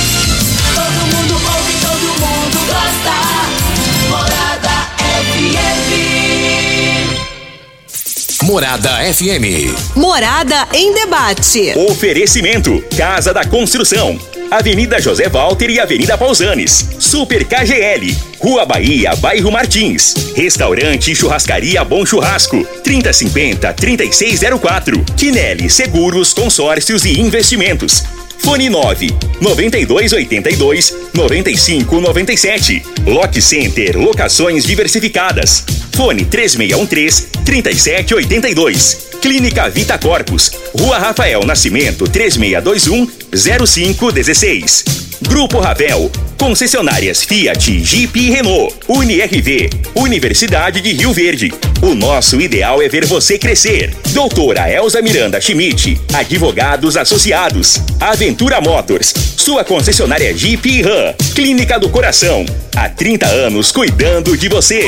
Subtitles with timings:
[8.45, 9.73] Morada FM.
[9.95, 11.73] Morada em debate.
[11.90, 14.20] Oferecimento: Casa da Construção,
[14.52, 16.90] Avenida José Walter e Avenida Pausanes.
[16.99, 20.13] Super KGL, Rua Bahia, Bairro Martins.
[20.35, 25.04] Restaurante e Churrascaria Bom Churrasco, 3050-3604.
[25.18, 28.04] Quinelli Seguros, Consórcios e Investimentos.
[28.46, 29.10] Fone 9
[29.41, 32.84] 9282 9597.
[33.07, 35.63] Lock Center Locações Diversificadas.
[35.96, 39.07] Fone 3613 3782.
[39.20, 40.51] Clínica Vita Corpus.
[40.77, 44.85] Rua Rafael Nascimento 3621 0516.
[45.21, 46.12] Grupo Ravel.
[46.38, 48.76] Concessionárias Fiat, Jeep e Renault.
[48.88, 49.70] UniRV.
[49.96, 51.54] Universidade de Rio Verde.
[51.82, 53.96] O nosso ideal é ver você crescer.
[54.10, 55.99] Doutora Elza Miranda Schmidt.
[56.13, 57.82] Advogados Associados.
[57.99, 59.13] Aventura Motors.
[59.38, 61.13] Sua concessionária Jeep e Ram.
[61.34, 62.46] Clínica do Coração.
[62.76, 64.84] Há 30 anos cuidando de você.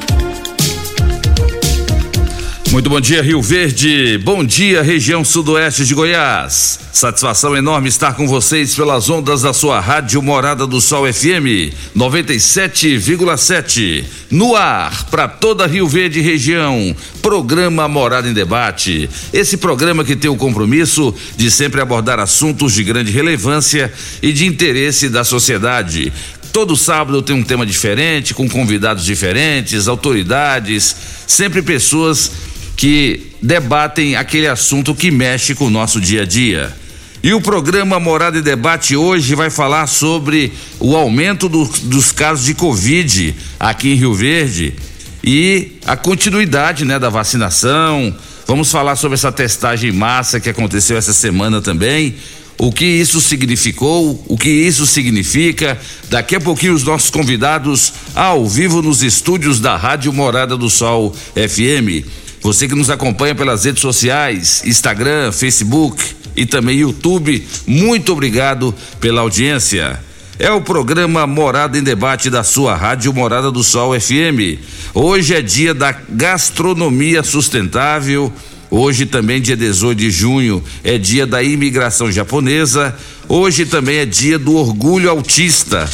[2.71, 4.17] Muito bom dia, Rio Verde.
[4.19, 6.79] Bom dia, região sudoeste de Goiás.
[6.93, 14.05] Satisfação enorme estar com vocês pelas ondas da sua rádio Morada do Sol FM 97,7.
[14.31, 16.95] No ar, para toda Rio Verde região.
[17.21, 19.11] Programa Morada em Debate.
[19.33, 23.93] Esse programa que tem o compromisso de sempre abordar assuntos de grande relevância
[24.23, 26.13] e de interesse da sociedade.
[26.53, 30.97] Todo sábado tem um tema diferente, com convidados diferentes, autoridades,
[31.27, 32.33] sempre pessoas
[32.77, 36.75] que debatem aquele assunto que mexe com o nosso dia a dia.
[37.23, 42.47] E o programa Morada e Debate hoje vai falar sobre o aumento do, dos casos
[42.47, 44.75] de Covid aqui em Rio Verde
[45.23, 48.15] e a continuidade né, da vacinação.
[48.47, 52.17] Vamos falar sobre essa testagem em massa que aconteceu essa semana também.
[52.63, 55.81] O que isso significou, o que isso significa.
[56.11, 61.17] Daqui a pouquinho, os nossos convidados ao vivo nos estúdios da Rádio Morada do Sol
[61.35, 62.07] FM.
[62.43, 66.05] Você que nos acompanha pelas redes sociais, Instagram, Facebook
[66.37, 69.99] e também YouTube, muito obrigado pela audiência.
[70.39, 74.61] É o programa Morada em Debate da sua Rádio Morada do Sol FM.
[74.93, 78.31] Hoje é dia da gastronomia sustentável.
[78.71, 82.95] Hoje também, dia 18 de junho, é dia da imigração japonesa.
[83.29, 85.89] Hoje também é dia do orgulho autista.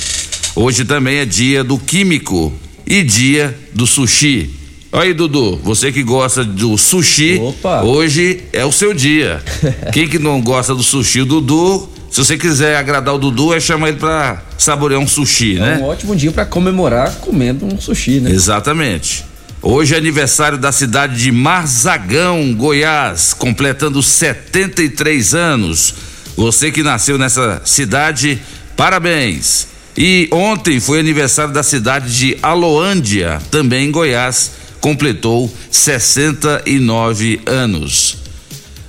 [0.55, 2.53] Hoje também é dia do químico
[2.87, 4.51] e dia do sushi.
[4.93, 7.83] Aí, Dudu, você que gosta do sushi, Opa.
[7.83, 9.43] hoje é o seu dia.
[9.93, 13.61] Quem que não gosta do sushi, o Dudu, se você quiser agradar o Dudu, é
[13.61, 15.79] chamar ele pra saborear um sushi, É né?
[15.83, 18.31] um ótimo dia pra comemorar comendo um sushi, né?
[18.31, 19.25] Exatamente.
[19.69, 25.93] Hoje é aniversário da cidade de Marzagão, Goiás, completando 73 anos.
[26.37, 28.41] Você que nasceu nessa cidade,
[28.77, 29.67] parabéns.
[29.99, 38.19] E ontem foi aniversário da cidade de Aloândia, também em Goiás, completou 69 anos.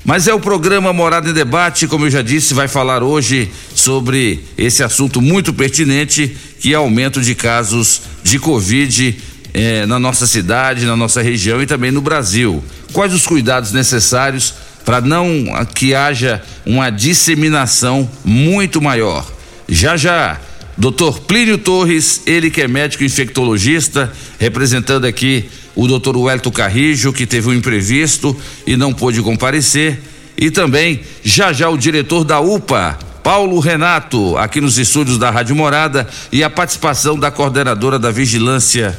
[0.06, 4.46] Mas é o programa Morada em Debate, como eu já disse, vai falar hoje sobre
[4.56, 9.18] esse assunto muito pertinente, que é aumento de casos de Covid
[9.58, 12.64] eh, na nossa cidade, na nossa região e também no Brasil.
[12.94, 14.54] Quais os cuidados necessários
[14.86, 19.26] para não que haja uma disseminação muito maior?
[19.68, 20.40] Já já,
[20.78, 21.22] Dr.
[21.28, 26.16] Plínio Torres, ele que é médico infectologista, representando aqui o Dr.
[26.16, 30.00] Wellington Carrijo, que teve um imprevisto e não pôde comparecer,
[30.38, 35.56] e também já já o diretor da UPA, Paulo Renato, aqui nos estúdios da Rádio
[35.56, 38.98] Morada, e a participação da coordenadora da Vigilância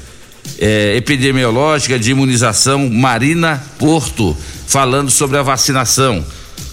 [0.59, 4.37] eh, Epidemiológica de Imunização, Marina Porto,
[4.67, 6.25] falando sobre a vacinação.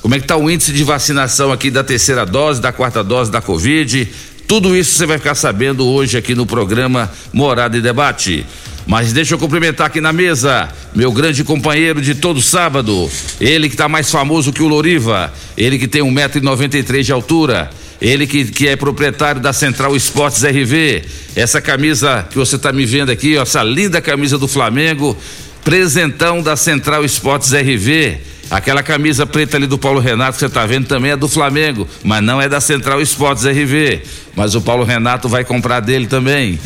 [0.02, 3.32] Como é que está o índice de vacinação aqui da terceira dose, da quarta dose
[3.32, 4.08] da Covid?
[4.48, 8.46] Tudo isso você vai ficar sabendo hoje aqui no programa Morada e Debate.
[8.86, 13.10] Mas deixa eu cumprimentar aqui na mesa meu grande companheiro de todo sábado,
[13.42, 17.72] ele que tá mais famoso que o Loriva, ele que tem 1,93m de altura,
[18.02, 21.04] ele que, que é proprietário da Central Esportes RV,
[21.36, 25.18] essa camisa que você tá me vendo aqui, ó, essa linda camisa do Flamengo,
[25.64, 28.18] presentão da Central Esportes RV.
[28.52, 31.88] Aquela camisa preta ali do Paulo Renato que você está vendo também é do Flamengo,
[32.04, 34.02] mas não é da Central Esportes RV.
[34.36, 36.60] Mas o Paulo Renato vai comprar dele também.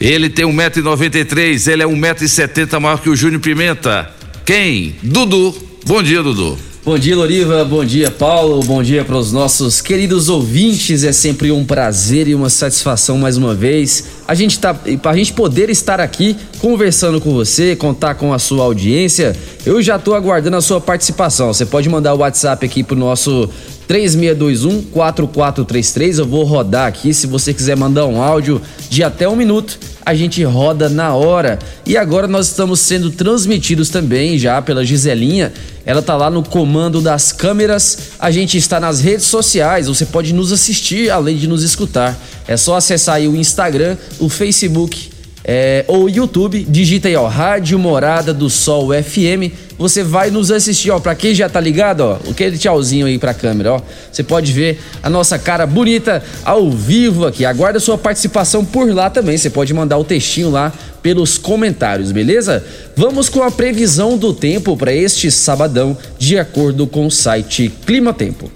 [0.00, 4.10] Ele tem 1,93m, ele é 1,70m maior que o Júnior Pimenta.
[4.44, 4.94] Quem?
[5.02, 5.54] Dudu.
[5.86, 6.73] Bom dia, Dudu.
[6.84, 7.64] Bom dia, Loriva.
[7.64, 8.62] Bom dia, Paulo.
[8.62, 11.02] Bom dia para os nossos queridos ouvintes.
[11.02, 14.04] É sempre um prazer e uma satisfação mais uma vez.
[14.28, 18.38] A gente tá, para a gente poder estar aqui conversando com você, contar com a
[18.38, 19.34] sua audiência.
[19.64, 21.54] Eu já estou aguardando a sua participação.
[21.54, 23.48] Você pode mandar o WhatsApp aqui pro nosso
[23.88, 26.18] 3621 4433.
[26.18, 27.14] Eu vou rodar aqui.
[27.14, 28.60] Se você quiser mandar um áudio
[28.90, 31.58] de até um minuto, a gente roda na hora.
[31.86, 35.52] E agora nós estamos sendo transmitidos também já pela Giselinha.
[35.86, 37.98] Ela tá lá no comando das câmeras.
[38.18, 39.86] A gente está nas redes sociais.
[39.86, 42.18] Você pode nos assistir além de nos escutar.
[42.46, 45.13] É só acessar aí o Instagram, o Facebook
[45.46, 49.52] é, ou YouTube, digita aí, ó, Rádio Morada do Sol FM.
[49.76, 50.98] Você vai nos assistir, ó.
[50.98, 53.80] Pra quem já tá ligado, ó, aquele tchauzinho aí pra câmera, ó.
[54.10, 57.44] Você pode ver a nossa cara bonita ao vivo aqui.
[57.44, 59.36] Aguarda sua participação por lá também.
[59.36, 62.64] Você pode mandar o textinho lá pelos comentários, beleza?
[62.96, 68.14] Vamos com a previsão do tempo para este sabadão, de acordo com o site Clima
[68.14, 68.50] Tempo.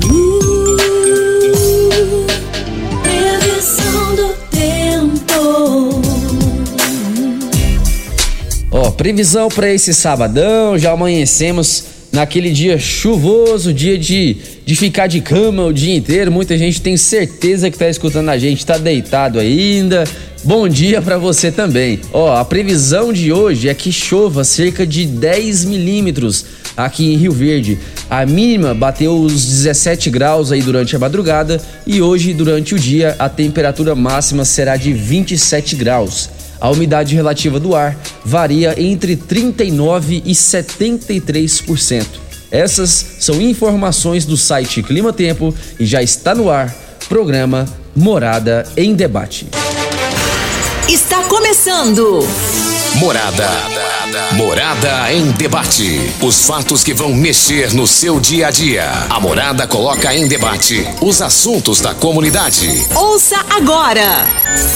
[0.00, 0.29] Previsão
[9.00, 14.36] previsão para esse sabadão, já amanhecemos naquele dia chuvoso, dia de,
[14.66, 16.30] de ficar de cama o dia inteiro.
[16.30, 20.04] Muita gente tem certeza que tá escutando a gente, tá deitado ainda.
[20.44, 21.98] Bom dia para você também.
[22.12, 26.44] Ó, a previsão de hoje é que chova cerca de 10 milímetros
[26.76, 27.78] aqui em Rio Verde.
[28.10, 33.16] A mínima bateu os 17 graus aí durante a madrugada e hoje, durante o dia,
[33.18, 36.28] a temperatura máxima será de 27 graus.
[36.60, 42.06] A umidade relativa do ar varia entre 39 e 73%.
[42.50, 46.74] Essas são informações do site Clima Tempo e já está no ar
[47.08, 49.46] programa Morada em Debate.
[50.88, 52.26] Está começando.
[52.96, 53.48] Morada.
[54.34, 56.00] Morada em debate.
[56.20, 58.90] Os fatos que vão mexer no seu dia a dia.
[59.08, 62.86] A Morada coloca em debate os assuntos da comunidade.
[62.94, 64.26] Ouça agora.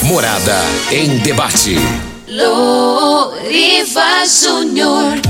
[0.02, 0.56] Morada
[0.93, 1.76] em debate.
[2.36, 5.20] Loriva Júnior.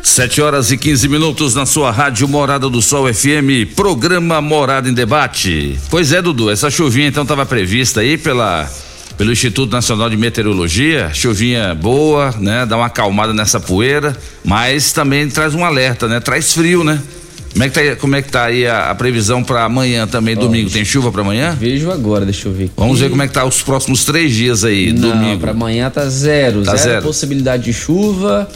[0.00, 4.94] 7 horas e 15 minutos na sua rádio Morada do Sol FM, programa Morada em
[4.94, 5.76] Debate.
[5.90, 8.70] Pois é, Dudu, essa chuvinha então estava prevista aí pela
[9.18, 12.64] pelo Instituto Nacional de Meteorologia, chuvinha boa, né?
[12.64, 16.20] Dá uma acalmada nessa poeira, mas também traz um alerta, né?
[16.20, 17.02] Traz frio, né?
[17.52, 20.36] Como é que tá, como é que tá aí a, a previsão para amanhã também,
[20.36, 20.70] domingo?
[20.70, 21.56] Tem chuva para amanhã?
[21.58, 22.64] Vejo agora, deixa eu ver.
[22.64, 22.72] aqui.
[22.76, 25.40] Vamos ver como é que tá os próximos três dias aí, Não, domingo.
[25.40, 26.62] pra amanhã tá zero.
[26.62, 27.02] Tá zero, zero.
[27.02, 28.48] possibilidade de chuva.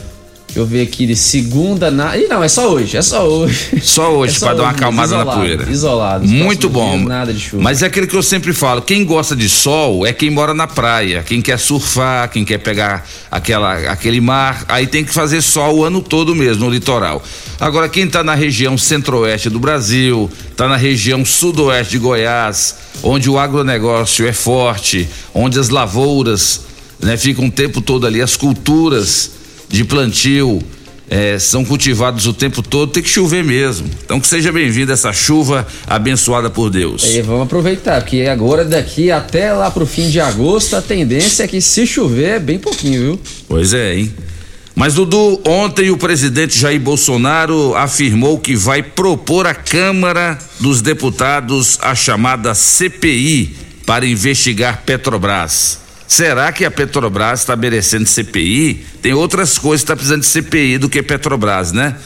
[0.55, 2.17] Deixa eu ver aqui de segunda na.
[2.17, 3.83] Ih, não, é só hoje, é só hoje.
[3.83, 5.69] Só hoje, É só pra dar uma hoje, acalmada na isolado, poeira.
[5.69, 6.29] Isolado.
[6.29, 6.97] Muito bom.
[6.97, 7.61] dias, Nada de chuva.
[7.61, 10.69] Mas é aquilo que eu sempre falo: quem gosta de sol é quem mora na
[10.69, 14.65] praia, quem quer surfar, quem quer pegar aquela, aquele mar.
[14.69, 17.20] Aí tem que fazer sol o ano todo mesmo, no litoral.
[17.58, 23.29] Agora, quem está na região centro-oeste do Brasil, está na região sudoeste de Goiás, onde
[23.29, 26.61] o agronegócio é forte, onde as lavouras
[27.01, 29.32] né, ficam o tempo todo ali, as culturas
[29.69, 30.63] de plantio
[31.09, 33.89] eh, são cultivados o tempo todo, tem que chover mesmo.
[34.05, 37.05] Então que seja bem-vinda essa chuva abençoada por Deus.
[37.05, 41.49] E vamos aproveitar, porque agora daqui até lá pro fim de agosto a tendência é
[41.49, 43.21] que se chover é bem pouquinho, viu?
[43.49, 44.13] Pois é, hein?
[44.75, 51.79] Mas Dudu, ontem o presidente Jair Bolsonaro afirmou que vai propor à Câmara dos Deputados
[51.81, 53.55] a chamada CPI
[53.87, 55.83] para investigar Petrobras.
[56.06, 58.87] Será que a Petrobras está merecendo CPI?
[59.03, 61.96] Tem outras coisas que está precisando de CPI do que Petrobras, né?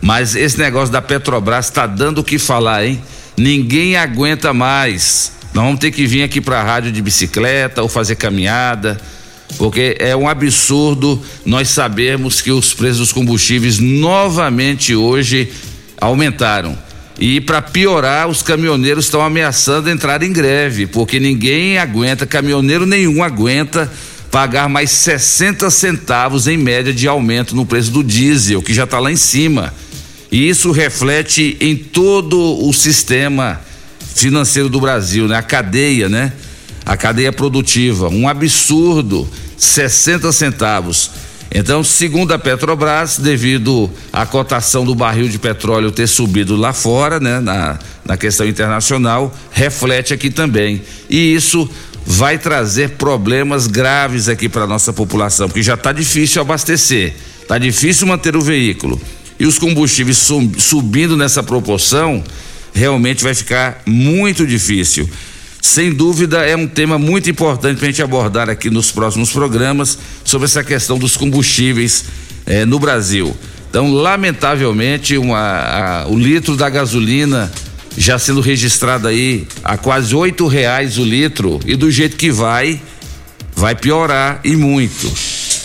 [0.00, 3.02] Mas esse negócio da Petrobras está dando o que falar, hein?
[3.36, 5.32] Ninguém aguenta mais.
[5.52, 9.00] Nós vamos ter que vir aqui para a rádio de bicicleta ou fazer caminhada
[9.56, 15.50] porque é um absurdo nós sabermos que os preços dos combustíveis novamente hoje
[16.00, 16.76] aumentaram.
[17.18, 23.22] E para piorar, os caminhoneiros estão ameaçando entrar em greve, porque ninguém aguenta, caminhoneiro nenhum
[23.22, 23.90] aguenta
[24.30, 28.98] pagar mais 60 centavos em média de aumento no preço do diesel, que já está
[29.00, 29.74] lá em cima.
[30.30, 33.60] E isso reflete em todo o sistema
[34.14, 35.36] financeiro do Brasil, né?
[35.36, 36.32] A cadeia, né?
[36.88, 41.10] a cadeia produtiva, um absurdo, 60 centavos.
[41.54, 47.18] Então, segundo a Petrobras, devido à cotação do barril de petróleo ter subido lá fora,
[47.18, 50.82] né, na, na questão internacional, reflete aqui também.
[51.08, 51.68] E isso
[52.04, 58.06] vai trazer problemas graves aqui para nossa população, porque já está difícil abastecer, está difícil
[58.06, 59.00] manter o veículo.
[59.40, 60.18] E os combustíveis
[60.58, 62.22] subindo nessa proporção,
[62.74, 65.08] realmente vai ficar muito difícil.
[65.60, 69.98] Sem dúvida, é um tema muito importante para a gente abordar aqui nos próximos programas
[70.24, 72.04] sobre essa questão dos combustíveis
[72.46, 73.36] eh, no Brasil.
[73.68, 77.50] Então, lamentavelmente, uma, a, o litro da gasolina
[77.96, 82.80] já sendo registrado aí a quase oito reais o litro e do jeito que vai,
[83.54, 85.12] vai piorar e muito.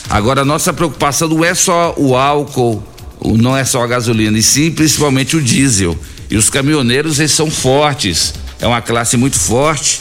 [0.09, 2.83] Agora, a nossa preocupação não é só o álcool,
[3.23, 5.97] não é só a gasolina, e sim principalmente o diesel.
[6.29, 9.99] E os caminhoneiros, eles são fortes é uma classe muito forte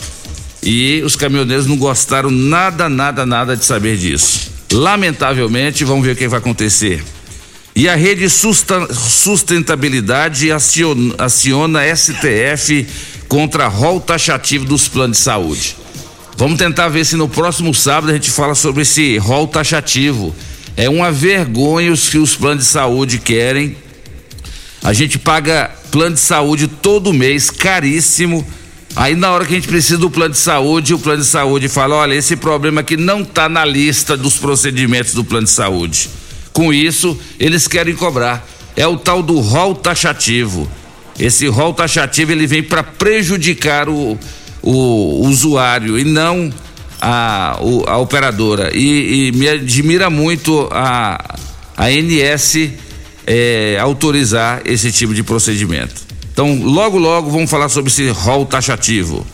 [0.63, 4.53] e os caminhoneiros não gostaram nada, nada, nada de saber disso.
[4.73, 7.03] Lamentavelmente, vamos ver o que vai acontecer.
[7.75, 12.87] E a rede sustentabilidade aciona, aciona STF
[13.29, 15.77] contra rol taxativo dos planos de saúde.
[16.37, 20.35] Vamos tentar ver se no próximo sábado a gente fala sobre esse rol taxativo.
[20.77, 23.77] É uma vergonha os que os planos de saúde querem.
[24.83, 28.45] A gente paga plano de saúde todo mês, caríssimo.
[28.97, 31.69] Aí na hora que a gente precisa do plano de saúde, o plano de saúde
[31.69, 36.11] fala: olha, esse problema aqui não está na lista dos procedimentos do plano de saúde.
[36.53, 38.47] Com isso, eles querem cobrar.
[38.77, 40.69] É o tal do rol taxativo.
[41.19, 44.19] Esse rol taxativo ele vem para prejudicar o,
[44.63, 46.53] o, usuário e não
[47.01, 48.71] a, a operadora.
[48.75, 51.37] E, e, me admira muito a,
[51.77, 52.71] a ANS
[53.27, 55.95] é, autorizar esse tipo de procedimento.
[56.33, 59.27] Então, logo, logo vamos falar sobre esse rol taxativo.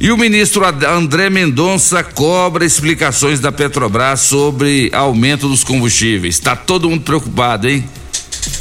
[0.00, 6.36] E o ministro André Mendonça cobra explicações da Petrobras sobre aumento dos combustíveis.
[6.36, 7.84] Está todo mundo preocupado, hein?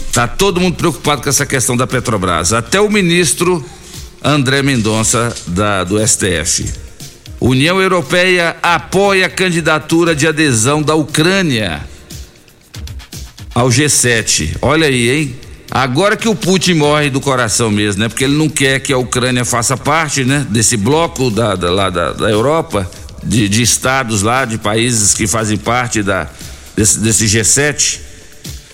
[0.08, 2.54] Está todo mundo preocupado com essa questão da Petrobras.
[2.54, 3.64] Até o ministro
[4.24, 6.66] André Mendonça da, do STF.
[7.40, 11.88] União Europeia apoia a candidatura de adesão da Ucrânia
[13.58, 14.56] ao G7.
[14.62, 15.36] Olha aí, hein?
[15.72, 18.08] Agora que o Putin morre do coração mesmo, né?
[18.08, 20.46] Porque ele não quer que a Ucrânia faça parte, né?
[20.48, 22.90] Desse bloco da, da, lá da, da Europa,
[23.24, 26.30] de, de, estados lá, de países que fazem parte da,
[26.76, 28.00] desse, desse G7.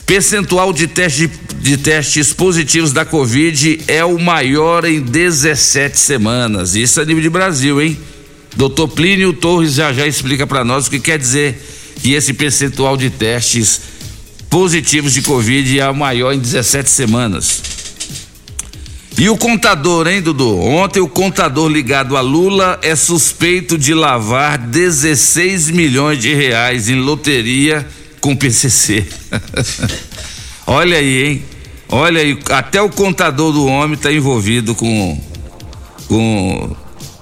[0.06, 6.76] Percentual de, teste, de testes positivos da Covid é o maior em 17 semanas.
[6.76, 7.98] Isso a nível de Brasil, hein?
[8.58, 11.58] Doutor Plínio Torres já já explica para nós o que quer dizer
[12.02, 13.93] que esse percentual de testes
[14.54, 17.64] positivos de Covid é a maior em 17 semanas.
[19.18, 20.60] E o contador, hein, Dudu?
[20.60, 27.02] Ontem o contador ligado a Lula é suspeito de lavar 16 milhões de reais em
[27.02, 27.84] loteria
[28.22, 29.08] com PCC.
[30.68, 31.46] Olha aí, hein?
[31.90, 35.20] Olha aí, até o contador do homem está envolvido com
[36.08, 36.76] com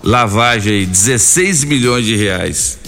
[0.04, 2.81] lavagem aí, 16 milhões de reais.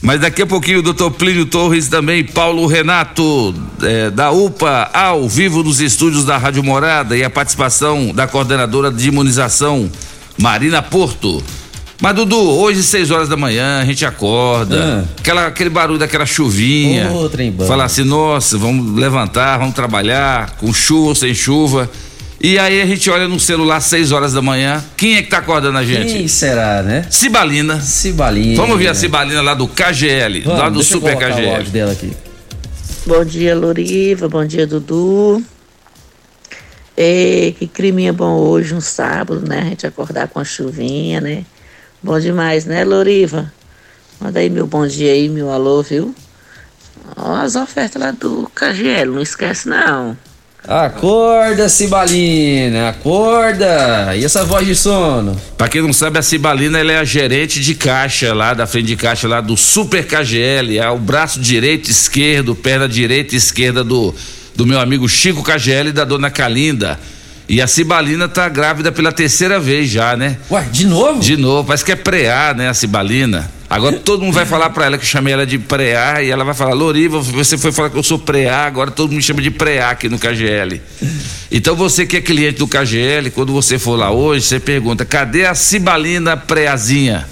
[0.00, 5.28] Mas daqui a pouquinho o doutor Plínio Torres também, Paulo Renato, é, da UPA, ao
[5.28, 9.90] vivo nos estúdios da Rádio Morada e a participação da coordenadora de imunização,
[10.38, 11.42] Marina Porto.
[12.00, 15.14] Mas Dudu, hoje, 6 horas da manhã, a gente acorda, ah.
[15.18, 17.10] aquela, aquele barulho daquela chuvinha.
[17.12, 17.28] Oh,
[17.66, 21.90] Falar assim, nossa, vamos levantar, vamos trabalhar, com chuva ou sem chuva.
[22.40, 24.84] E aí a gente olha no celular 6 horas da manhã.
[24.96, 26.12] Quem é que tá acordando a gente?
[26.12, 27.04] Quem será, né?
[27.10, 27.80] Cibalina.
[27.80, 28.56] Cibalina.
[28.56, 31.46] Vamos ver a Cibalina lá do KGL, Vamos, lá do Super eu KGL.
[31.46, 32.12] O áudio dela aqui.
[33.04, 34.28] Bom dia, Loriva.
[34.28, 35.42] Bom dia, Dudu.
[36.96, 39.60] Ei, que criminha bom hoje, um sábado, né?
[39.60, 41.44] A gente acordar com a chuvinha, né?
[42.00, 43.52] Bom demais, né, Loriva?
[44.20, 46.14] Manda aí meu bom dia aí, meu alô, viu?
[47.16, 50.16] Ó, as ofertas lá do KGL, não esquece não.
[50.66, 54.14] Acorda, Cibalina, acorda!
[54.16, 55.40] E essa voz de sono?
[55.56, 58.86] Pra quem não sabe, a Cibalina ela é a gerente de caixa lá, da frente
[58.86, 63.82] de caixa lá do Super KGL, é o braço direito, esquerdo, perna direita e esquerda
[63.82, 64.14] do,
[64.54, 66.98] do meu amigo Chico KGL e da dona Calinda.
[67.48, 70.36] E a Cibalina tá grávida pela terceira vez já, né?
[70.50, 71.18] Ué, de novo?
[71.18, 73.50] De novo, parece que é preá, né, a Cibalina.
[73.70, 76.42] Agora todo mundo vai falar para ela que eu chamei ela de preá e ela
[76.42, 79.42] vai falar, Loriva, você foi falar que eu sou preá, agora todo mundo me chama
[79.42, 80.80] de preá aqui no KGL.
[81.50, 85.44] Então você que é cliente do KGL, quando você for lá hoje, você pergunta, cadê
[85.44, 87.26] a Cibalina preazinha?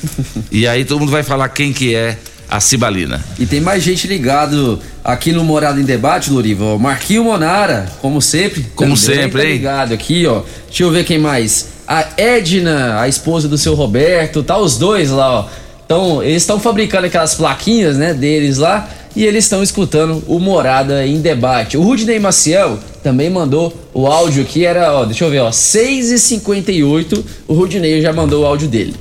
[0.52, 3.24] E aí todo mundo vai falar quem que é a Cibalina.
[3.38, 6.78] E tem mais gente ligado aqui no Morado em Debate, Loriva.
[6.78, 8.66] Marquinho Monara, como sempre.
[8.74, 9.52] Como sempre, tá hein?
[9.54, 10.42] ligado aqui, ó.
[10.66, 11.68] Deixa eu ver quem mais.
[11.86, 15.65] a Edna, a esposa do seu Roberto, tá os dois lá, ó.
[15.86, 21.06] Então, eles estão fabricando aquelas plaquinhas, né, deles lá, e eles estão escutando o Morada
[21.06, 21.76] em Debate.
[21.76, 27.24] O Rudney Maciel também mandou o áudio aqui, era, ó, deixa eu ver, ó, 6h58,
[27.46, 28.96] o Rudney já mandou o áudio dele.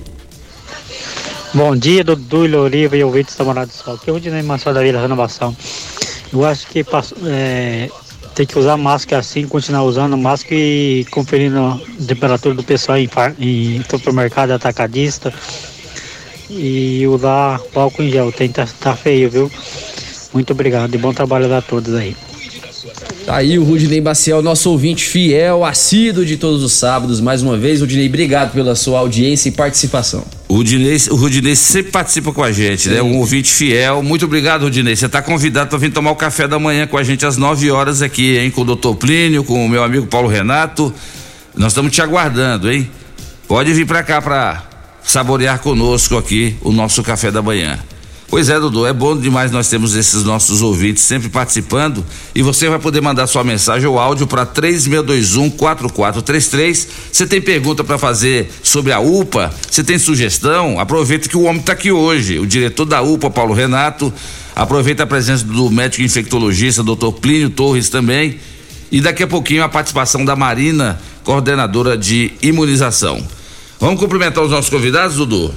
[1.55, 3.95] Bom dia, Dudu, Loriva e ouvintes da Morada do Sol.
[3.95, 5.57] Aqui é o Rudney Maciel da Vila Renovação.
[6.31, 6.85] Eu acho que
[7.25, 7.89] é,
[8.35, 13.09] tem que usar máscara assim, continuar usando máscara e conferindo a temperatura do pessoal em,
[13.39, 15.33] em supermercado atacadista
[16.49, 18.31] e usar o álcool em gel.
[18.31, 19.51] Tem tá, tá feio, viu?
[20.33, 22.15] Muito obrigado e bom trabalho a todos aí.
[23.25, 27.19] Tá aí o Rudney Maciel, nosso ouvinte fiel, assíduo de todos os sábados.
[27.19, 30.23] Mais uma vez, Rudney, obrigado pela sua audiência e participação.
[30.47, 33.01] O Rudinei, o Rudinei sempre participa com a gente, né?
[33.01, 34.03] Um ouvinte fiel.
[34.03, 34.95] Muito obrigado, Rudinei.
[34.95, 37.71] Você está convidado para vir tomar o café da manhã com a gente às 9
[37.71, 38.51] horas aqui, hein?
[38.51, 40.93] Com o doutor Plínio, com o meu amigo Paulo Renato.
[41.55, 42.87] Nós estamos te aguardando, hein?
[43.47, 44.74] Pode vir para cá para
[45.05, 47.79] saborear conosco aqui o nosso café da manhã.
[48.27, 52.67] Pois é, Dudu, é bom demais nós temos esses nossos ouvintes sempre participando e você
[52.67, 56.87] vai poder mandar sua mensagem ou áudio para 3621-4433.
[57.11, 59.53] Você tem pergunta para fazer sobre a UPA?
[59.69, 60.79] Você tem sugestão?
[60.79, 64.11] Aproveita que o homem está aqui hoje, o diretor da UPA, Paulo Renato.
[64.55, 68.39] Aproveita a presença do médico infectologista, doutor Plínio Torres também.
[68.91, 73.23] E daqui a pouquinho a participação da Marina, coordenadora de imunização.
[73.85, 75.53] Vamos cumprimentar os nossos convidados, Dudu?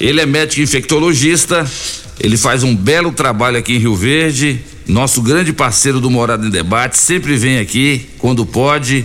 [0.00, 1.70] Ele é médico infectologista,
[2.18, 6.48] ele faz um belo trabalho aqui em Rio Verde, nosso grande parceiro do Morada em
[6.48, 9.04] Debate, sempre vem aqui quando pode.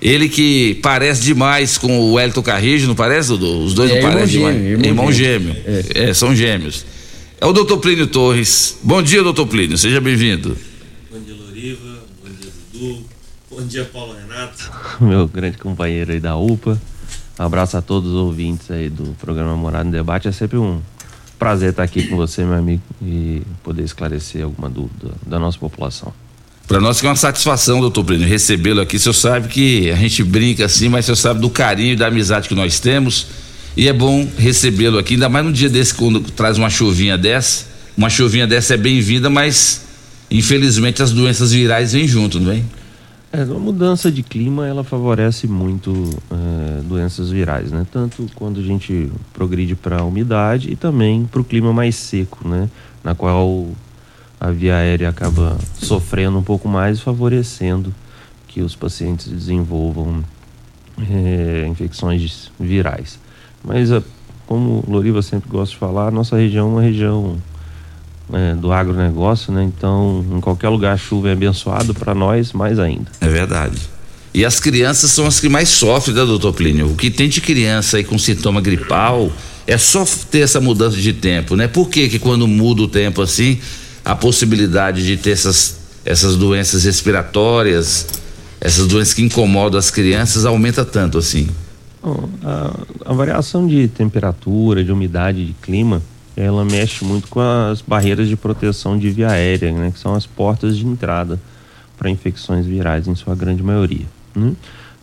[0.00, 3.64] Ele que parece demais com o Elton Carrijo, não parece, Dudu?
[3.64, 4.54] Os dois É, não irmão parecem demais.
[4.54, 5.54] gêmeo, irmão irmão gêmeo.
[5.54, 5.84] gêmeo.
[5.96, 6.14] É.
[6.14, 6.86] são gêmeos.
[7.40, 8.78] É o doutor Plínio Torres.
[8.84, 10.56] Bom dia, doutor Plínio, seja bem-vindo.
[11.10, 12.04] Bom dia, Loriva.
[12.22, 13.04] Bom dia, Dudu.
[13.50, 14.70] Bom dia, Paulo Renato.
[15.02, 16.80] meu grande companheiro aí da UPA.
[17.38, 20.28] Abraço a todos os ouvintes aí do programa Morada em Debate.
[20.28, 20.80] É sempre um
[21.38, 26.12] prazer estar aqui com você, meu amigo, e poder esclarecer alguma dúvida da nossa população.
[26.66, 28.96] Para nós que é uma satisfação, doutor Plínio, recebê-lo aqui.
[28.96, 31.96] O senhor sabe que a gente brinca assim, mas o senhor sabe do carinho e
[31.96, 33.26] da amizade que nós temos.
[33.76, 37.66] E é bom recebê-lo aqui, ainda mais num dia desse, quando traz uma chuvinha dessa.
[37.96, 39.82] Uma chuvinha dessa é bem-vinda, mas
[40.30, 42.58] infelizmente as doenças virais vêm junto, não vem?
[42.60, 42.83] É,
[43.42, 45.92] a mudança de clima ela favorece muito
[46.30, 47.86] é, doenças virais, né?
[47.90, 52.46] Tanto quando a gente progride para a umidade e também para o clima mais seco,
[52.48, 52.68] né?
[53.02, 53.68] Na qual
[54.40, 57.92] a via aérea acaba sofrendo um pouco mais, favorecendo
[58.46, 60.22] que os pacientes desenvolvam
[61.10, 63.18] é, infecções virais.
[63.64, 64.02] Mas, a-
[64.46, 67.36] como Loriva sempre gosta de falar, nossa região é uma região
[68.32, 69.64] é, do agronegócio, né?
[69.64, 73.10] Então, em qualquer lugar a chuva é abençoado para nós, mais ainda.
[73.20, 73.78] É verdade.
[74.32, 76.90] E as crianças são as que mais sofrem, né, doutor Plínio?
[76.90, 79.30] O que tem de criança aí com sintoma gripal
[79.66, 81.68] é só ter essa mudança de tempo, né?
[81.68, 83.58] Por que que quando muda o tempo assim,
[84.04, 88.06] a possibilidade de ter essas, essas doenças respiratórias,
[88.60, 91.48] essas doenças que incomodam as crianças aumenta tanto assim?
[92.02, 96.02] Bom, a, a variação de temperatura, de umidade, de clima,
[96.36, 99.90] ela mexe muito com as barreiras de proteção de via aérea, né?
[99.92, 101.38] Que são as portas de entrada
[101.96, 104.06] para infecções virais, em sua grande maioria.
[104.34, 104.52] né?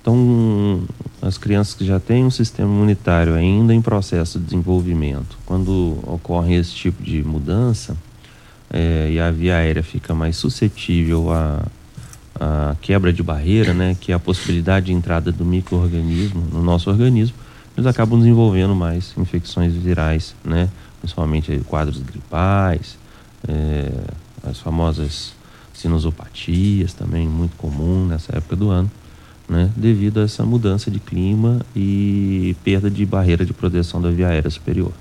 [0.01, 0.83] Então,
[1.21, 6.55] as crianças que já têm um sistema imunitário ainda em processo de desenvolvimento, quando ocorre
[6.55, 7.95] esse tipo de mudança,
[8.73, 14.15] eh, e a via aérea fica mais suscetível a quebra de barreira, né, que é
[14.15, 17.35] a possibilidade de entrada do microorganismo no nosso organismo,
[17.77, 20.67] eles acabam desenvolvendo mais infecções virais, né,
[21.01, 22.97] principalmente quadros gripais,
[23.47, 23.91] eh,
[24.43, 25.33] as famosas
[25.73, 28.89] sinusopatias também muito comum nessa época do ano,
[29.49, 34.29] né, devido a essa mudança de clima e perda de barreira de proteção da via
[34.29, 34.93] aérea superior.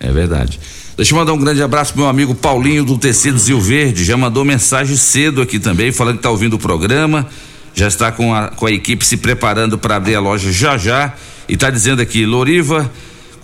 [0.00, 0.58] É verdade.
[0.96, 4.04] Deixa eu mandar um grande abraço pro meu amigo Paulinho do Tecidos Rio Verde.
[4.04, 7.26] Já mandou mensagem cedo aqui também, falando que tá ouvindo o programa.
[7.74, 11.14] Já está com a, com a equipe se preparando para abrir a loja já já.
[11.48, 12.90] E tá dizendo aqui, Loriva,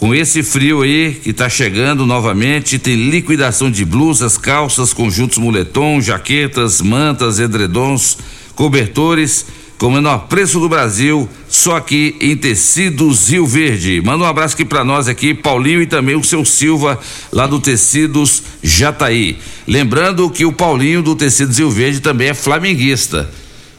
[0.01, 6.01] com esse frio aí que tá chegando novamente, tem liquidação de blusas, calças, conjuntos moletom,
[6.01, 8.17] jaquetas, mantas, edredons,
[8.55, 9.45] cobertores
[9.77, 14.01] com o menor preço do Brasil, só aqui em Tecidos Rio Verde.
[14.03, 16.99] Manda um abraço aqui para nós aqui, Paulinho e também o seu Silva
[17.31, 19.37] lá do Tecidos Jataí.
[19.67, 23.31] Lembrando que o Paulinho do Tecidos Rio Verde também é flamenguista.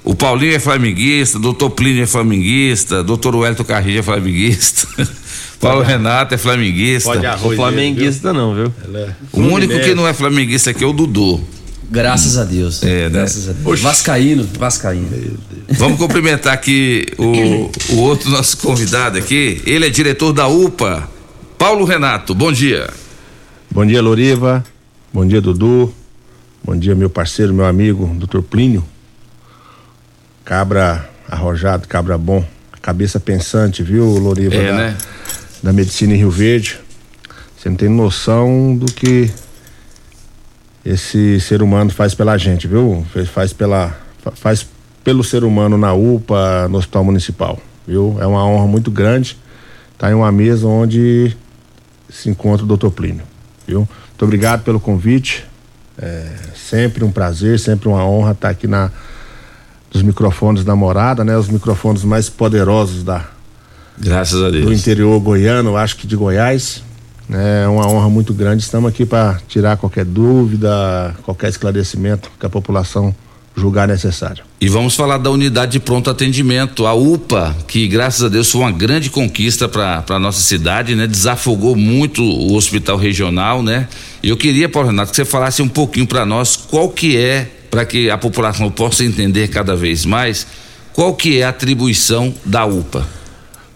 [0.04, 4.88] O Paulinho é flamenguista, doutor Plínio é flamenguista, doutor Wellington Carrilho é flamenguista.
[5.62, 7.38] Paulo Renato é flamenguista.
[7.38, 8.74] Sou flamenguista não, viu?
[9.32, 11.40] O único que não é flamenguista aqui é o Dudu.
[11.90, 12.82] Graças a Deus.
[12.84, 13.10] É, né?
[13.10, 13.68] Graças a Deus.
[13.68, 13.84] Oxe.
[13.84, 15.38] Vascaíno, Vascaíno.
[15.72, 19.62] Vamos cumprimentar aqui o, o outro nosso convidado aqui.
[19.66, 21.08] Ele é diretor da UPA,
[21.58, 22.34] Paulo Renato.
[22.34, 22.90] Bom dia.
[23.70, 24.64] Bom dia, Loriva.
[25.14, 25.94] Bom dia, Dudu.
[26.64, 28.84] Bom dia, meu parceiro, meu amigo, doutor Plínio.
[30.46, 32.46] Cabra arrojado, cabra bom.
[32.82, 34.56] Cabeça pensante, viu, Loriva?
[34.56, 34.98] É, da, né?
[35.62, 36.80] Da medicina em Rio Verde.
[37.58, 39.30] Você não tem noção do que
[40.84, 43.06] esse ser humano faz pela gente, viu?
[43.34, 44.66] Faz pela fa- faz
[45.04, 48.18] pelo ser humano na UPA, no Hospital Municipal, viu?
[48.20, 49.38] É uma honra muito grande
[49.94, 51.36] estar em uma mesa onde
[52.10, 52.90] se encontra o Dr.
[52.90, 53.24] Plínio,
[53.68, 53.80] viu?
[53.80, 55.46] Muito obrigado pelo convite.
[55.98, 58.90] É sempre um prazer, sempre uma honra estar aqui na
[59.92, 61.38] dos microfones da morada, né?
[61.38, 63.26] Os microfones mais poderosos da
[63.98, 64.80] Graças a do Deus.
[64.80, 66.84] interior goiano, acho que de Goiás.
[67.30, 68.62] É uma honra muito grande.
[68.62, 73.16] Estamos aqui para tirar qualquer dúvida, qualquer esclarecimento que a população
[73.56, 74.44] julgar necessário.
[74.60, 78.62] E vamos falar da unidade de pronto atendimento, a UPA, que graças a Deus foi
[78.62, 81.08] uma grande conquista para a nossa cidade, né?
[81.08, 83.88] Desafogou muito o hospital regional, né?
[84.24, 87.50] E eu queria, Paulo Renato, que você falasse um pouquinho para nós qual que é,
[87.70, 90.48] para que a população possa entender cada vez mais,
[90.94, 93.06] qual que é a atribuição da UPA.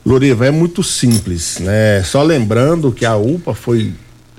[0.06, 2.04] Loriva, é muito simples, né?
[2.04, 3.92] Só lembrando que a UPA foi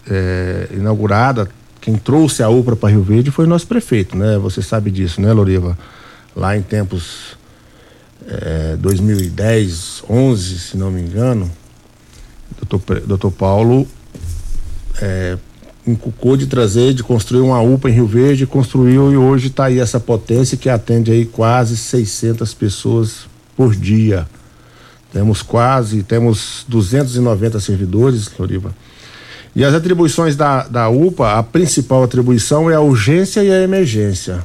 [0.09, 1.49] é, inaugurada,
[1.81, 4.39] quem trouxe a UPA para Rio Verde foi o nosso prefeito, né?
[4.39, 5.77] Você sabe disso, né, Loriva?
[6.37, 7.37] Lá em tempos
[8.29, 11.51] é, 2010, 11, se não me engano,
[12.69, 13.89] doutor, doutor Paulo
[15.01, 15.37] é,
[15.87, 19.81] inculcou de trazer, de construir uma UPA em Rio Verde, construiu e hoje está aí
[19.81, 23.27] essa potência que atende aí quase 600 pessoas
[23.57, 24.29] por dia.
[25.13, 28.75] Temos quase, temos 290 servidores, Floriva.
[29.55, 34.45] E as atribuições da, da UPA, a principal atribuição é a urgência e a emergência.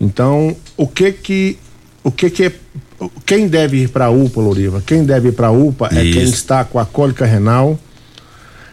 [0.00, 1.58] Então, o que que
[2.04, 2.52] o que que é,
[3.26, 4.82] quem deve ir para a UPA, Loriva?
[4.86, 6.34] Quem deve ir para a UPA é quem Isso.
[6.34, 7.78] está com a cólica renal,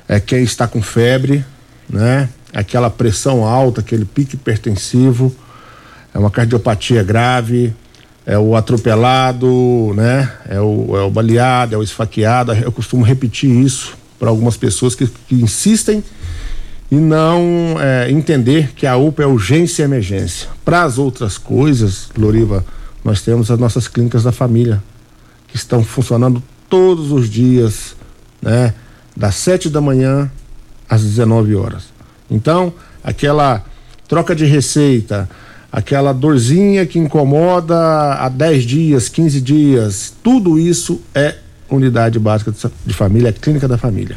[0.07, 1.43] é quem está com febre,
[1.89, 2.29] né?
[2.53, 5.35] Aquela pressão alta, aquele pique hipertensivo,
[6.13, 7.73] é uma cardiopatia grave,
[8.25, 10.31] é o atropelado, né?
[10.49, 12.53] É o, é o baleado, é o esfaqueado.
[12.53, 16.03] Eu costumo repetir isso para algumas pessoas que, que insistem
[16.91, 20.49] e não é, entender que a UPA é urgência e emergência.
[20.63, 22.65] Para as outras coisas, Loriva,
[23.03, 24.81] nós temos as nossas clínicas da família
[25.47, 27.95] que estão funcionando todos os dias,
[28.41, 28.73] né?
[29.15, 30.29] Das 7 da manhã
[30.89, 31.83] às 19 horas.
[32.29, 33.63] Então, aquela
[34.07, 35.29] troca de receita,
[35.75, 37.75] aquela dorzinha que incomoda
[38.13, 41.35] há 10 dias, 15 dias, tudo isso é
[41.69, 42.53] unidade básica
[42.85, 44.15] de família, é clínica da família.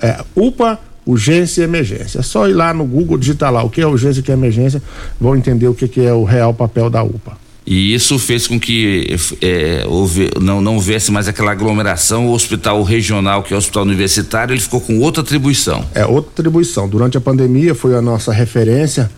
[0.00, 2.20] É UPA, urgência e emergência.
[2.20, 4.30] É só ir lá no Google, digitar lá o que é urgência e o que
[4.30, 4.80] é emergência,
[5.20, 7.36] vão entender o que, que é o real papel da UPA.
[7.66, 12.28] E isso fez com que é, houve, não, não houvesse mais aquela aglomeração.
[12.28, 15.84] O hospital regional, que é o hospital universitário, ele ficou com outra atribuição.
[15.92, 16.88] É outra atribuição.
[16.88, 19.10] Durante a pandemia foi a nossa referência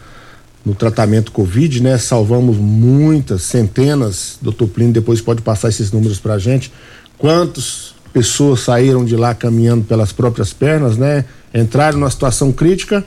[0.65, 1.99] no tratamento Covid, né?
[1.99, 4.39] Salvamos muitas, centenas.
[4.41, 6.73] Doutor Plínio depois pode passar esses números pra gente.
[7.19, 11.25] Quantas pessoas saíram de lá caminhando pelas próprias pernas, né?
[11.53, 13.05] Entraram numa situação crítica.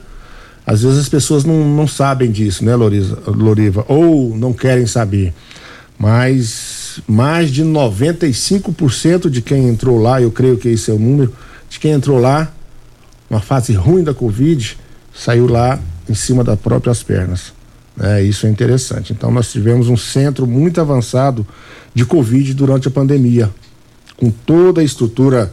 [0.64, 3.86] Às vezes as pessoas não, não sabem disso, né, Loriza, Loriva?
[3.88, 5.32] Ou não querem saber.
[5.98, 11.32] Mas mais de 95% de quem entrou lá, eu creio que esse é o número,
[11.70, 12.52] de quem entrou lá,
[13.30, 14.76] uma fase ruim da Covid,
[15.14, 17.52] saiu lá em cima das próprias pernas.
[17.96, 18.22] né?
[18.22, 19.12] isso é interessante.
[19.12, 21.46] Então nós tivemos um centro muito avançado
[21.94, 23.50] de Covid durante a pandemia,
[24.16, 25.50] com toda a estrutura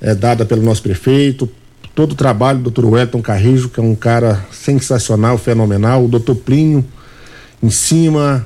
[0.00, 1.48] eh, dada pelo nosso prefeito,
[1.94, 2.84] todo o trabalho do Dr.
[2.86, 6.34] Wellington Carrijo, que é um cara sensacional, fenomenal, o Dr.
[6.34, 6.84] Plínio
[7.62, 8.44] em cima,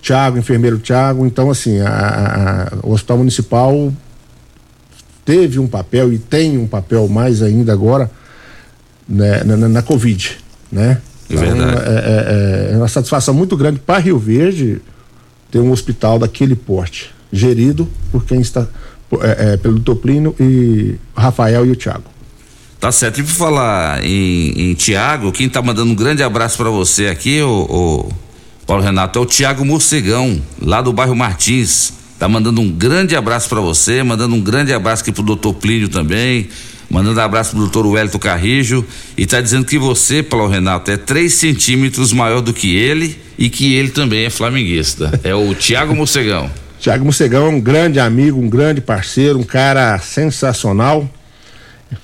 [0.00, 1.26] Tiago, enfermeiro Tiago.
[1.26, 3.92] Então, assim, a- a- o Hospital Municipal
[5.24, 8.10] teve um papel e tem um papel mais ainda agora
[9.08, 10.38] né, na, na- na Covid,
[10.70, 11.00] né?
[11.28, 11.76] É verdade.
[11.84, 14.80] é, é- é uma satisfação muito grande para Rio Verde
[15.50, 18.66] ter um hospital daquele porte, gerido por quem está,
[19.20, 19.94] é, é, pelo Dr.
[19.94, 22.04] Plínio e Rafael e o Tiago.
[22.78, 23.20] Tá certo.
[23.20, 27.40] E por falar em, em Tiago, quem tá mandando um grande abraço para você aqui,
[27.42, 28.10] o,
[28.66, 31.92] Paulo Renato, é o Tiago Morcegão, lá do bairro Martins.
[32.18, 35.88] Tá mandando um grande abraço para você, mandando um grande abraço aqui pro doutor Plínio
[35.88, 36.48] também,
[36.88, 38.84] mandando um abraço pro doutor Wellington Carrijo
[39.16, 43.48] e tá dizendo que você, Paulo Renato, é 3 centímetros maior do que ele e
[43.48, 45.20] que ele também é flamenguista.
[45.22, 46.50] É o Tiago Morcegão.
[46.78, 51.08] Tiago Mocegão é um grande amigo, um grande parceiro, um cara sensacional.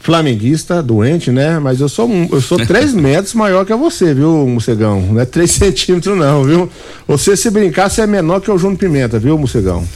[0.00, 1.58] flamenguista, doente, né?
[1.58, 5.00] Mas eu sou, eu sou 3 metros maior que você, viu, Mocegão?
[5.00, 6.70] Não é 3 centímetros, não, viu?
[7.06, 9.86] Você, se brincar, você é menor que o Júnior Pimenta, viu, Mocegão?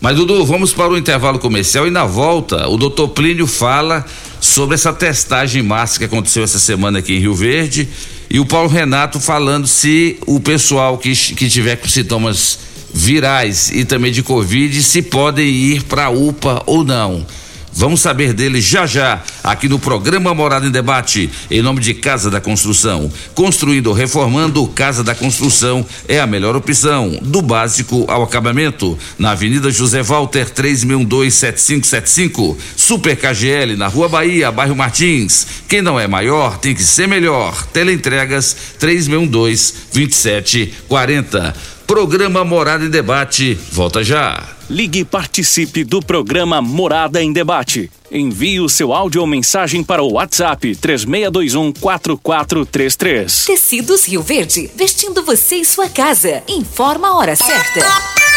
[0.00, 4.04] Mas, Dudu, vamos para o intervalo comercial e na volta o doutor Plínio fala
[4.40, 7.88] sobre essa testagem em massa que aconteceu essa semana aqui em Rio Verde
[8.30, 12.60] e o Paulo Renato falando se o pessoal que, que tiver com sintomas
[12.94, 17.26] virais e também de Covid se podem ir para a UPA ou não.
[17.72, 22.30] Vamos saber dele já já, aqui no programa Morada em Debate, em nome de Casa
[22.30, 23.10] da Construção.
[23.34, 28.98] Construindo ou reformando, Casa da Construção é a melhor opção, do básico ao acabamento.
[29.18, 32.56] Na Avenida José Walter, 36127575.
[32.76, 35.46] Super KGL, na Rua Bahia, bairro Martins.
[35.68, 37.66] Quem não é maior tem que ser melhor.
[37.66, 41.54] Teleentregas 3612-2740.
[41.86, 44.57] Programa Morada em Debate, volta já.
[44.70, 47.90] Ligue e participe do programa Morada em Debate.
[48.10, 53.46] Envie o seu áudio ou mensagem para o WhatsApp 3621 4433.
[53.46, 56.42] Tecidos Rio Verde, vestindo você e sua casa.
[56.46, 58.27] Informa a hora certa.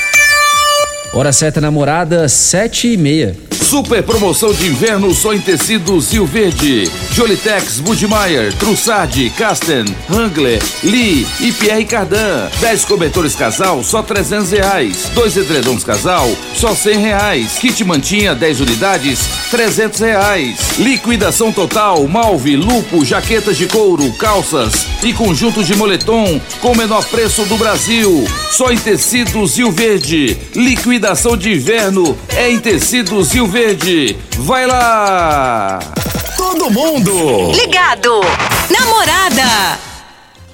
[1.14, 3.36] Hora certa namorada, sete e meia.
[3.52, 6.90] Super promoção de inverno só em tecidos Rio Verde.
[7.14, 12.50] Jolitex, Budmeier, Trussardi, Casten, Wrangler, Lee e Pierre Cardan.
[12.60, 15.12] 10 cobertores casal, só 300 reais.
[15.14, 17.58] Dois edredons casal, só 100 reais.
[17.60, 19.20] Kit mantinha, 10 unidades,
[19.52, 20.78] 300 reais.
[20.78, 27.46] Liquidação total, malve, lupo, jaquetas de couro, calças e conjunto de moletom com menor preço
[27.46, 28.26] do Brasil.
[28.50, 30.38] Só em tecidos Rio Verde.
[30.54, 31.01] Liquidação
[31.36, 34.16] de inverno é em tecidos Rio Verde.
[34.38, 35.80] Vai lá!
[36.38, 37.52] Todo mundo!
[37.52, 38.22] Ligado!
[38.70, 39.91] Namorada!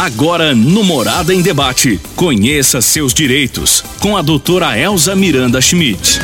[0.00, 6.18] Agora no Morada em Debate, conheça seus direitos com a doutora Elza Miranda Schmidt.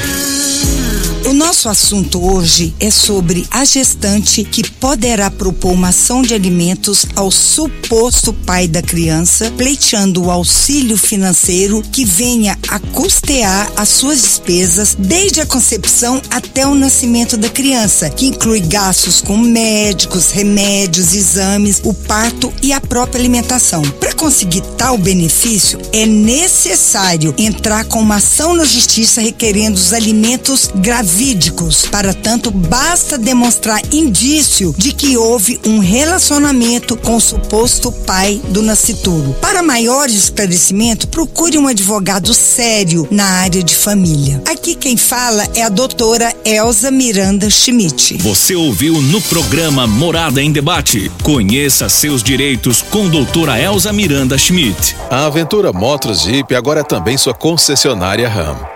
[1.27, 7.05] O nosso assunto hoje é sobre a gestante que poderá propor uma ação de alimentos
[7.17, 14.23] ao suposto pai da criança, pleiteando o auxílio financeiro que venha a custear as suas
[14.23, 21.13] despesas desde a concepção até o nascimento da criança, que inclui gastos com médicos, remédios,
[21.13, 23.83] exames, o parto e a própria alimentação.
[23.83, 30.71] Para conseguir tal benefício, é necessário entrar com uma ação na justiça requerendo os alimentos
[31.17, 31.87] gravídicos.
[31.87, 38.61] Para tanto, basta demonstrar indício de que houve um relacionamento com o suposto pai do
[38.61, 39.35] nascituro.
[39.41, 44.43] Para maior esclarecimento, procure um advogado sério na área de família.
[44.47, 48.19] Aqui quem fala é a doutora Elza Miranda Schmidt.
[48.19, 51.11] Você ouviu no programa Morada em Debate.
[51.23, 54.95] Conheça seus direitos com doutora Elza Miranda Schmidt.
[55.11, 58.76] A Aventura Motos Jeep agora é também sua concessionária RAM.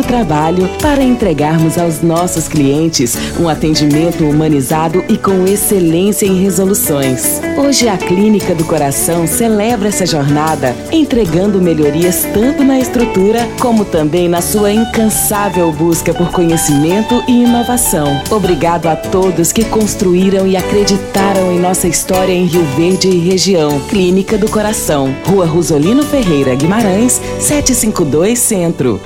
[0.00, 7.40] trabalho para entregarmos aos nossos clientes um atendimento humanizado e com excelência em resoluções.
[7.58, 14.28] Hoje a Clínica do Coração celebra essa jornada, entregando melhorias tanto na estrutura como também
[14.28, 18.22] na sua incansável busca por conhecimento e inovação.
[18.30, 23.80] Obrigado a todos que construíram e acreditaram em nossa história em Rio Verde e região.
[23.88, 29.00] Clínica do Coração, Rua Rosolino Ferreira Guimarães, 752 Centro.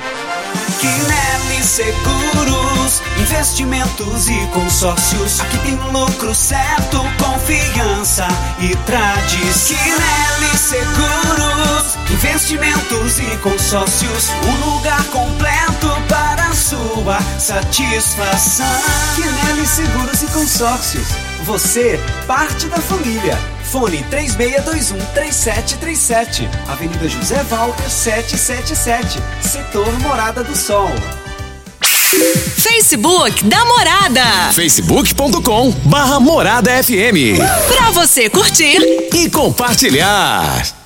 [0.78, 5.40] Quinelli Seguros investimentos e consórcios.
[5.40, 8.28] Aqui tem lucro certo, confiança
[8.60, 9.76] e tradição.
[9.76, 11.45] Quinelli Seguros,
[12.28, 14.28] investimentos e consórcios.
[14.44, 18.66] Um lugar completo para a sua satisfação.
[19.14, 21.06] Quinelli Seguros e Consórcios.
[21.44, 23.38] Você, parte da família.
[23.64, 26.46] Fone 3621-3737.
[26.68, 29.18] Avenida José Walter 777.
[29.40, 30.90] Setor Morada do Sol.
[32.56, 34.52] Facebook da Morada.
[34.52, 37.38] facebook.com barra Morada FM.
[37.66, 38.78] Pra você curtir
[39.12, 40.85] e compartilhar.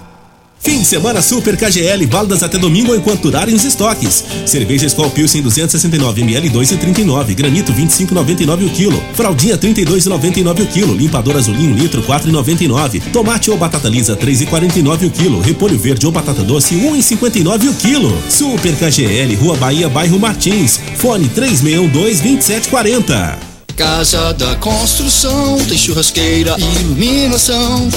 [0.63, 4.23] Fim de semana Super KGL, válidas até domingo enquanto durarem os estoques.
[4.45, 11.35] Cerveja Skol Pilsen 269 ml 2,39, granito 25,99 o quilo, fraldinha 32,99 o quilo, limpador
[11.35, 16.75] azulinho litro 4,99, tomate ou batata lisa 3,49 o quilo, repolho verde ou batata doce
[16.75, 18.15] 1,59 o quilo.
[18.29, 23.50] Super KGL, Rua Bahia, bairro Martins, fone 3612 2740.
[23.75, 27.89] Casa da Construção tem churrasqueira iluminação,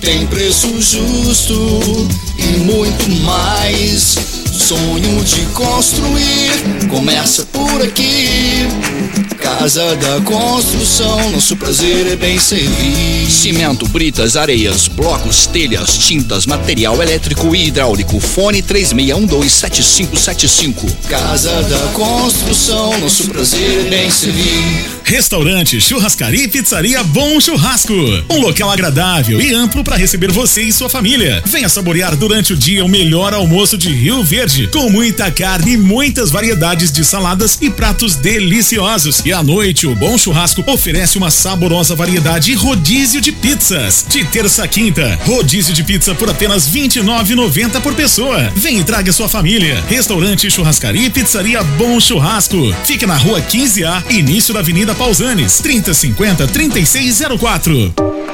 [0.00, 2.08] tem preço justo
[2.38, 4.43] e muito mais.
[4.54, 6.52] Sonho de construir
[6.88, 8.68] começa por aqui.
[9.44, 13.28] Casa da Construção, nosso prazer é bem servir.
[13.28, 18.18] Cimento, britas, areias, blocos, telhas, tintas, material elétrico e hidráulico.
[18.20, 20.90] Fone 36127575.
[21.08, 24.94] Casa da Construção, nosso prazer é bem servir.
[25.04, 27.92] Restaurante, churrascaria e pizzaria Bom Churrasco.
[28.30, 31.42] Um local agradável e amplo para receber você e sua família.
[31.44, 35.76] Venha saborear durante o dia o melhor almoço de Rio Verde, com muita carne e
[35.76, 39.22] muitas variedades de saladas e pratos deliciosos.
[39.24, 44.04] E à noite, o Bom Churrasco oferece uma saborosa variedade e rodízio de pizzas.
[44.06, 48.52] De terça a quinta, rodízio de pizza por apenas R$ 29,90 por pessoa.
[48.54, 49.82] Vem e traga sua família.
[49.88, 52.74] Restaurante, churrascaria e pizzaria Bom Churrasco.
[52.84, 58.13] Fica na rua 15A, início da Avenida Pausanes, 3050 3604.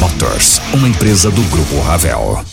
[0.00, 2.44] Motors, uma empresa do Grupo Ravel.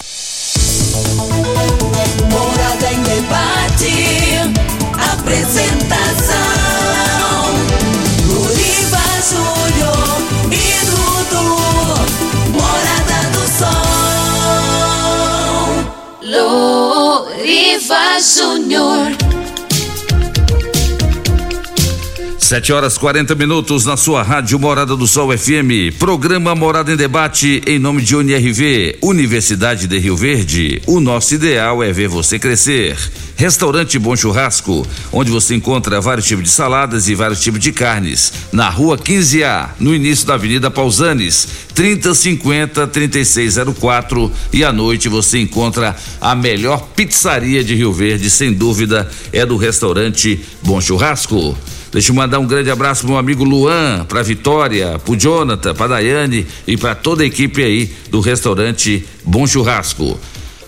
[2.30, 4.54] Morada em debate.
[5.14, 6.36] Apresentação.
[8.28, 10.22] Luriva Júnior
[10.52, 11.46] e Dudu.
[12.54, 13.80] Morada do Sol.
[17.42, 19.29] Luriva Júnior.
[22.50, 25.96] Sete horas 40 minutos na sua rádio Morada do Sol FM.
[26.00, 30.82] Programa Morada em Debate em nome de UniRV, Universidade de Rio Verde.
[30.88, 32.98] O nosso ideal é ver você crescer.
[33.36, 38.34] Restaurante Bom Churrasco, onde você encontra vários tipos de saladas e vários tipos de carnes.
[38.52, 44.32] Na rua 15A, no início da Avenida Pausanes, 3050 3604.
[44.52, 49.56] E à noite você encontra a melhor pizzaria de Rio Verde, sem dúvida, é do
[49.56, 51.56] restaurante Bom Churrasco.
[51.92, 55.88] Deixa eu mandar um grande abraço pro meu amigo Luan, pra Vitória, pro Jonathan, pra
[55.88, 60.20] Daiane e pra toda a equipe aí do restaurante Bom Churrasco.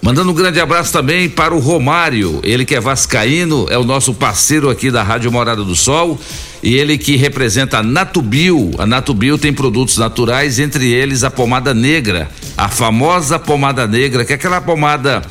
[0.01, 4.15] Mandando um grande abraço também para o Romário, ele que é vascaíno, é o nosso
[4.15, 6.19] parceiro aqui da Rádio Morada do Sol
[6.63, 8.71] e ele que representa a Natubio.
[8.79, 14.31] A Natubio tem produtos naturais, entre eles a pomada negra, a famosa pomada negra, que
[14.31, 15.21] é aquela pomada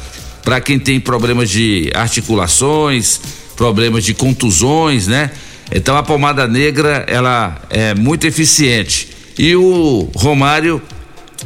[0.45, 3.21] para quem tem problemas de articulações,
[3.57, 5.33] problemas de contusões, né?
[5.73, 9.09] Então a pomada negra ela é muito eficiente.
[9.39, 10.83] E o Romário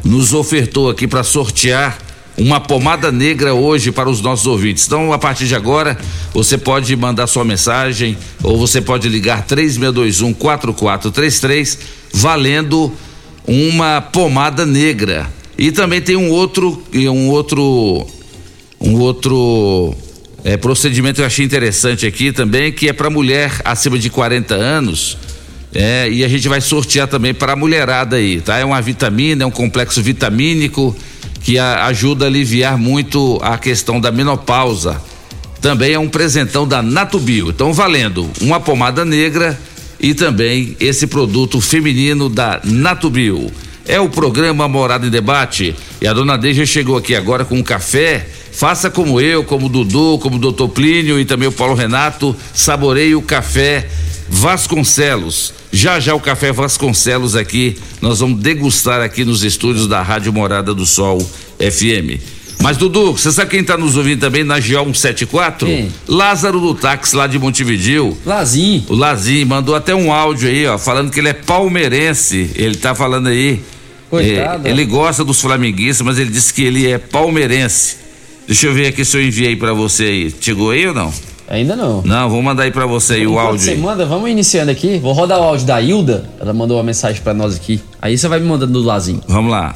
[0.04, 1.98] nos ofertou aqui para sortear
[2.36, 4.86] uma pomada negra hoje para os nossos ouvintes.
[4.86, 5.96] Então, a partir de agora,
[6.32, 11.78] você pode mandar sua mensagem ou você pode ligar 3621 4433
[12.12, 12.92] valendo
[13.46, 15.30] uma pomada negra.
[15.56, 18.06] E também tem um outro um outro
[18.80, 19.94] um outro
[20.44, 24.54] é, procedimento que eu achei interessante aqui também, que é para mulher acima de 40
[24.54, 25.16] anos,
[25.76, 28.56] É, e a gente vai sortear também para a mulherada aí, tá?
[28.56, 30.94] É uma vitamina, é um complexo vitamínico
[31.42, 35.02] que a, ajuda a aliviar muito a questão da menopausa.
[35.60, 37.50] Também é um presentão da Natubio.
[37.50, 39.58] Então, valendo uma pomada negra
[39.98, 43.50] e também esse produto feminino da Natubio.
[43.86, 45.74] É o programa Morada em Debate.
[46.00, 48.26] E a dona Deja chegou aqui agora com um café.
[48.52, 52.34] Faça como eu, como o Dudu, como o doutor Plínio e também o Paulo Renato.
[52.54, 53.88] Saboreie o café
[54.28, 55.52] Vasconcelos.
[55.70, 60.72] Já já o café Vasconcelos aqui, nós vamos degustar aqui nos estúdios da Rádio Morada
[60.72, 61.18] do Sol
[61.58, 62.22] FM.
[62.62, 65.66] Mas Dudu, você sabe quem está nos ouvindo também na GO 174?
[65.66, 65.92] Quem?
[66.08, 68.16] Lázaro do táxi lá de Montevidil.
[68.24, 68.84] Lazinho.
[68.88, 72.52] O Lazinho mandou até um áudio aí, ó, falando que ele é palmeirense.
[72.54, 73.60] Ele tá falando aí.
[74.22, 74.66] Coitado.
[74.66, 77.96] é, ele gosta dos flamenguistas, mas ele disse que ele é palmeirense.
[78.46, 80.34] Deixa eu ver aqui se eu enviei para você aí.
[80.40, 81.12] Chegou aí ou não?
[81.48, 82.02] Ainda não.
[82.02, 83.60] Não, vou mandar aí para você aí o áudio.
[83.60, 84.98] Você manda, vamos iniciando aqui.
[84.98, 86.28] Vou rodar o áudio da Hilda.
[86.40, 87.80] Ela mandou uma mensagem pra nós aqui.
[88.00, 89.22] Aí você vai me mandando do Lazinho.
[89.28, 89.74] Vamos lá.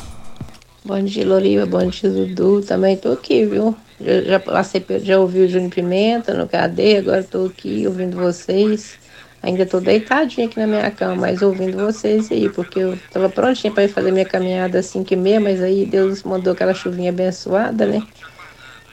[0.84, 1.66] Bom dia, Loriva.
[1.66, 2.62] Bom dia, Dudu.
[2.62, 3.76] Também tô aqui, viu?
[4.01, 8.93] Já, já passei, já ouvi o Júnior Pimenta no cadeia, agora tô aqui ouvindo vocês.
[9.43, 13.72] Ainda tô deitadinha aqui na minha cama, mas ouvindo vocês aí, porque eu tava prontinha
[13.72, 17.11] para ir fazer minha caminhada às 5 e meia, mas aí Deus mandou aquela chuvinha
[17.11, 18.03] abençoada, né?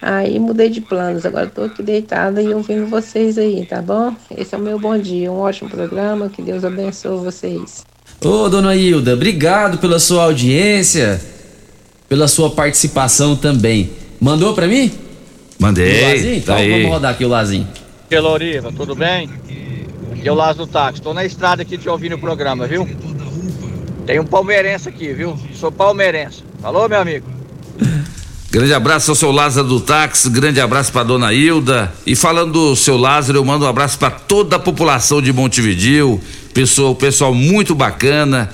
[0.02, 4.16] Aí mudei de planos, agora tô aqui deitada e ouvindo vocês aí, tá bom?
[4.38, 7.84] Esse é o meu bom dia, um ótimo programa, que Deus abençoe vocês.
[8.24, 11.20] Ô, dona Hilda, obrigado pela sua audiência,
[12.08, 13.90] pela sua participação também.
[14.22, 14.92] Mandou pra mim?
[15.60, 16.02] O Mandei.
[16.04, 16.36] Lazinho?
[16.36, 16.70] Tá Então aí.
[16.70, 17.68] vamos rodar aqui o Lazinho.
[18.12, 19.30] Loriva, tudo bem?
[20.30, 21.02] O Lázaro do Táxi.
[21.02, 22.88] Tô na estrada aqui te ouvindo o programa, viu?
[24.06, 25.38] Tem um palmeirense aqui, viu?
[25.60, 26.44] Sou palmeirense.
[26.62, 27.28] Falou, meu amigo?
[28.50, 31.92] Grande abraço ao seu Lázaro do táxi, grande abraço para dona Hilda.
[32.08, 36.22] E falando do seu Lázaro, eu mando um abraço para toda a população de Montevidil,
[36.54, 38.50] pessoal, pessoal muito bacana.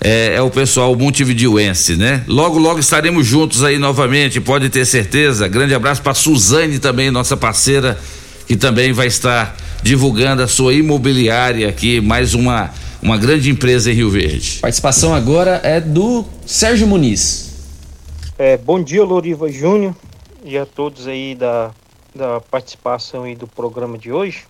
[0.00, 2.24] É, é o pessoal montevidiuense, né?
[2.26, 5.46] Logo, logo estaremos juntos aí novamente, pode ter certeza.
[5.46, 7.96] Grande abraço para Suzane também, nossa parceira,
[8.48, 12.72] que também vai estar divulgando a sua imobiliária aqui, mais uma,
[13.02, 14.60] uma grande empresa em Rio Verde.
[14.60, 17.50] Participação agora é do Sérgio Muniz.
[18.38, 19.94] É, bom dia, Loriva Júnior,
[20.44, 21.72] e a todos aí da,
[22.14, 24.44] da participação aí do programa de hoje.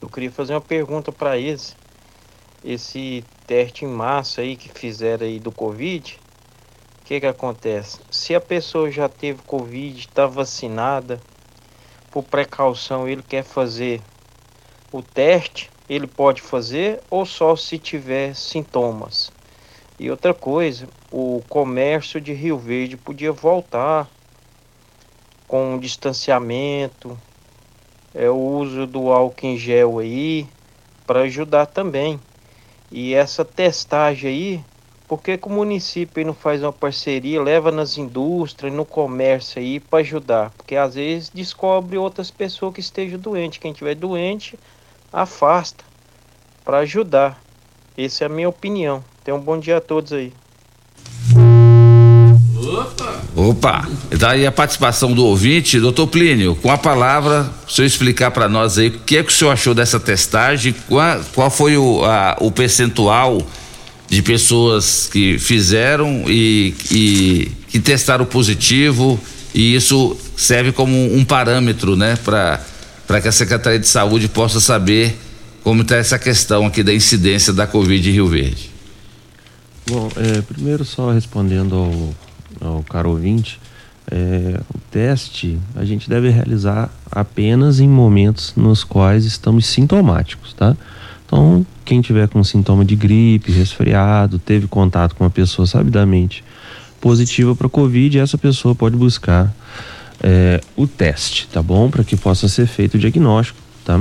[0.00, 1.74] Eu queria fazer uma pergunta para eles.
[2.64, 6.18] Esse teste em massa aí que fizeram aí do Covid,
[7.00, 7.98] o que que acontece?
[8.10, 11.20] Se a pessoa já teve Covid, está vacinada,
[12.10, 14.00] por precaução ele quer fazer
[14.92, 19.30] o teste, ele pode fazer ou só se tiver sintomas?
[19.98, 24.08] E outra coisa, o comércio de Rio Verde podia voltar
[25.46, 27.18] com distanciamento,
[28.14, 30.46] é, o uso do álcool em gel aí,
[31.06, 32.20] para ajudar também.
[32.90, 34.64] E essa testagem aí,
[35.08, 39.80] por que, que o município não faz uma parceria, leva nas indústrias, no comércio aí
[39.80, 40.50] para ajudar?
[40.50, 43.58] Porque às vezes descobre outras pessoas que estejam doentes.
[43.58, 44.58] Quem tiver doente,
[45.12, 45.84] afasta
[46.64, 47.40] para ajudar.
[47.96, 49.02] Essa é a minha opinião.
[49.24, 50.32] Tenham um bom dia a todos aí.
[53.34, 53.88] Opa,
[54.18, 58.76] daí a participação do ouvinte, doutor Plínio, com a palavra, o senhor explicar para nós
[58.78, 62.36] aí o que é que o senhor achou dessa testagem, qual, qual foi o, a-
[62.40, 63.40] o percentual
[64.08, 69.18] de pessoas que fizeram e, e que testaram positivo
[69.54, 72.60] e isso serve como um parâmetro, né, para
[73.08, 75.18] para que a Secretaria de Saúde possa saber
[75.64, 78.70] como está essa questão aqui da incidência da Covid em Rio Verde.
[79.88, 82.14] Bom, é, primeiro só respondendo
[82.60, 83.58] ao, ao caro ouvinte,
[84.10, 90.76] é, o teste a gente deve realizar apenas em momentos nos quais estamos sintomáticos, tá?
[91.24, 96.44] Então, quem tiver com sintoma de gripe, resfriado, teve contato com uma pessoa sabidamente
[97.00, 99.54] positiva para Covid, essa pessoa pode buscar
[100.22, 101.90] é, o teste, tá bom?
[101.90, 104.00] Para que possa ser feito o diagnóstico, tá?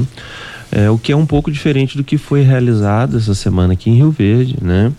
[0.71, 3.95] É, o que é um pouco diferente do que foi realizado essa semana aqui em
[3.95, 4.91] Rio Verde, né?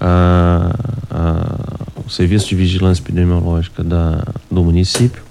[0.00, 0.74] A-
[1.10, 5.22] a- o Serviço de Vigilância Epidemiológica da, do município,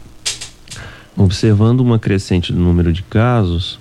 [1.16, 3.80] observando uma crescente do número de casos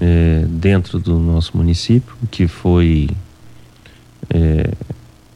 [0.00, 3.10] é, dentro do nosso município, que foi
[4.30, 4.70] é,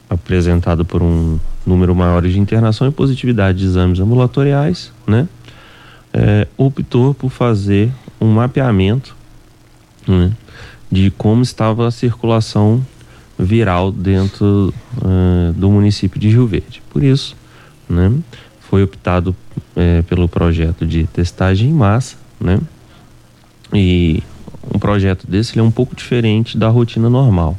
[0.09, 5.27] apresentado por um número maior de internação e positividade de exames ambulatoriais, né?
[6.19, 9.15] É, optou por fazer um mapeamento
[10.07, 10.31] né,
[10.91, 12.83] de como estava a circulação
[13.37, 16.81] viral dentro eh, do município de Rio Verde.
[16.89, 17.35] Por isso,
[17.87, 18.11] né,
[18.61, 19.35] foi optado
[19.75, 22.59] eh, pelo projeto de testagem em massa, né?
[23.73, 24.23] E
[24.73, 27.57] um projeto desse é um pouco diferente da rotina normal.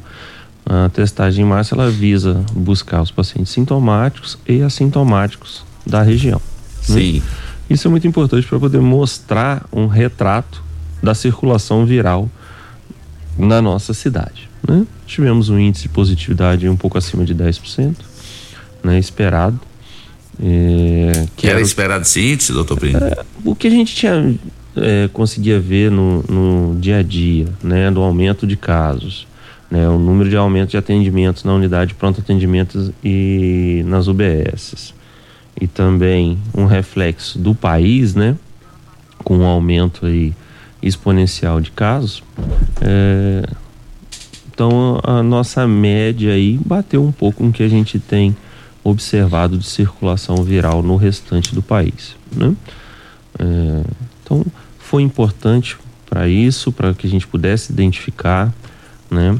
[0.65, 6.41] A testagem em massa ela visa buscar os pacientes sintomáticos e assintomáticos da região.
[7.17, 7.23] né?
[7.69, 10.63] Isso é muito importante para poder mostrar um retrato
[11.01, 12.29] da circulação viral
[13.37, 14.49] na nossa cidade.
[14.67, 14.85] né?
[15.05, 17.95] Tivemos um índice de positividade um pouco acima de 10%,
[18.83, 19.59] né, esperado.
[20.41, 22.99] É, Que era esperado esse índice, doutor Plínio?
[23.43, 24.35] o que a gente tinha
[24.75, 29.27] é, conseguia ver no, no dia a dia, né, do aumento de casos,
[29.69, 34.93] né, o número de aumento de atendimentos na unidade de pronto atendimento e nas UBSs,
[35.59, 38.35] e também um reflexo do país, né,
[39.23, 40.33] com um aumento aí
[40.81, 42.23] exponencial de casos,
[42.81, 43.43] é,
[44.59, 48.35] então a nossa média aí bateu um pouco com o que a gente tem
[48.83, 52.55] observado de circulação viral no restante do país, né?
[53.37, 53.83] É,
[54.23, 54.45] então
[54.77, 55.77] foi importante
[56.09, 58.53] para isso, para que a gente pudesse identificar,
[59.09, 59.39] né?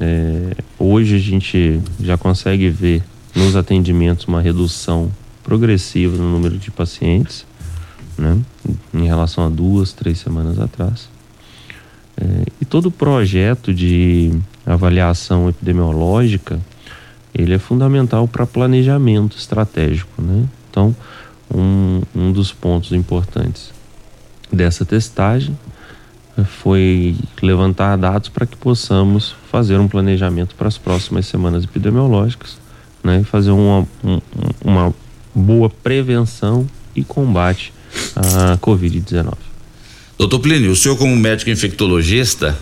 [0.00, 3.02] É, hoje a gente já consegue ver
[3.34, 5.10] nos atendimentos uma redução
[5.42, 7.46] progressiva no número de pacientes,
[8.18, 8.38] né?
[8.92, 11.08] Em relação a duas, três semanas atrás.
[12.16, 14.32] É, e todo o projeto de
[14.66, 16.60] avaliação epidemiológica
[17.34, 20.44] ele é fundamental para planejamento estratégico, né?
[20.70, 20.94] Então,
[21.52, 23.72] um, um dos pontos importantes
[24.52, 25.56] dessa testagem
[26.36, 32.58] eh, foi levantar dados para que possamos fazer um planejamento para as próximas semanas epidemiológicas,
[33.02, 33.20] né?
[33.20, 34.20] E fazer uma, um-
[34.64, 34.94] uma
[35.34, 37.72] boa prevenção e combate
[38.16, 39.34] à Covid-19.
[40.18, 42.58] Doutor Plínio, o senhor como médico infectologista,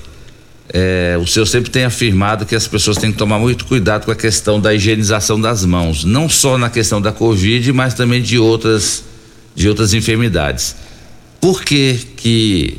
[0.73, 4.11] é, o senhor sempre tem afirmado que as pessoas têm que tomar muito cuidado com
[4.11, 8.39] a questão da higienização das mãos, não só na questão da Covid, mas também de
[8.39, 9.03] outras,
[9.55, 10.77] de outras enfermidades.
[11.41, 12.79] Por que que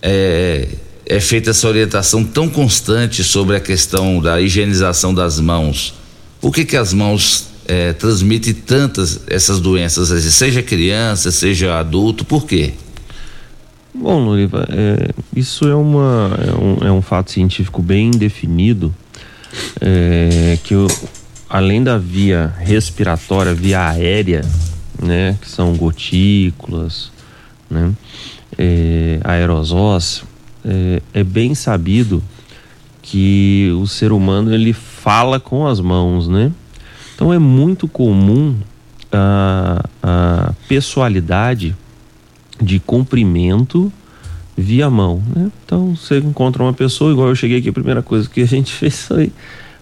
[0.00, 0.68] é,
[1.04, 5.94] é feita essa orientação tão constante sobre a questão da higienização das mãos?
[6.40, 12.46] Por que que as mãos é, transmitem tantas essas doenças, seja criança, seja adulto, por
[12.46, 12.74] quê?
[13.94, 18.94] Bom, Loriva, é, isso é, uma, é, um, é um fato científico bem definido,
[19.80, 20.86] é, que o-
[21.48, 24.42] além da via respiratória, via aérea,
[25.02, 27.10] né, que são gotículas,
[27.70, 27.92] né,
[28.58, 30.24] é, aerosós,
[30.64, 32.22] é, é bem sabido
[33.00, 36.50] que o ser humano ele fala com as mãos, né?
[37.16, 38.54] Então é muito comum
[39.10, 41.74] a, a pessoalidade
[42.60, 43.90] de cumprimento
[44.54, 45.50] via mão, né?
[45.64, 48.70] Então você encontra uma pessoa, igual eu cheguei aqui, a primeira coisa que a gente
[48.76, 49.32] fez foi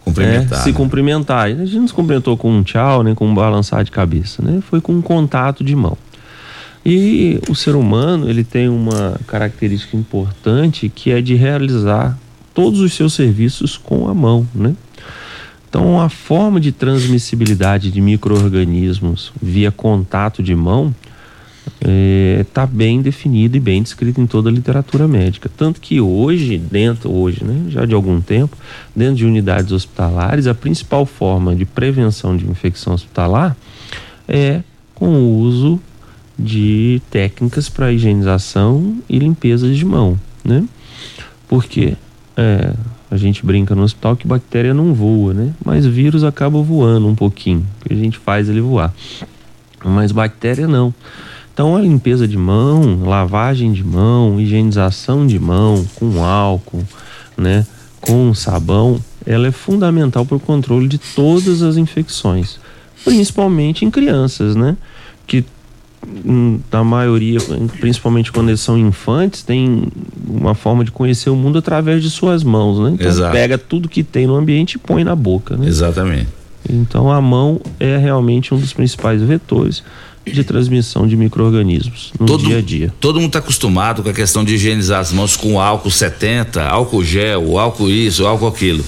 [0.04, 0.76] Cumprimentar, é, se né?
[0.76, 1.46] cumprimentar.
[1.46, 4.62] A gente não se cumprimentou com um tchau, nem com um balançar de cabeça, né?
[4.68, 5.96] Foi com um contato de mão.
[6.86, 12.18] E o ser humano, ele tem uma característica importante que é de realizar
[12.52, 14.74] todos os seus serviços com a mão, né?
[15.74, 20.94] Então, a forma de transmissibilidade de micro-organismos via contato de mão
[22.40, 25.50] está bem definida e bem descrita em toda a literatura médica.
[25.56, 28.56] Tanto que hoje, dentro, hoje, né, já de algum tempo,
[28.94, 33.56] dentro de unidades hospitalares, a principal forma de prevenção de infecção hospitalar
[34.28, 34.60] é
[34.94, 35.80] com o uso
[36.38, 40.62] de técnicas para higienização e limpeza de mão, né?
[41.48, 41.96] Porque
[42.36, 42.72] é,
[43.14, 45.54] a gente brinca no hospital que bactéria não voa, né?
[45.64, 48.92] Mas vírus acaba voando um pouquinho, que a gente faz ele voar.
[49.84, 50.92] Mas bactéria não.
[51.52, 56.82] Então a limpeza de mão, lavagem de mão, higienização de mão com álcool,
[57.36, 57.64] né,
[58.00, 62.58] com sabão, ela é fundamental para o controle de todas as infecções,
[63.04, 64.76] principalmente em crianças, né,
[65.24, 65.44] que
[66.70, 67.38] na maioria,
[67.80, 69.84] principalmente quando eles são infantes, tem
[70.28, 72.90] uma forma de conhecer o mundo através de suas mãos, né?
[72.94, 73.32] Então Exato.
[73.32, 75.66] pega tudo que tem no ambiente e põe na boca, né?
[75.66, 76.28] Exatamente.
[76.68, 79.82] Então a mão é realmente um dos principais vetores
[80.26, 82.92] de transmissão de micro-organismos no Todo- dia a dia.
[82.98, 87.04] Todo mundo está acostumado com a questão de higienizar as mãos com álcool 70, álcool
[87.04, 88.82] gel, álcool isso, álcool aquilo.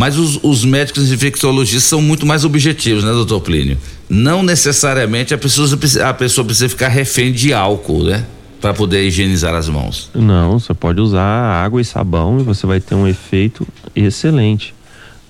[0.00, 3.76] Mas os, os médicos infectologistas são muito mais objetivos, né, doutor Plínio?
[4.08, 5.68] Não necessariamente a pessoa,
[6.08, 8.24] a pessoa precisa ficar refém de álcool, né?
[8.62, 10.10] Para poder higienizar as mãos.
[10.14, 14.74] Não, você pode usar água e sabão e você vai ter um efeito excelente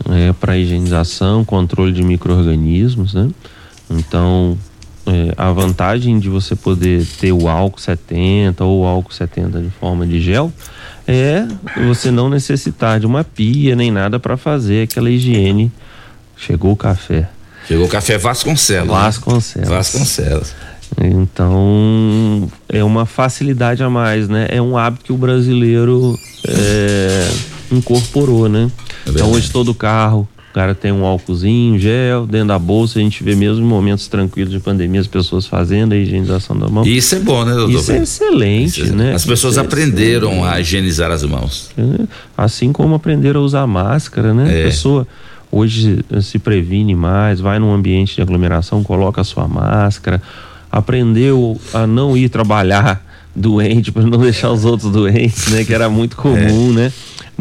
[0.09, 3.29] é, para higienização, controle de micro-organismos, né?
[3.91, 4.57] Então,
[5.05, 9.71] é, a vantagem de você poder ter o álcool 70 ou o álcool 70 de
[9.71, 10.53] forma de gel
[11.11, 11.45] é
[11.89, 15.73] você não necessitar de uma pia nem nada para fazer aquela higiene.
[16.37, 17.29] Chegou o café.
[17.67, 18.87] Chegou o café Vasconcelos.
[18.89, 18.95] né?
[18.95, 19.69] Vasconcelos.
[19.69, 20.55] Vasconcelos.
[21.01, 24.47] Então é uma facilidade a mais, né?
[24.51, 27.29] É um hábito que o brasileiro é,
[27.73, 28.71] incorporou, né?
[29.07, 33.23] então hoje todo carro, o cara tem um álcoolzinho, gel, dentro da bolsa, a gente
[33.23, 36.85] vê mesmo em momentos tranquilos de pandemia as pessoas fazendo a higienização da mão.
[36.85, 37.79] E isso é bom, né, doutor?
[37.79, 39.15] Isso é excelente, Isso é- né?
[39.15, 40.53] As pessoas é aprenderam excelente.
[40.55, 41.71] a higienizar as mãos.
[41.79, 41.83] É,
[42.37, 44.53] Assim como aprenderam a usar máscara, né?
[44.59, 44.63] É.
[44.63, 45.07] A pessoa
[45.53, 50.21] hoje se previne mais, vai num ambiente de aglomeração, coloca a sua máscara,
[50.71, 55.65] aprendeu a não ir trabalhar doente para não deixar os outros doentes, né?
[55.65, 56.93] Que era muito comum, né?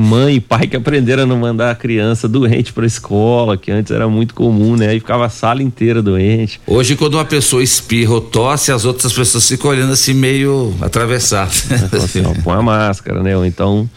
[0.01, 3.91] Mãe e pai que aprenderam a não mandar a criança doente para escola, que antes
[3.91, 4.87] era muito comum, né?
[4.87, 6.61] Aí ficava a sala inteira doente.
[6.65, 11.67] Hoje, quando uma pessoa espirra ou tosse, as outras pessoas ficam olhando assim meio atravessadas.
[11.83, 13.35] Então, assim, ó, põe a máscara, né?
[13.35, 13.89] Ou então.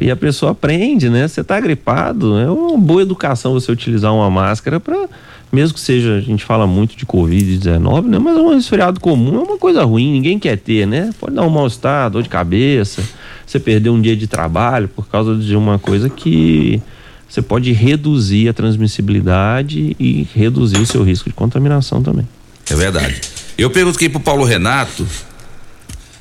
[0.00, 1.26] E a pessoa aprende, né?
[1.26, 5.08] Você tá gripado, é uma boa educação você utilizar uma máscara para
[5.52, 8.18] mesmo que seja, a gente fala muito de Covid-19, né?
[8.20, 11.10] Mas um resfriado comum é uma coisa ruim, ninguém quer ter, né?
[11.18, 13.02] Pode dar um mal-estar, dor de cabeça,
[13.50, 16.80] você perder um dia de trabalho por causa de uma coisa que
[17.28, 22.26] você pode reduzir a transmissibilidade e reduzir o seu risco de contaminação também.
[22.68, 23.20] É verdade.
[23.58, 25.04] Eu pergunto aqui pro Paulo Renato.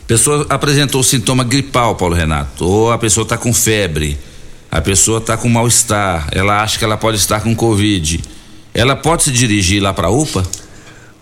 [0.08, 4.18] Pessoa apresentou sintoma gripal, Paulo Renato, ou a pessoa está com febre,
[4.72, 8.20] a pessoa está com mal-estar, ela acha que ela pode estar com Covid.
[8.74, 10.44] Ela pode se dirigir lá para a UPA?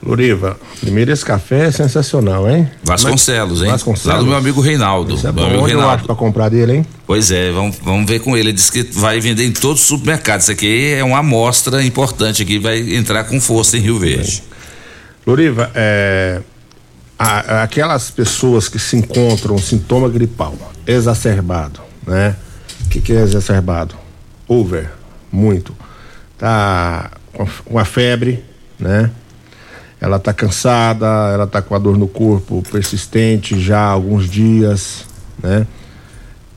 [0.03, 2.69] Loriva, primeiro esse café é sensacional, hein?
[2.83, 3.71] Vasconcelos, hein?
[3.71, 4.15] Vasconcelos.
[4.17, 5.15] Lá do meu amigo Reinaldo.
[5.15, 5.47] Isso é meu bom.
[5.49, 5.95] amigo Onde eu Reinaldo.
[5.95, 6.85] acho pra comprar dele, hein?
[7.05, 8.49] Pois é, vamos, vamos ver com ele.
[8.49, 10.43] Ele disse que vai vender em todos os supermercados.
[10.45, 14.43] Isso aqui é uma amostra importante aqui, vai entrar com força em Rio Verde.
[15.25, 16.41] Loriva, é,
[17.17, 22.35] a- aquelas pessoas que se encontram sintoma gripal exacerbado, né?
[22.85, 23.95] O que, que é exacerbado?
[24.47, 24.91] Over,
[25.31, 25.75] muito.
[26.37, 27.09] Tá
[27.65, 28.43] com a febre,
[28.79, 29.09] né?
[29.99, 35.05] Ela tá cansada, ela tá com a dor no corpo persistente já há alguns dias,
[35.41, 35.65] né?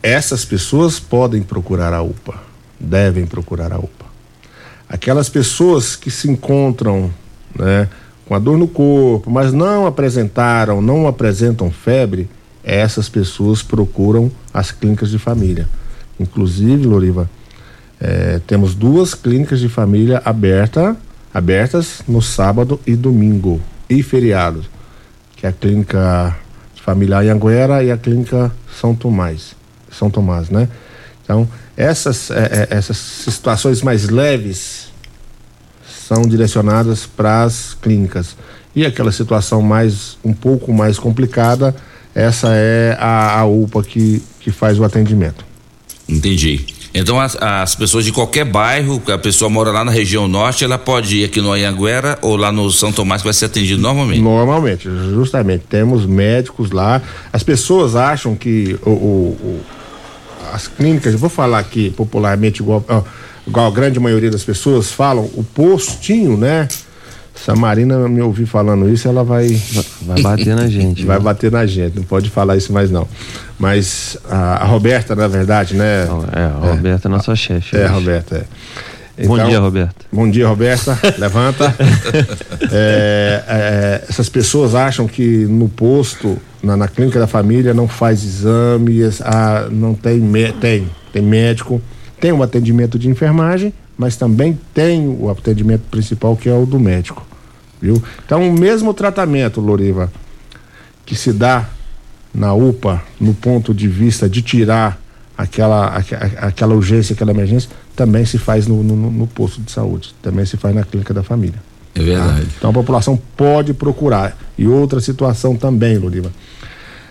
[0.03, 2.35] Essas pessoas podem procurar a UPA,
[2.79, 4.07] devem procurar a UPA.
[4.89, 7.11] Aquelas pessoas que se encontram,
[7.55, 7.89] né,
[8.27, 12.31] com a dor no corpo, mas não apresentaram, não apresentam febre,
[12.65, 15.69] essas pessoas procuram as clínicas de família.
[16.19, 17.29] Inclusive, Loriva,
[18.01, 20.97] eh, temos duas clínicas de família aberta,
[21.33, 24.67] abertas no sábado e domingo e feriados,
[25.37, 26.37] que é a clínica
[26.75, 29.55] de família Anhanguera e a clínica São Tomás,
[29.91, 30.69] São Tomás, né?
[31.25, 34.89] Então, essas, eh, eh, essas situações mais leves
[36.07, 38.37] são direcionadas para as clínicas.
[38.75, 41.75] E aquela situação mais um pouco mais complicada,
[42.15, 45.45] essa é a, a UPA que, que faz o atendimento.
[46.09, 46.80] Entendi.
[46.93, 50.77] Então as, as pessoas de qualquer bairro, a pessoa mora lá na região norte, ela
[50.77, 54.21] pode ir aqui no Anhanguera ou lá no São Tomás que vai ser atendido normalmente.
[54.21, 57.01] Normalmente, justamente, temos médicos lá.
[57.33, 59.61] As pessoas acham que o, o- o-
[60.53, 62.85] as clínicas, vou falar aqui popularmente, igual,
[63.47, 66.67] igual a grande maioria das pessoas falam, o postinho, né?
[67.35, 69.49] Se a Marina me ouvir falando isso, ela vai.
[70.03, 71.05] Vai bater na gente.
[71.07, 73.09] Vai bater na gente, não pode falar isso mais não.
[73.59, 76.07] Mas a, a Roberta, na verdade, né?
[76.33, 77.77] É, a Roberta é nossa chefe.
[77.77, 77.95] É, hoje.
[77.95, 79.27] Roberta, é.
[79.27, 79.95] Bom dia, Roberta.
[80.11, 80.99] Bom dia, Roberta.
[81.19, 81.75] Levanta.
[82.73, 88.23] É, é, essas pessoas acham que no posto, na, na clínica da família, não faz
[88.23, 90.21] exames, ah, não tem,
[90.61, 91.83] tem, tem médico,
[92.21, 96.81] tem um atendimento de enfermagem, mas também tem o atendimento principal que é o do
[96.81, 97.23] médico,
[97.83, 98.03] viu?
[98.25, 100.11] Então, o mesmo tratamento, Loriva,
[101.05, 101.69] que se dá
[102.33, 104.99] na UPA, no ponto de vista de tirar
[105.37, 110.15] aquela, aque- aquela urgência, aquela emergência, também se faz no, no, no posto de saúde,
[110.23, 111.61] também se faz na clínica da família.
[111.95, 112.47] É verdade.
[112.57, 114.35] Então a população pode procurar.
[114.57, 116.31] E outra situação também, Loriva.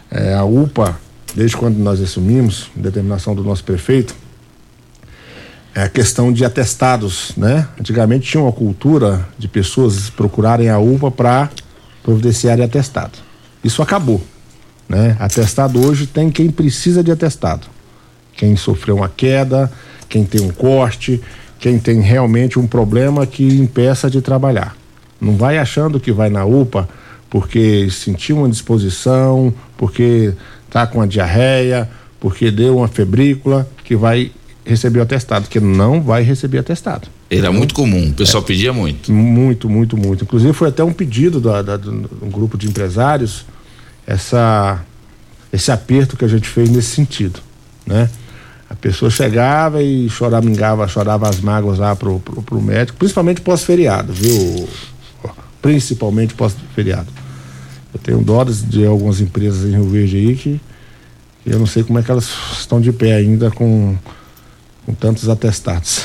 [0.09, 0.97] É, a UPA,
[1.35, 4.15] desde quando nós assumimos, determinação do nosso prefeito,
[5.73, 7.67] é a questão de atestados, né?
[7.79, 11.49] Antigamente tinha uma cultura de pessoas procurarem a UPA para
[12.03, 13.19] providenciarem atestado.
[13.63, 14.21] Isso acabou,
[14.87, 15.15] né?
[15.19, 17.67] Atestado hoje tem quem precisa de atestado.
[18.35, 19.71] Quem sofreu uma queda,
[20.07, 21.21] quem tem um corte,
[21.59, 24.75] quem tem realmente um problema que impeça de trabalhar.
[25.19, 26.87] Não vai achando que vai na UPA
[27.29, 30.33] porque sentiu uma disposição, porque
[30.69, 31.87] tá com a diarreia,
[32.19, 34.31] porque deu uma febrícula, que vai
[34.69, 37.07] receber o atestado, que não vai receber atestado.
[37.29, 39.11] Era muito comum, o pessoal pedia muito.
[39.11, 40.23] Muito, muito, muito.
[40.23, 43.45] Inclusive foi até um pedido da, da, do, do grupo de empresários
[44.05, 44.83] essa,
[45.51, 47.39] esse aperto que a gente fez nesse sentido,
[47.85, 48.09] né?
[48.69, 54.13] A pessoa chegava e choramingava, chorava as mágoas lá pro, pro, pro médico, principalmente pós-feriado,
[54.13, 54.69] viu?
[55.59, 57.07] Principalmente pós-feriado.
[57.91, 60.61] Eu tenho dó de algumas empresas em Rio Verde aí que,
[61.43, 63.97] que eu não sei como é que elas estão de pé ainda com,
[64.89, 66.01] com tantos atestados.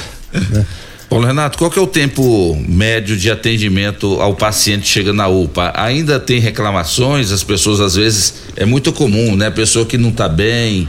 [0.50, 0.66] né?
[1.08, 5.26] Paulo Renato, qual que é o tempo médio de atendimento ao paciente que chega na
[5.26, 5.72] UPA?
[5.74, 7.32] Ainda tem reclamações?
[7.32, 9.46] As pessoas às vezes é muito comum, né?
[9.46, 10.88] A pessoa que não está bem,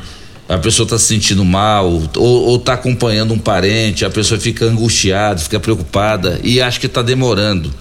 [0.50, 5.40] a pessoa está se sentindo mal ou está acompanhando um parente, a pessoa fica angustiada,
[5.40, 7.74] fica preocupada e acha que está demorando.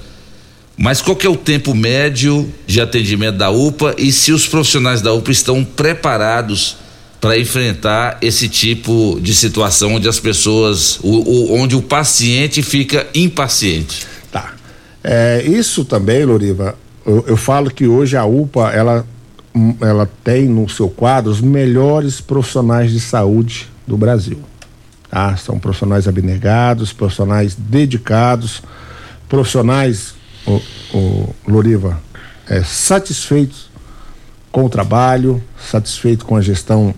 [0.77, 5.01] Mas qual que é o tempo médio de atendimento da UPA e se os profissionais
[5.01, 6.84] da UPA estão preparados
[7.25, 13.07] para enfrentar esse tipo de situação onde as pessoas, o, o, onde o paciente fica
[13.15, 14.07] impaciente?
[14.31, 14.53] Tá.
[15.03, 19.07] É, isso também, Loriva, eu, eu, falo que hoje a UPA ela,
[19.81, 24.41] ela tem no seu quadro os melhores profissionais de saúde do Brasil.
[25.09, 25.35] Tá?
[25.39, 28.63] São profissionais abnegados, profissionais dedicados,
[29.31, 30.15] profissionais,
[30.47, 30.61] o,
[30.93, 31.99] o Loriva,
[32.47, 33.71] é, satisfeitos
[34.53, 36.95] com o trabalho, satisfeitos com a gestão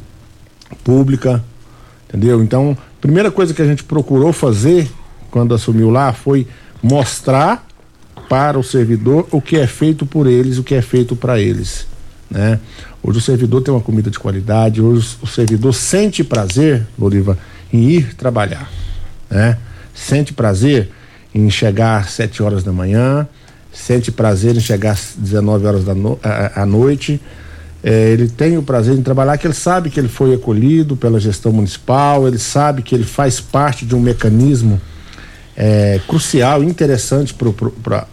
[0.83, 1.43] pública,
[2.09, 2.43] entendeu?
[2.43, 4.89] Então, primeira coisa que a gente procurou fazer
[5.31, 6.47] quando assumiu lá foi
[6.83, 7.67] mostrar
[8.29, 11.87] para o servidor o que é feito por eles, o que é feito para eles,
[12.31, 12.59] né?
[13.03, 17.39] Hoje o servidor tem uma comida de qualidade, hoje o servidor sente prazer, Loriva,
[17.73, 18.69] em ir trabalhar,
[19.31, 19.59] né?
[19.95, 20.91] Sente prazer
[21.35, 23.29] em chegar às 7 horas da manhã,
[23.73, 27.21] sente prazer em chegar às 19 horas da no, à, à noite,
[27.89, 31.21] é, ele tem o prazer em trabalhar, que ele sabe que ele foi acolhido pela
[31.21, 34.81] gestão municipal, ele sabe que ele faz parte de um mecanismo
[35.57, 38.09] é, crucial, interessante para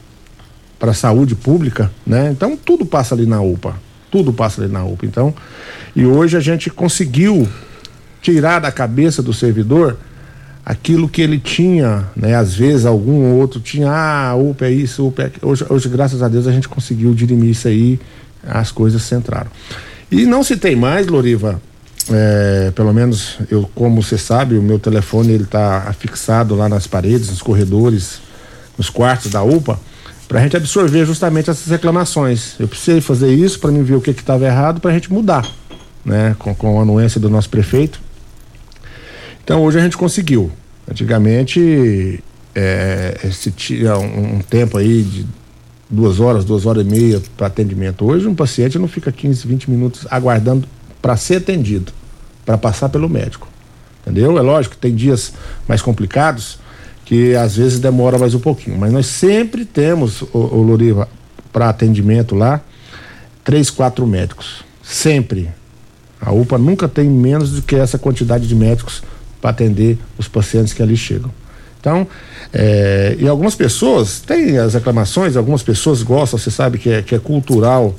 [0.80, 2.30] a saúde pública, né?
[2.32, 3.74] Então tudo passa ali na UPA,
[4.12, 5.08] tudo passa ali na UPA.
[5.08, 5.34] Então,
[5.96, 7.50] e hoje a gente conseguiu
[8.22, 9.98] tirar da cabeça do servidor
[10.64, 12.36] aquilo que ele tinha, né?
[12.36, 15.32] Às vezes algum outro tinha, ah, UPA é isso, UPA é.
[15.42, 18.00] Hoje, hoje, graças a Deus, a gente conseguiu dirimir isso aí
[18.46, 19.50] as coisas centraram.
[20.12, 21.62] E não se tem mais, Loriva,
[22.12, 26.86] é, pelo menos eu, como você sabe, o meu telefone ele está afixado lá nas
[26.86, 28.20] paredes, nos corredores,
[28.78, 29.80] nos quartos da UPA,
[30.28, 32.56] para a gente absorver justamente essas reclamações.
[32.60, 35.48] Eu precisei fazer isso para mim ver o que estava errado para a gente mudar,
[36.04, 36.36] né?
[36.40, 38.02] Com, com a anuência do nosso prefeito.
[39.44, 40.52] Então hoje a gente conseguiu.
[40.90, 42.24] Antigamente
[42.56, 45.26] é, se tinha um, um tempo aí de
[45.94, 48.06] duas horas, duas horas e meia para atendimento.
[48.06, 50.68] Hoje um paciente não fica 15, 20 minutos aguardando
[51.02, 51.92] para ser atendido,
[52.46, 53.48] para passar pelo médico.
[54.02, 54.38] Entendeu?
[54.38, 55.34] É lógico tem dias
[55.68, 56.60] mais complicados
[57.06, 61.08] que às vezes demora mais um pouquinho, mas nós sempre temos, o, o Loriva,
[61.52, 62.62] para atendimento lá,
[63.44, 64.64] três, quatro médicos.
[64.82, 65.50] Sempre.
[66.20, 69.04] A UPA nunca tem menos do que essa quantidade de médicos
[69.42, 71.30] para atender os pacientes que ali chegam.
[71.84, 72.08] Então,
[72.54, 77.14] é, e algumas pessoas, tem as reclamações, algumas pessoas gostam, você sabe que é, que
[77.14, 77.94] é cultural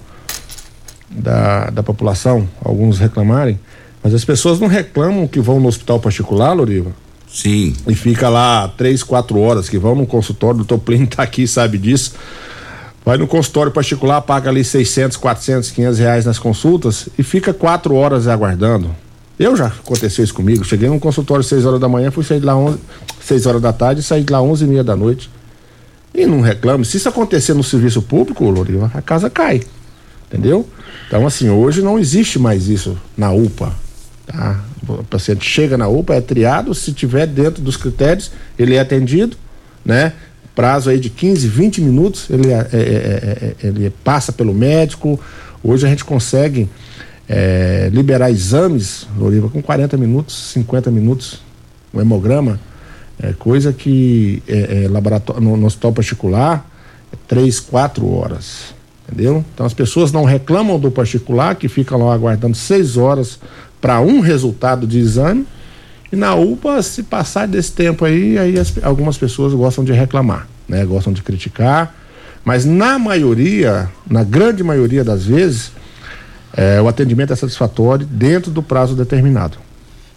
[1.10, 3.60] da, da população, alguns reclamarem,
[4.02, 6.92] mas as pessoas não reclamam que vão no hospital particular, Loriva.
[7.30, 7.74] Sim.
[7.86, 11.46] E fica lá três, quatro horas, que vão no consultório, o doutor Plínio tá aqui,
[11.46, 12.14] sabe disso.
[13.04, 17.94] Vai no consultório particular, paga ali 600, 400, 500 reais nas consultas e fica quatro
[17.96, 19.03] horas aguardando.
[19.38, 20.64] Eu já aconteceu isso comigo.
[20.64, 22.78] Cheguei num consultório às 6 horas da manhã, fui sair de lá 11,
[23.20, 25.30] 6 horas da tarde saí de lá 11 e meia da noite.
[26.14, 26.84] E não reclamo.
[26.84, 29.62] Se isso acontecer no serviço público, Loriva, a casa cai.
[30.28, 30.68] Entendeu?
[31.08, 33.74] Então, assim, hoje não existe mais isso na UPA.
[34.26, 34.60] Tá?
[34.88, 39.36] O paciente chega na UPA, é triado, se tiver dentro dos critérios, ele é atendido,
[39.84, 40.12] né?
[40.54, 45.18] Prazo aí de 15, 20 minutos, ele, é, é, é, é, ele passa pelo médico.
[45.62, 46.68] Hoje a gente consegue
[47.28, 51.40] é, liberar exames, Loriva, com 40 minutos, 50 minutos,
[51.92, 52.60] um hemograma,
[53.22, 56.68] é coisa que é, é laboratório, no, no, hospital particular
[57.12, 58.74] é 3, 4 horas.
[59.06, 59.44] Entendeu?
[59.54, 63.38] Então as pessoas não reclamam do particular, que ficam lá aguardando 6 horas
[63.80, 65.46] para um resultado de exame.
[66.10, 70.48] E na UPA, se passar desse tempo aí, aí as, algumas pessoas gostam de reclamar,
[70.68, 70.84] né?
[70.84, 71.94] Gostam de criticar.
[72.44, 75.72] Mas na maioria, na grande maioria das vezes,
[76.56, 79.58] é, o atendimento é satisfatório dentro do prazo determinado.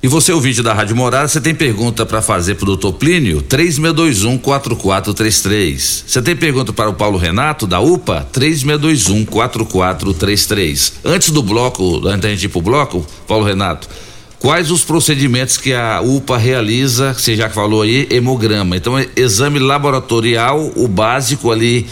[0.01, 3.41] E você, ouvinte da Rádio Morada, você tem pergunta para fazer para o doutor Plínio?
[3.41, 6.03] 3621-4433.
[6.05, 8.27] Você tem pergunta para o Paulo Renato, da UPA?
[8.31, 10.93] 3621-4433.
[11.03, 13.89] Antes do bloco, antes da gente ir para o bloco, Paulo Renato,
[14.37, 17.15] quais os procedimentos que a UPA realiza?
[17.15, 18.77] Você já falou aí, hemograma.
[18.77, 21.87] Então, exame laboratorial, o básico ali,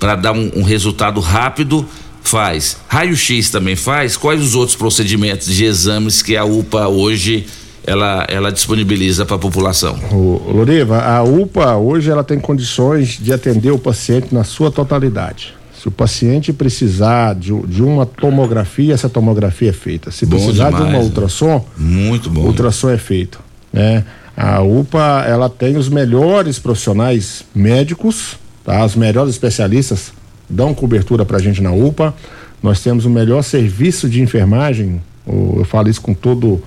[0.00, 1.86] para dar um, um resultado rápido
[2.24, 2.78] faz.
[2.88, 4.16] Raio-X também faz.
[4.16, 7.46] Quais os outros procedimentos de exames que a UPA hoje
[7.86, 9.98] ela, ela disponibiliza para a população?
[10.10, 15.54] O, Loriva, a UPA hoje ela tem condições de atender o paciente na sua totalidade.
[15.78, 20.10] Se o paciente precisar de, de uma tomografia, essa tomografia é feita.
[20.10, 21.04] Se bom precisar demais, de uma né?
[21.04, 22.40] ultrassom, muito bom.
[22.40, 23.38] Ultrassom é feito.
[23.70, 24.02] Né?
[24.34, 28.84] A UPA, ela tem os melhores profissionais médicos, tá?
[28.84, 30.10] Os melhores especialistas
[30.48, 32.14] dão cobertura pra gente na UPA.
[32.62, 36.62] Nós temos o melhor serviço de enfermagem, eu falo isso com todo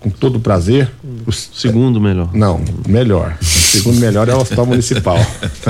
[0.00, 0.88] com todo prazer.
[1.26, 2.30] O segundo melhor.
[2.32, 3.36] Não, melhor.
[3.40, 5.18] O segundo melhor é o Hospital Municipal.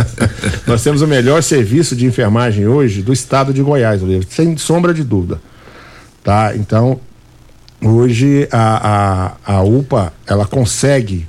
[0.68, 5.02] Nós temos o melhor serviço de enfermagem hoje do estado de Goiás, sem sombra de
[5.02, 5.40] dúvida.
[6.22, 6.54] Tá?
[6.54, 7.00] Então,
[7.82, 11.26] hoje a, a, a UPA ela consegue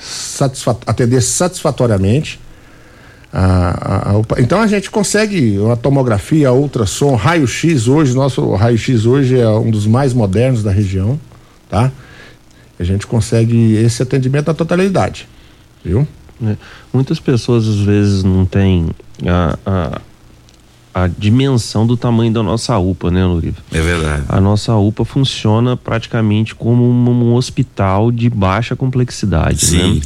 [0.00, 2.40] satisfa- atender satisfatoriamente
[3.32, 4.40] a, a- a.
[4.40, 9.86] Então a gente consegue uma tomografia, ultrassom, raio-x hoje, nosso raio-x hoje é um dos
[9.86, 11.18] mais modernos da região,
[11.68, 11.90] tá?
[12.78, 15.28] A gente consegue esse atendimento na totalidade,
[15.84, 16.06] viu?
[16.40, 16.56] né?
[16.92, 18.88] Muitas pessoas às vezes não têm
[19.26, 20.00] a, a,
[21.04, 23.58] a dimensão do tamanho da nossa UPA, né, Luriva?
[23.70, 24.24] É verdade.
[24.28, 29.96] A nossa UPA funciona praticamente como um, um hospital de baixa complexidade, Sim.
[29.96, 30.00] né?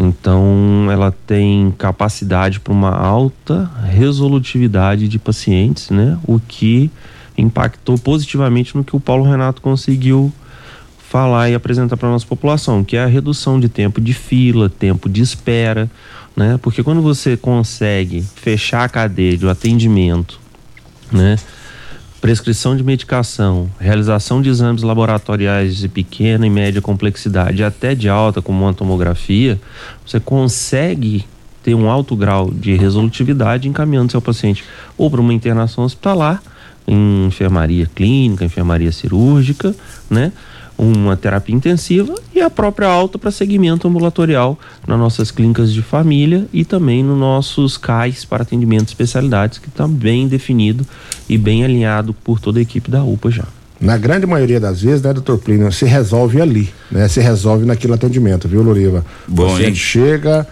[0.00, 6.16] Então, ela tem capacidade para uma alta resolutividade de pacientes, né?
[6.24, 6.88] O que
[7.36, 10.32] impactou positivamente no que o Paulo Renato conseguiu
[11.08, 15.08] falar e apresentar para nossa população, que é a redução de tempo de fila, tempo
[15.08, 15.90] de espera,
[16.36, 16.60] né?
[16.62, 20.38] Porque quando você consegue fechar a cadeia do atendimento,
[21.10, 21.36] né?
[22.20, 28.42] Prescrição de medicação, realização de exames laboratoriais de pequena e média complexidade, até de alta,
[28.42, 29.58] como uma tomografia,
[30.04, 31.24] você consegue
[31.62, 34.64] ter um alto grau de resolutividade encaminhando seu paciente
[34.96, 36.42] ou para uma internação hospitalar,
[36.88, 39.72] em enfermaria clínica, enfermaria cirúrgica,
[40.10, 40.32] né?
[40.78, 44.56] Uma terapia intensiva e a própria alta para segmento ambulatorial
[44.86, 49.68] nas nossas clínicas de família e também nos nossos CAIs para atendimento de especialidades, que
[49.68, 50.86] está bem definido
[51.28, 53.44] e bem alinhado por toda a equipe da UPA já.
[53.80, 57.06] Na grande maioria das vezes, né, doutor Plínio, se resolve ali, né?
[57.06, 59.04] Se resolve naquele atendimento, viu, Loriva?
[59.26, 59.74] Bom, o paciente hein?
[59.74, 60.46] chega,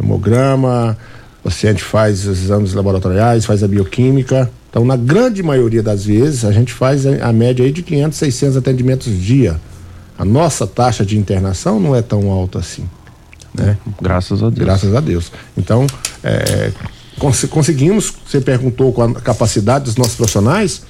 [0.00, 0.96] hemograma,
[1.40, 4.50] o paciente faz os exames laboratoriais, faz a bioquímica.
[4.68, 8.18] Então, na grande maioria das vezes, a gente faz a, a média aí de 500,
[8.18, 9.60] 600 atendimentos dia.
[10.22, 12.88] A nossa taxa de internação não é tão alta assim,
[13.52, 13.76] né?
[14.00, 14.64] Graças a Deus.
[14.64, 15.32] Graças a Deus.
[15.58, 15.84] Então,
[16.22, 16.70] é,
[17.18, 20.82] cons- conseguimos, você perguntou com a capacidade dos nossos profissionais,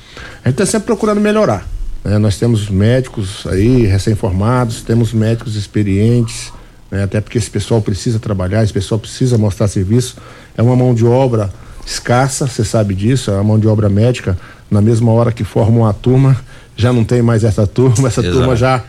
[0.44, 1.66] a gente está sempre procurando melhorar.
[2.04, 2.18] né?
[2.18, 6.52] Nós temos médicos aí recém-formados, temos médicos experientes,
[6.90, 7.02] né?
[7.04, 10.16] até porque esse pessoal precisa trabalhar, esse pessoal precisa mostrar serviço.
[10.54, 11.50] É uma mão de obra
[11.86, 14.36] escassa, você sabe disso, é uma mão de obra médica.
[14.70, 16.36] Na mesma hora que forma uma turma,
[16.76, 18.36] já não tem mais essa turma, essa Exato.
[18.36, 18.82] turma já,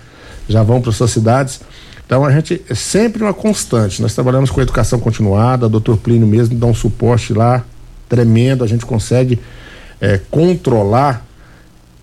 [0.47, 1.61] já vão para suas cidades.
[2.05, 4.01] Então a gente é sempre uma constante.
[4.01, 7.63] Nós trabalhamos com educação continuada, o doutor Plínio mesmo dá um suporte lá
[8.07, 9.39] tremendo, a gente consegue
[9.99, 11.25] eh, controlar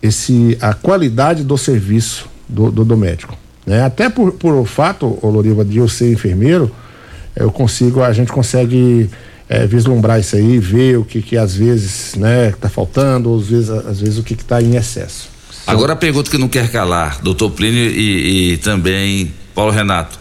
[0.02, 3.36] esse, a qualidade do serviço do, do, do médico.
[3.66, 3.84] Né?
[3.84, 6.74] Até por, por o fato, Loriva, de eu ser enfermeiro,
[7.36, 9.08] eu consigo, a gente consegue
[9.48, 13.46] eh, vislumbrar isso aí, ver o que, que às vezes né, está faltando, ou às
[13.46, 15.29] vezes, às vezes o que está em excesso.
[15.66, 20.18] Agora a pergunta que não quer calar, doutor Plínio e, e também Paulo Renato.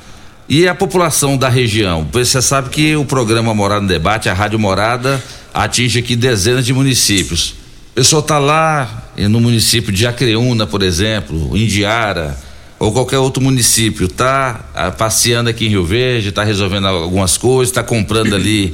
[0.47, 2.07] E a população da região?
[2.11, 5.23] Você sabe que o programa Morada no Debate, a Rádio Morada,
[5.53, 7.55] atinge aqui dezenas de municípios.
[7.91, 12.37] O pessoal está lá no município de Acreúna, por exemplo, Indiara,
[12.79, 17.83] ou qualquer outro município, está passeando aqui em Rio Verde, está resolvendo algumas coisas, está
[17.83, 18.73] comprando ali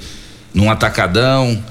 [0.54, 1.62] num atacadão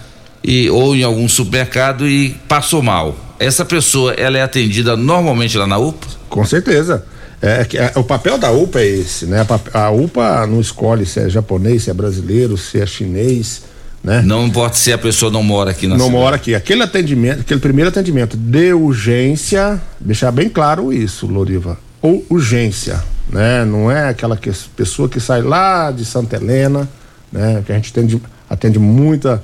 [0.42, 3.33] e, ou em algum supermercado e passou mal.
[3.44, 6.06] Essa pessoa, ela é atendida normalmente lá na UPA?
[6.28, 7.04] Com certeza.
[7.42, 9.46] É, que, é, o papel da UPA é esse, né?
[9.72, 13.62] A UPA não escolhe se é japonês, se é brasileiro, se é chinês,
[14.02, 14.22] né?
[14.22, 16.22] Não importa se a pessoa não mora aqui na não cidade.
[16.22, 16.54] mora aqui.
[16.54, 21.78] Aquele atendimento, aquele primeiro atendimento de urgência, deixar bem claro isso, Loriva.
[22.02, 23.64] Ou urgência, né?
[23.64, 26.88] Não é aquela que, pessoa que sai lá de Santa Helena,
[27.32, 27.62] né?
[27.64, 29.42] Que a gente atende, atende muita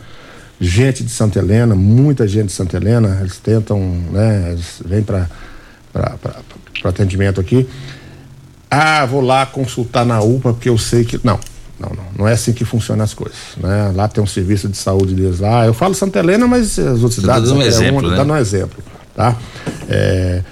[0.61, 3.81] gente de Santa Helena, muita gente de Santa Helena, eles tentam,
[4.13, 4.51] né?
[4.53, 5.29] Eles vêm para
[5.93, 7.69] para atendimento aqui.
[8.71, 11.19] Ah, vou lá consultar na UPA porque eu sei que.
[11.25, 11.39] Não,
[11.79, 12.05] não, não.
[12.19, 13.39] Não é assim que funcionam as coisas.
[13.57, 13.93] Né?
[13.95, 15.67] Lá tem um serviço de saúde deles lá.
[15.67, 17.51] Eu falo Santa Helena, mas as outras tá cidades.
[17.51, 18.17] um é exemplo, uma- né?
[18.17, 18.83] dando um exemplo.
[19.17, 19.37] Tá?
[19.89, 20.43] É,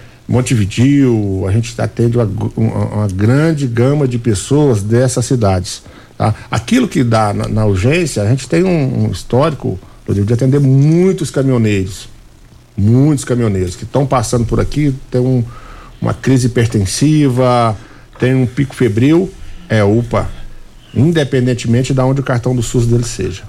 [1.46, 5.82] a gente atende uma, uma, uma grande gama de pessoas dessas cidades.
[6.16, 6.34] Tá?
[6.50, 9.78] Aquilo que dá na, na urgência, a gente tem um, um histórico
[10.08, 12.08] Rodrigo, de atender muitos caminhoneiros.
[12.76, 15.44] Muitos caminhoneiros que estão passando por aqui, tem um,
[16.00, 17.76] uma crise hipertensiva,
[18.18, 19.30] tem um pico febril,
[19.68, 20.28] é UPA,
[20.94, 23.42] independentemente de onde o cartão do SUS dele seja.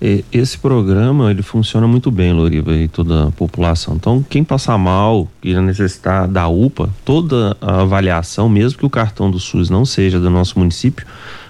[0.00, 3.94] E esse programa ele funciona muito bem, Loriva, e toda a população.
[3.94, 9.30] Então, quem passar mal e necessitar da UPA, toda a avaliação, mesmo que o cartão
[9.30, 11.06] do SUS não seja do nosso município,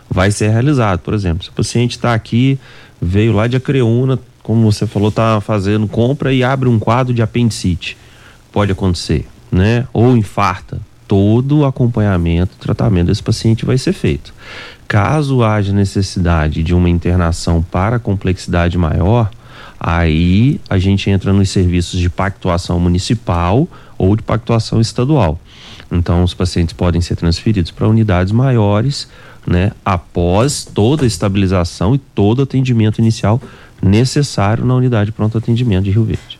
[0.09, 1.01] vai ser realizado.
[1.01, 2.59] Por exemplo, se o paciente está aqui,
[3.03, 7.21] veio lá de Acreúna, como você falou, está fazendo compra e abre um quadro de
[7.21, 7.99] apendicite,
[8.53, 9.89] pode acontecer, né?
[9.93, 14.33] Ou infarta, todo o acompanhamento, tratamento desse paciente vai ser feito.
[14.87, 19.31] Caso haja necessidade de uma internação para complexidade maior,
[19.81, 23.67] aí a gente entra nos serviços de pactuação municipal
[23.99, 25.41] ou de pactuação estadual.
[25.91, 29.09] Então, os pacientes podem ser transferidos para unidades maiores,
[29.47, 33.41] né, após toda a estabilização e todo atendimento inicial
[33.83, 36.39] necessário na unidade de pronto atendimento de Rio Verde.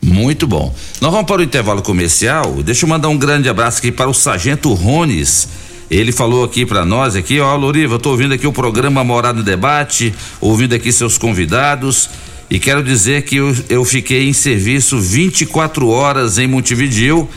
[0.00, 0.72] Muito bom.
[1.00, 2.62] Nós vamos para o intervalo comercial.
[2.62, 5.48] Deixa eu mandar um grande abraço aqui para o Sargento Rones.
[5.90, 9.38] Ele falou aqui para nós aqui, ó, Loriva, eu tô ouvindo aqui o programa Morado
[9.38, 12.10] no Debate, ouvindo aqui seus convidados
[12.50, 17.28] e quero dizer que eu, eu fiquei em serviço 24 horas em Montevideo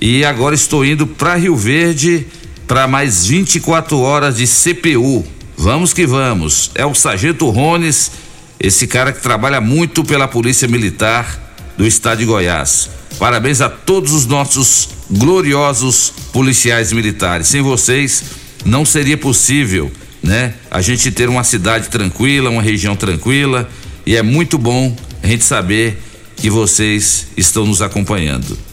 [0.00, 2.26] e agora estou indo para Rio Verde
[2.70, 5.26] para mais 24 horas de CPU.
[5.58, 6.70] Vamos que vamos.
[6.76, 8.12] É o Sargento Rones,
[8.60, 12.88] esse cara que trabalha muito pela Polícia Militar do Estado de Goiás.
[13.18, 17.48] Parabéns a todos os nossos gloriosos policiais militares.
[17.48, 18.22] Sem vocês
[18.64, 19.90] não seria possível,
[20.22, 20.54] né?
[20.70, 23.68] A gente ter uma cidade tranquila, uma região tranquila
[24.06, 26.00] e é muito bom a gente saber
[26.36, 28.69] que vocês estão nos acompanhando.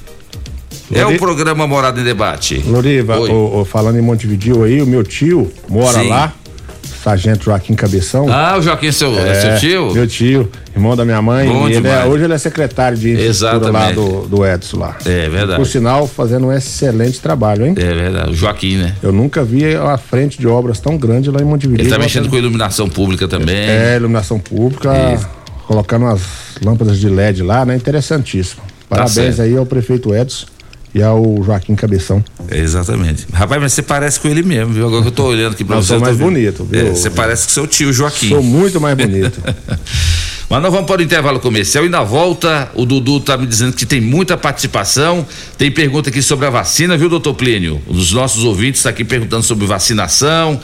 [0.92, 2.64] É o programa Morada em Debate.
[2.66, 6.10] Loriva, o, o- falando em Montevideo aí, o meu tio mora Sim.
[6.10, 6.34] lá,
[7.04, 8.28] Sargento Joaquim Cabeção.
[8.30, 9.94] Ah, o Joaquim é seu, é seu tio?
[9.94, 11.48] Meu tio, irmão da minha mãe.
[11.48, 14.96] Bom e ele é- hoje ele é secretário de infraestrutura lá do, do Edson lá.
[15.06, 15.60] É verdade.
[15.60, 17.76] Por sinal, fazendo um excelente trabalho, hein?
[17.78, 18.96] É verdade, o Joaquim, né?
[19.04, 21.84] Eu nunca vi a frente de obras tão grande lá em Montevideo.
[21.84, 23.56] Ele tá mexendo tá- com iluminação pública também.
[23.56, 25.28] É, iluminação pública, Isso.
[25.68, 26.22] colocando as
[26.64, 27.76] lâmpadas de LED lá, né?
[27.76, 28.62] Interessantíssimo.
[28.90, 30.46] Parabéns Tá aí ao prefeito Edson
[30.98, 32.24] e ao Joaquim Cabeção.
[32.50, 33.28] Exatamente.
[33.32, 34.88] Rapaz, mas você parece com ele mesmo, viu?
[34.88, 35.90] Agora que eu tô olhando aqui pra Não, você.
[35.90, 36.26] sou mais vendo.
[36.32, 36.88] bonito, viu?
[36.88, 38.30] É, você parece com seu tio Joaquim.
[38.30, 39.40] Sou muito mais bonito.
[40.50, 43.74] Mas nós vamos para o intervalo comercial e na volta o Dudu tá me dizendo
[43.74, 45.28] que tem muita participação.
[45.58, 47.82] Tem pergunta aqui sobre a vacina, viu, doutor Plínio?
[47.86, 50.58] Um dos nossos ouvintes está aqui perguntando sobre vacinação.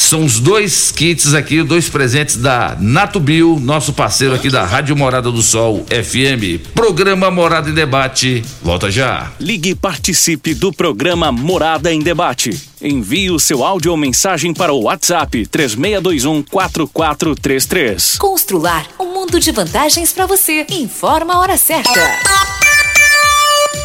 [0.00, 5.30] São os dois kits aqui, dois presentes da Natubio, nosso parceiro aqui da Rádio Morada
[5.30, 6.72] do Sol FM.
[6.74, 8.42] Programa Morada em Debate.
[8.62, 9.30] Volta já.
[9.38, 12.58] Ligue e participe do programa Morada em Debate.
[12.82, 18.16] Envie o seu áudio ou mensagem para o WhatsApp 3621 4433.
[18.16, 20.66] Constrular um mundo de vantagens para você.
[20.70, 22.59] Informa a hora certa.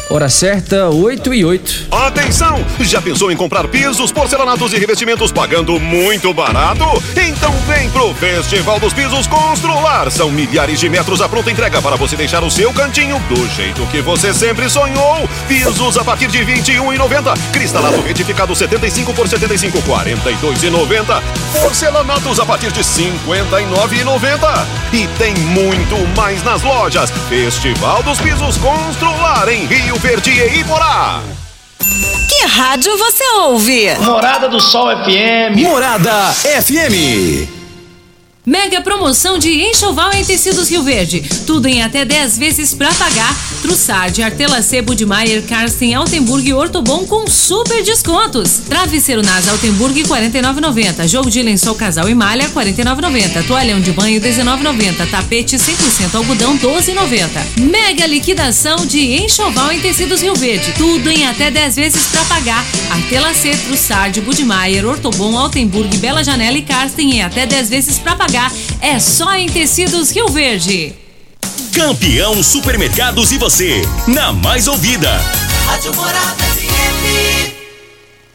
[0.08, 1.88] Hora certa, 8 e 8.
[1.90, 2.64] Atenção!
[2.78, 6.84] Já pensou em comprar pisos, porcelanatos e revestimentos pagando muito barato?
[7.16, 10.08] Então vem pro Festival dos Pisos Constrular.
[10.12, 13.84] São milhares de metros à pronta entrega para você deixar o seu cantinho do jeito
[13.86, 15.28] que você sempre sonhou.
[15.48, 17.36] Pisos a partir de R$ 21,90.
[17.52, 21.20] Cristalado retificado 75 por 75, R$ 42,90.
[21.60, 24.66] Porcelanatos a partir de R$ 59,90.
[24.92, 27.10] E tem muito mais nas lojas.
[27.28, 31.20] Festival dos Pisos Constrular em Rio Verde e Iporá.
[32.28, 33.94] Que rádio você ouve?
[34.00, 35.56] Morada do Sol FM.
[35.56, 37.55] Morada FM.
[38.48, 41.20] Mega promoção de enxoval em tecidos Rio Verde.
[41.44, 43.36] Tudo em até 10 vezes pra pagar.
[43.60, 48.60] Trussard, Artela Sebo de Maier, Karsten, Altenburg e Ortobon com super descontos.
[48.68, 51.08] Travesseiro Nas Altenburg 49,90.
[51.08, 53.44] Jogo de lençol casal e malha 49,90.
[53.48, 55.10] Toalhão de banho 19,90.
[55.10, 57.62] Tapete 100% algodão 12,90.
[57.68, 60.72] Mega liquidação de enxoval em tecidos Rio Verde.
[60.78, 62.64] Tudo em até 10 vezes pra pagar.
[62.90, 68.14] Artela C, Trussard, Budmeier, Ortobon, Altenburg, Bela Janela e Karsten em até 10 vezes pra
[68.14, 68.35] pagar.
[68.82, 70.94] É só em tecidos Rio Verde.
[71.72, 75.10] Campeão Supermercados e você, na mais ouvida.
[75.66, 77.52] Rádio Morada FM.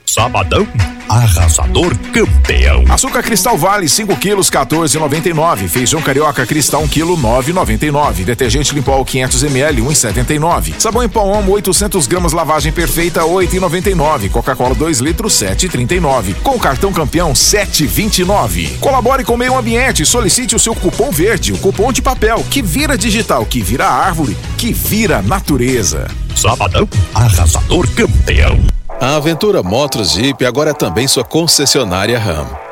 [0.06, 0.68] Sabadão
[1.12, 2.86] arrasador campeão.
[2.88, 5.68] Açúcar Cristal Vale 5 quilos 14,99.
[5.68, 8.24] Feijão carioca Cristal 1 quilo 9,99.
[8.24, 10.80] Detergente Limpol 500 ml 1,79.
[10.80, 14.30] Sabão em pó Omo 800 gramas lavagem perfeita 8,99.
[14.30, 16.36] Coca-Cola 2 litros 7,39.
[16.42, 18.80] Com cartão campeão 7,29.
[18.80, 20.06] Colabore com o meio ambiente.
[20.06, 24.38] Solicite o seu cupom verde, o cupom de papel que vira digital, que vira árvore,
[24.58, 26.08] que vira natureza.
[26.36, 28.60] Sabadão arrasador campeão.
[29.00, 32.46] A Aventura Motos Jeep agora é também sua concessionária RAM.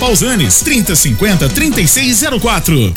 [0.00, 2.94] Pausanes, 3050 3604.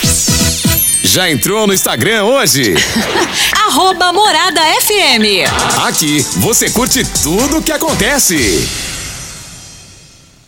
[1.03, 2.73] Já entrou no Instagram hoje?
[3.67, 5.45] Arroba Morada FM.
[5.85, 8.92] Aqui você curte tudo o que acontece.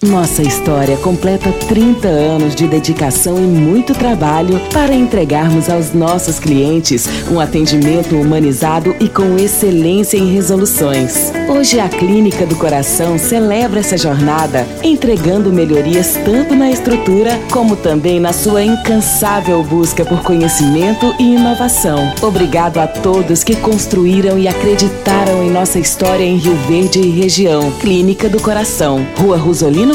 [0.09, 7.07] Nossa história completa 30 anos de dedicação e muito trabalho para entregarmos aos nossos clientes
[7.31, 11.31] um atendimento humanizado e com excelência em resoluções.
[11.49, 18.19] Hoje a Clínica do Coração celebra essa jornada, entregando melhorias tanto na estrutura como também
[18.19, 22.13] na sua incansável busca por conhecimento e inovação.
[22.21, 27.71] Obrigado a todos que construíram e acreditaram em nossa história em Rio Verde e região.
[27.79, 29.94] Clínica do Coração, Rua Rosolino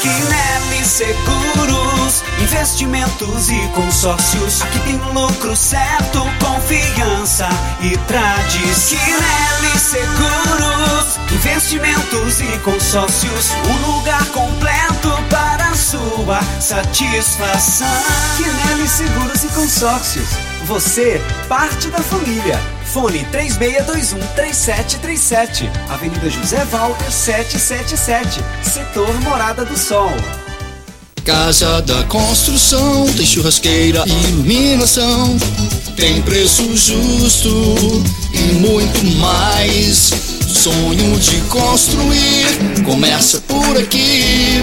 [0.00, 4.62] Quinelli Seguros, investimentos e consórcios.
[4.62, 7.48] Aqui tem lucro certo, confiança
[7.80, 8.98] e tradição.
[8.98, 17.86] Quinelli Seguros, investimentos e consórcios, o lugar completo para sua satisfação.
[18.36, 20.28] Quinelli Seguros e Consórcios,
[20.64, 22.75] você parte da família.
[22.92, 30.12] Fone 3621-3737, Avenida José Walter 777, Setor Morada do Sol.
[31.24, 35.36] Casa da Construção tem churrasqueira iluminação,
[35.96, 37.48] tem preço justo
[38.32, 40.35] e muito mais.
[40.56, 42.46] Sonho de construir
[42.84, 44.62] começa por aqui.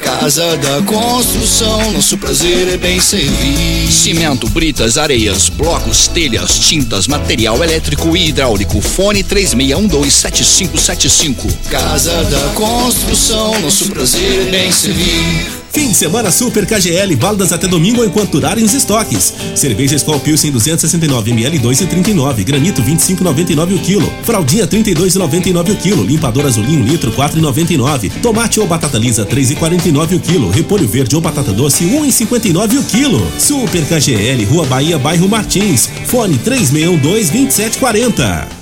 [0.00, 3.86] Casa da Construção, nosso prazer é bem servir.
[3.90, 8.80] Cimento, britas, areias, blocos, telhas, tintas, material elétrico e hidráulico.
[8.80, 11.46] Fone 36127575.
[11.70, 15.61] Casa da Construção, nosso prazer é bem servir.
[15.72, 19.32] Fim de semana Super KGL, baldas até domingo enquanto durarem os estoques.
[19.54, 26.84] Cerveja Skol Pilsen 269ml 2,39, granito 25,99 o quilo, fraldinha 32,99 o quilo, limpador azulinho
[26.84, 32.78] litro 4,99, tomate ou batata lisa 3,49 o quilo, repolho verde ou batata doce 1,59
[32.78, 33.26] o quilo.
[33.38, 38.61] Super KGL, Rua Bahia, bairro Martins, fone 3612-2740.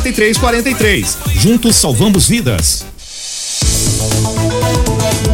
[0.00, 1.18] 4343.
[1.34, 2.86] Juntos salvamos vidas.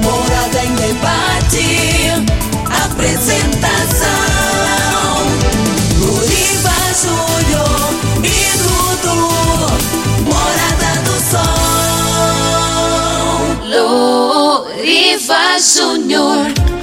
[0.03, 2.11] Morada em debate.
[2.85, 4.09] Apresentação.
[6.01, 7.95] Luriva Júnior
[8.25, 9.31] e Dudu.
[10.25, 11.55] Morada do Sol.
[14.75, 16.76] Luriva Júnior.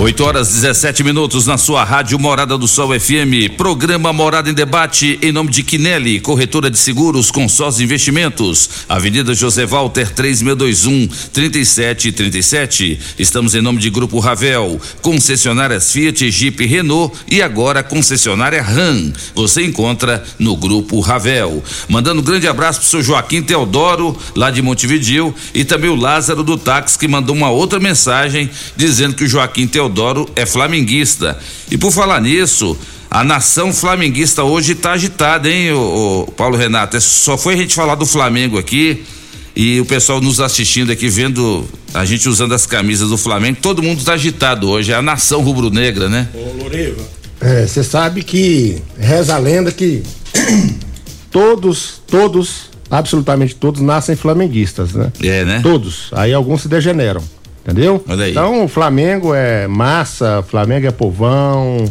[0.00, 3.56] 8 horas 17 minutos na sua rádio Morada do Sol FM.
[3.56, 8.70] Programa Morada em Debate em nome de Quinelli, corretora de seguros, consórcio investimentos.
[8.88, 13.00] Avenida José Walter 3621 3737.
[13.18, 19.12] Estamos em nome de Grupo Ravel, concessionárias Fiat, Jeep, Renault e agora concessionária RAM.
[19.34, 21.60] Você encontra no Grupo Ravel.
[21.88, 26.44] Mandando um grande abraço pro seu Joaquim Teodoro, lá de Montevidil, e também o Lázaro
[26.44, 29.87] do Táxi, que mandou uma outra mensagem dizendo que o Joaquim Teodoro
[30.36, 31.38] é flamenguista.
[31.70, 32.76] E por falar nisso,
[33.10, 36.96] a nação flamenguista hoje está agitada, hein, o, Paulo Renato?
[36.96, 39.04] É, só foi a gente falar do Flamengo aqui
[39.56, 43.82] e o pessoal nos assistindo aqui, vendo a gente usando as camisas do Flamengo, todo
[43.82, 44.92] mundo está agitado hoje.
[44.92, 46.28] É a nação rubro-negra, né?
[46.34, 47.02] Ô, Loriva.
[47.40, 50.02] É, você sabe que reza a lenda que
[51.30, 55.12] todos, todos, absolutamente todos nascem flamenguistas, né?
[55.22, 55.60] É, né?
[55.62, 56.10] Todos.
[56.12, 57.22] Aí alguns se degeneram.
[57.68, 58.02] Entendeu?
[58.30, 61.84] Então o Flamengo é massa, Flamengo é povão.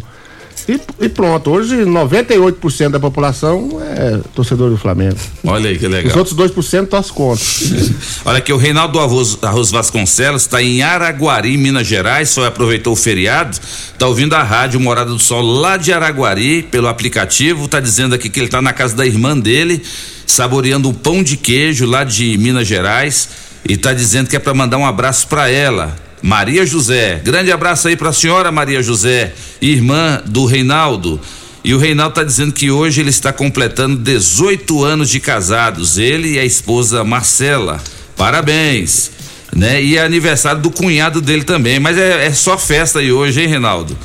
[0.68, 5.16] E, e pronto, hoje 98% da população é torcedor do Flamengo.
[5.45, 6.12] Olha aí que legal.
[6.12, 7.45] Os outros 2% torcem contra.
[8.26, 12.95] Olha aqui, o Reinaldo Arroz, Arroz Vasconcelos está em Araguari, Minas Gerais, só aproveitou o
[12.95, 13.56] feriado,
[13.94, 18.30] está ouvindo a rádio Morada do Sol lá de Araguari, pelo aplicativo, está dizendo aqui
[18.30, 19.82] que ele está na casa da irmã dele,
[20.26, 24.53] saboreando um pão de queijo lá de Minas Gerais e está dizendo que é para
[24.53, 27.22] mandar um abraço para ela, Maria José.
[27.23, 31.19] Grande abraço aí para a senhora Maria José, irmã do Reinaldo.
[31.64, 36.35] E o Reinaldo está dizendo que hoje ele está completando 18 anos de casados, ele
[36.35, 37.81] e a esposa Marcela.
[38.15, 39.11] Parabéns.
[39.53, 39.84] Né?
[39.84, 43.48] E é aniversário do cunhado dele também, mas é, é só festa aí hoje, hein,
[43.48, 43.98] Reinaldo?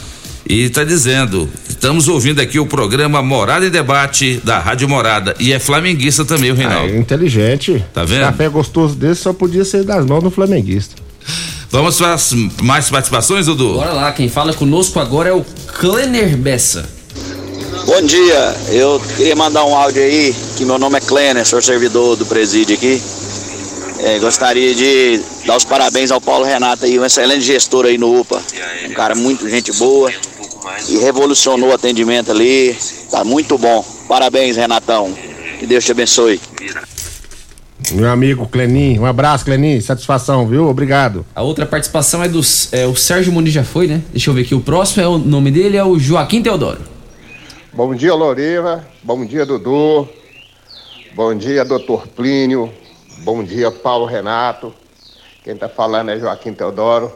[0.48, 5.35] E está dizendo, estamos ouvindo aqui o programa Morada em Debate da Rádio Morada.
[5.39, 6.93] E é flamenguista também, o Reinaldo.
[6.93, 7.85] Ah, é inteligente.
[7.94, 8.23] Tá vendo?
[8.23, 10.97] Café gostoso desse só podia ser das mãos do flamenguista.
[11.70, 13.74] Vamos para as mais participações, Dudu?
[13.74, 15.44] Bora lá, quem fala conosco agora é o
[15.78, 16.89] Klener Bessa.
[17.86, 22.16] Bom dia, eu queria mandar um áudio aí, que meu nome é Klener, sou servidor
[22.16, 23.01] do presídio aqui.
[24.01, 28.20] É, gostaria de dar os parabéns ao Paulo Renato aí, um excelente gestor aí no
[28.20, 28.43] UPA.
[28.89, 30.12] Um cara muito gente boa
[30.89, 32.76] e revolucionou o atendimento ali.
[33.10, 33.84] Tá muito bom.
[34.09, 35.12] Parabéns, Renatão.
[35.59, 36.40] Que Deus te abençoe.
[37.93, 40.68] Meu amigo Cleninho, um abraço, Cleninho, satisfação, viu?
[40.68, 41.26] Obrigado.
[41.34, 42.40] A outra participação é do
[42.70, 44.01] é, o Sérgio Muniz já foi, né?
[44.10, 44.55] Deixa eu ver aqui.
[44.55, 46.80] O próximo é o nome dele é o Joaquim Teodoro.
[47.72, 48.86] Bom dia, Loriva.
[49.02, 50.09] Bom dia, Dudu.
[51.14, 52.72] Bom dia, doutor Plínio.
[53.18, 54.72] Bom dia, Paulo Renato.
[55.44, 57.12] Quem está falando é Joaquim Teodoro.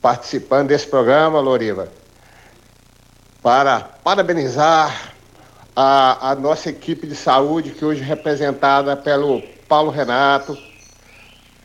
[0.00, 1.88] Participando desse programa, Loriva,
[3.42, 5.12] para parabenizar
[5.74, 10.56] a, a nossa equipe de saúde, que hoje é representada pelo Paulo Renato,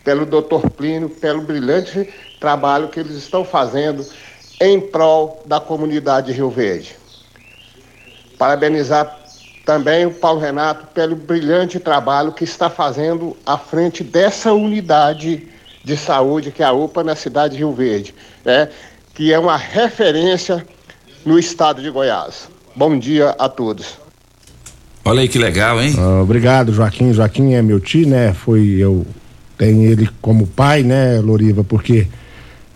[0.03, 0.69] pelo Dr.
[0.75, 4.05] Plínio, pelo brilhante trabalho que eles estão fazendo
[4.59, 6.95] em prol da comunidade de Rio Verde.
[8.39, 9.15] Parabenizar
[9.65, 15.47] também o Paulo Renato pelo brilhante trabalho que está fazendo à frente dessa unidade
[15.83, 18.69] de saúde que é a UPA na cidade de Rio Verde, né?
[19.13, 20.65] que é uma referência
[21.27, 22.47] no estado de Goiás.
[22.73, 23.97] Bom dia a todos.
[25.03, 25.93] Olha aí que legal, hein?
[25.97, 27.13] Ah, obrigado, Joaquim.
[27.13, 28.33] Joaquim é meu tio, né?
[28.33, 29.05] Foi eu
[29.57, 32.07] tenho ele como pai, né, Loriva, porque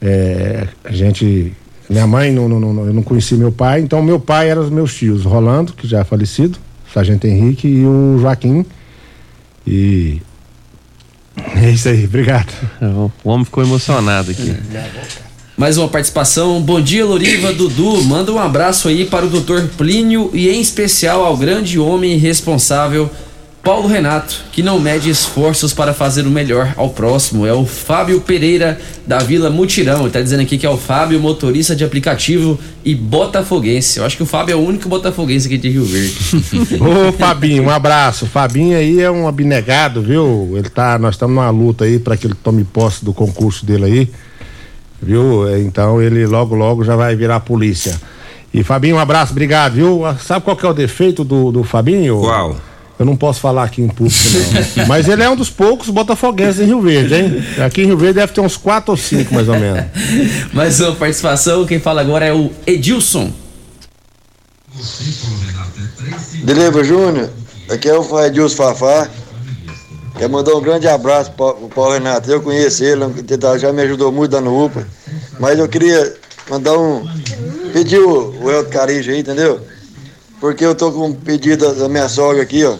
[0.01, 1.53] é, a gente
[1.89, 4.69] minha mãe não, não, não, eu não conheci meu pai, então meu pai era os
[4.69, 6.57] meus tios, Rolando, que já é falecido,
[6.93, 8.65] Sargento Henrique e o Joaquim.
[9.65, 10.21] E
[11.55, 12.51] é isso aí, obrigado.
[13.23, 14.55] O homem ficou emocionado aqui.
[15.61, 16.59] Mais uma participação.
[16.59, 18.03] Bom dia, Loriva, Dudu.
[18.03, 19.67] Manda um abraço aí para o Dr.
[19.77, 23.07] Plínio e em especial ao grande homem responsável
[23.61, 27.45] Paulo Renato, que não mede esforços para fazer o melhor ao próximo.
[27.45, 30.01] É o Fábio Pereira da Vila Mutirão.
[30.01, 33.99] Ele tá dizendo aqui que é o Fábio, motorista de aplicativo e botafoguense.
[33.99, 36.17] Eu acho que o Fábio é o único botafoguense aqui de Rio Verde.
[36.81, 38.25] Ô Fabinho, um abraço.
[38.25, 40.53] Fabinho aí é um abnegado, viu?
[40.57, 43.85] Ele tá, nós estamos numa luta aí para que ele tome posse do concurso dele
[43.85, 44.09] aí,
[45.01, 45.57] viu?
[45.59, 47.99] Então ele logo logo já vai virar polícia.
[48.53, 50.01] E Fabinho, um abraço, obrigado, viu?
[50.19, 52.19] Sabe qual que é o defeito do, do Fabinho?
[52.19, 52.55] Qual?
[52.99, 54.19] Eu não posso falar aqui em público,
[54.77, 54.85] não.
[54.85, 57.43] Mas ele é um dos poucos botafoguenses em Rio Verde, hein?
[57.65, 59.85] Aqui em Rio Verde deve ter uns quatro ou cinco, mais ou menos.
[60.53, 61.65] Mais uma participação.
[61.65, 63.31] Quem fala agora é o Edilson.
[66.43, 67.29] Deliva Júnior,
[67.69, 69.09] aqui é o Edilson Fafá.
[70.17, 72.29] Quer mandar um grande abraço para o Paulo Renato.
[72.29, 73.01] Eu conheço ele,
[73.59, 74.85] já me ajudou muito dando UPA.
[75.39, 76.13] Mas eu queria
[76.49, 77.03] mandar um.
[77.73, 79.59] pedir o, o Elton aí, entendeu?
[80.39, 82.75] Porque eu tô com um pedido da minha sogra aqui, ó,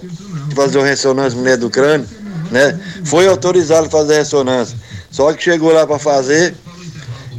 [0.47, 2.07] de fazer uma ressonância mulher do crânio,
[2.49, 2.79] né?
[3.05, 4.75] Foi autorizado fazer a ressonância.
[5.11, 6.55] Só que chegou lá para fazer,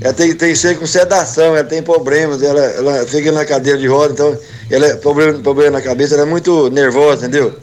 [0.01, 3.79] ela tem, tem que ser com sedação, ela tem problemas, ela, ela fica na cadeira
[3.79, 4.39] de roda, então
[4.71, 7.55] ela é problema, problema na cabeça, ela é muito nervosa, entendeu?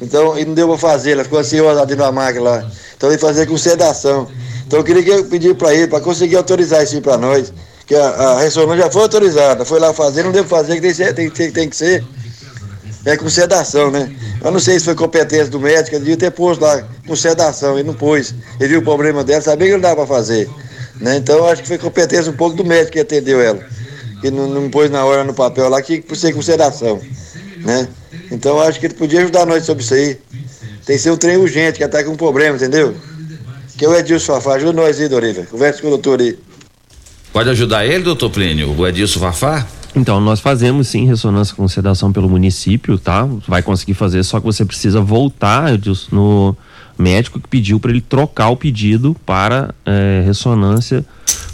[0.00, 2.70] Então, e não deu para fazer, ela ficou ansiosa dentro da máquina lá.
[2.96, 4.28] Então, ele fazer com sedação.
[4.66, 7.52] Então, eu queria que eu pedir para ele, para conseguir autorizar isso para nós,
[7.86, 10.94] que a, a, ressonância já foi autorizada, foi lá fazer, não deu para fazer, que
[10.94, 12.04] tem, tem, tem, tem que ser.
[13.04, 14.14] É com sedação, né?
[14.44, 17.78] Eu não sei se foi competência do médico, ele devia ter posto lá com sedação,
[17.78, 18.34] ele não pôs.
[18.58, 20.48] Ele viu o problema dela, sabia que não dava para fazer.
[21.00, 21.16] Né?
[21.16, 23.60] Então, acho que foi competência um pouco do médico que atendeu ela.
[24.20, 27.00] Que não, não pôs na hora no papel lá, que que ser com sedação.
[27.56, 27.88] Né?
[28.30, 30.18] Então, eu acho que ele podia ajudar nós sobre isso aí.
[30.86, 32.94] Tem que ser um trem urgente, que com um problema, entendeu?
[33.76, 35.42] Que é o Edilson Fafá, ajuda nós aí, Doriva.
[35.50, 36.38] Conversa com o doutor aí.
[37.32, 38.74] Pode ajudar ele, doutor Plínio?
[38.76, 39.66] O Edilson Fafá?
[39.94, 43.28] Então, nós fazemos sim ressonância com sedação pelo município, tá?
[43.48, 46.56] Vai conseguir fazer, só que você precisa voltar Edilson, no
[46.96, 51.04] médico que pediu para ele trocar o pedido para eh, ressonância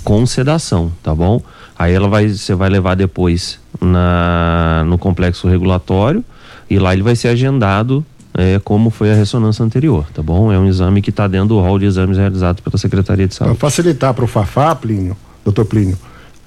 [0.05, 1.41] com sedação, tá bom?
[1.79, 6.25] Aí ela vai, você vai levar depois na, no complexo regulatório
[6.69, 10.53] e lá ele vai ser agendado eh, como foi a ressonância anterior, tá bom?
[10.53, 13.47] É um exame que está dentro do rol de exames realizados pela Secretaria de Para
[13.47, 13.61] Saúde.
[13.61, 15.97] facilitar para o Fafá, Plínio, doutor Plínio,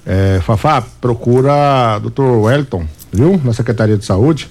[0.05, 3.39] é, Fafá, procura doutor Wellington, viu?
[3.43, 4.49] Na Secretaria de Saúde,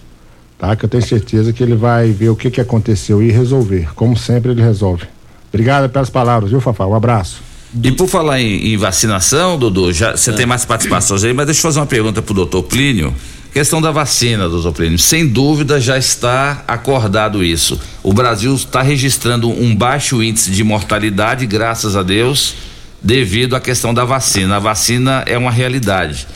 [0.59, 0.75] tá?
[0.75, 3.93] Que eu tenho certeza que ele vai ver o que, que aconteceu e resolver.
[3.95, 5.05] Como sempre, ele resolve.
[5.49, 6.87] Obrigado pelas palavras, viu, Fafá?
[6.87, 7.43] Um abraço.
[7.83, 11.59] E por falar em, em vacinação, Dudu, já você tem mais participações aí, mas deixa
[11.61, 13.15] eu fazer uma pergunta pro doutor Plínio.
[13.53, 14.99] Questão da vacina, doutor Plínio.
[14.99, 17.81] Sem dúvida já está acordado isso.
[18.03, 22.55] O Brasil está registrando um baixo índice de mortalidade, graças a Deus,
[23.03, 24.57] devido à questão da vacina.
[24.57, 26.27] A vacina é uma realidade.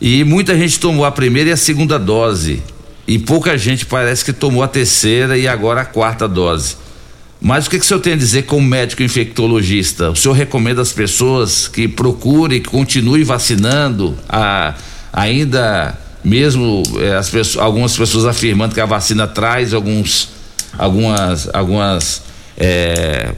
[0.00, 2.62] E muita gente tomou a primeira e a segunda dose.
[3.08, 6.76] E pouca gente parece que tomou a terceira e agora a quarta dose.
[7.40, 10.10] Mas o que, que o senhor tem a dizer como médico infectologista?
[10.10, 14.74] O senhor recomenda às pessoas que procurem, que continuem vacinando, a,
[15.12, 20.28] ainda mesmo eh, as pessoas, algumas pessoas afirmando que a vacina traz alguns,
[20.76, 22.22] algumas, algumas
[22.58, 23.32] eh,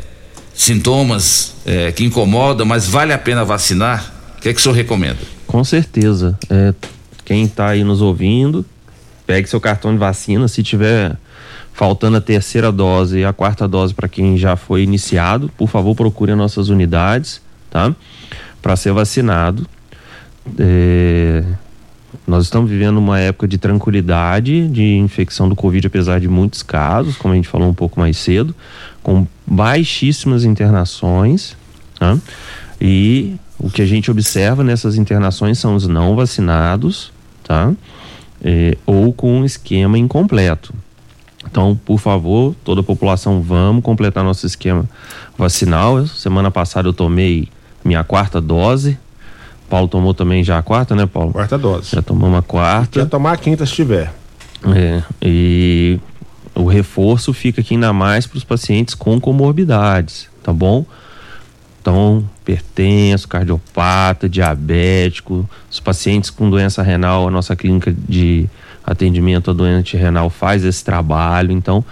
[0.55, 4.15] sintomas eh, que incomodam, mas vale a pena vacinar?
[4.39, 5.19] O que, que o senhor recomenda?
[5.47, 6.39] Com certeza.
[6.49, 6.73] É,
[7.27, 8.65] quem está aí nos ouvindo,
[9.27, 10.49] pegue seu cartão de vacina.
[10.49, 11.15] Se tiver
[11.75, 15.95] faltando a terceira dose e a quarta dose para quem já foi iniciado, por favor,
[15.95, 17.95] procure as nossas unidades, tá?
[18.63, 19.67] Para ser vacinado.
[20.59, 21.45] É,
[22.29, 27.17] nós estamos vivendo uma época de tranquilidade de infecção do Covid, apesar de muitos casos,
[27.17, 28.55] como a gente falou um pouco mais cedo,
[29.03, 31.57] com baixíssimas internações.
[31.99, 32.19] Tá?
[32.79, 37.11] E o que a gente observa nessas internações são os não vacinados,
[37.43, 37.73] tá?
[38.45, 40.75] é, ou com um esquema incompleto.
[41.51, 44.85] Então, por favor, toda a população, vamos completar nosso esquema
[45.37, 46.07] vacinal.
[46.07, 47.49] Semana passada eu tomei
[47.83, 48.99] minha quarta dose.
[49.69, 51.33] Paulo tomou também já a quarta, né, Paulo?
[51.33, 51.91] Quarta dose.
[51.95, 53.01] Já tomou uma quarta.
[53.01, 54.13] Quer tomar a quinta se tiver.
[54.75, 56.01] É, e
[56.55, 60.85] o reforço fica aqui ainda mais para os pacientes com comorbidades, tá bom?
[61.81, 68.49] Então, hipertenso, cardiopata, diabético, os pacientes com doença renal, a nossa clínica de
[68.85, 71.53] atendimento a doente renal faz esse trabalho.
[71.53, 71.85] Então,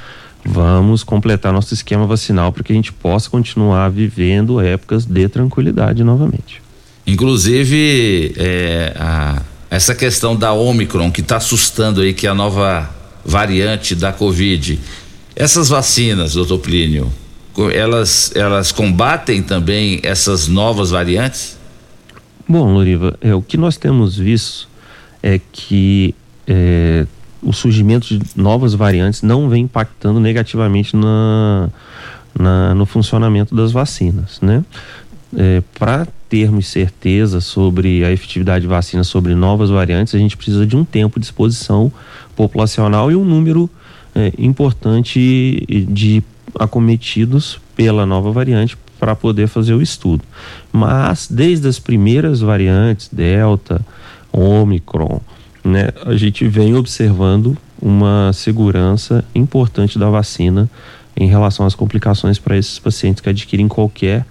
[0.44, 6.02] vamos completar nosso esquema vacinal para que a gente possa continuar vivendo épocas de tranquilidade
[6.02, 6.65] novamente.
[7.06, 12.90] Inclusive, é, a, essa questão da Omicron que está assustando aí, que é a nova
[13.24, 14.78] variante da Covid.
[15.34, 17.12] Essas vacinas, doutor Plínio,
[17.72, 21.58] elas, elas combatem também essas novas variantes?
[22.48, 24.68] Bom, Loriva, é, o que nós temos visto
[25.22, 26.14] é que
[26.46, 27.06] é,
[27.42, 31.68] o surgimento de novas variantes não vem impactando negativamente na,
[32.38, 34.64] na no funcionamento das vacinas, né?
[35.34, 40.66] É, Para termos certeza sobre a efetividade de vacina sobre novas variantes, a gente precisa
[40.66, 41.92] de um tempo de exposição
[42.34, 43.70] populacional e um número
[44.14, 46.22] é, importante de
[46.58, 50.22] acometidos pela nova variante para poder fazer o estudo.
[50.72, 53.84] Mas desde as primeiras variantes, Delta,
[54.32, 55.20] Omicron,
[55.62, 60.70] né, a gente vem observando uma segurança importante da vacina
[61.16, 64.24] em relação às complicações para esses pacientes que adquirem qualquer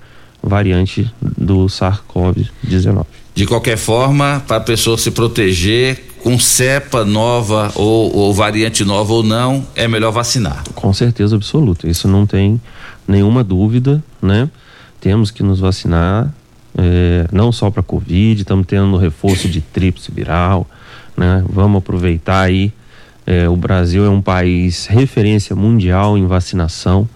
[0.45, 3.05] variante do SARS-CoV-19.
[3.33, 9.13] De qualquer forma, para a pessoa se proteger com cepa nova ou, ou, variante nova
[9.13, 10.63] ou não, é melhor vacinar.
[10.73, 11.87] Com certeza absoluta.
[11.87, 12.59] Isso não tem
[13.07, 14.49] nenhuma dúvida, né?
[15.01, 16.33] Temos que nos vacinar,
[16.77, 20.67] é, não só para Covid, estamos tendo reforço de tríplice viral,
[21.15, 21.43] né?
[21.47, 22.71] Vamos aproveitar aí.
[23.27, 27.07] É, o Brasil é um país referência mundial em vacinação.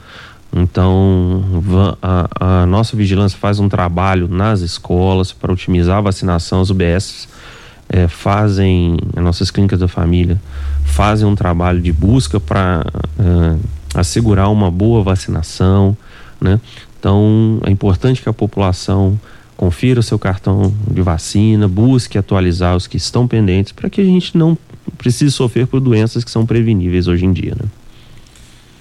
[0.51, 1.43] Então,
[2.01, 6.61] a, a, nossa vigilância faz um trabalho nas escolas para otimizar a vacinação.
[6.61, 7.27] As UBS
[7.87, 10.41] é, fazem, as nossas clínicas da família
[10.83, 12.83] fazem um trabalho de busca para
[13.19, 13.55] é,
[13.93, 15.95] assegurar uma boa vacinação,
[16.41, 16.59] né?
[16.99, 19.19] Então, é importante que a população
[19.55, 24.03] confira o seu cartão de vacina, busque atualizar os que estão pendentes para que a
[24.03, 24.57] gente não
[24.97, 27.69] precise sofrer por doenças que são preveníveis hoje em dia, né?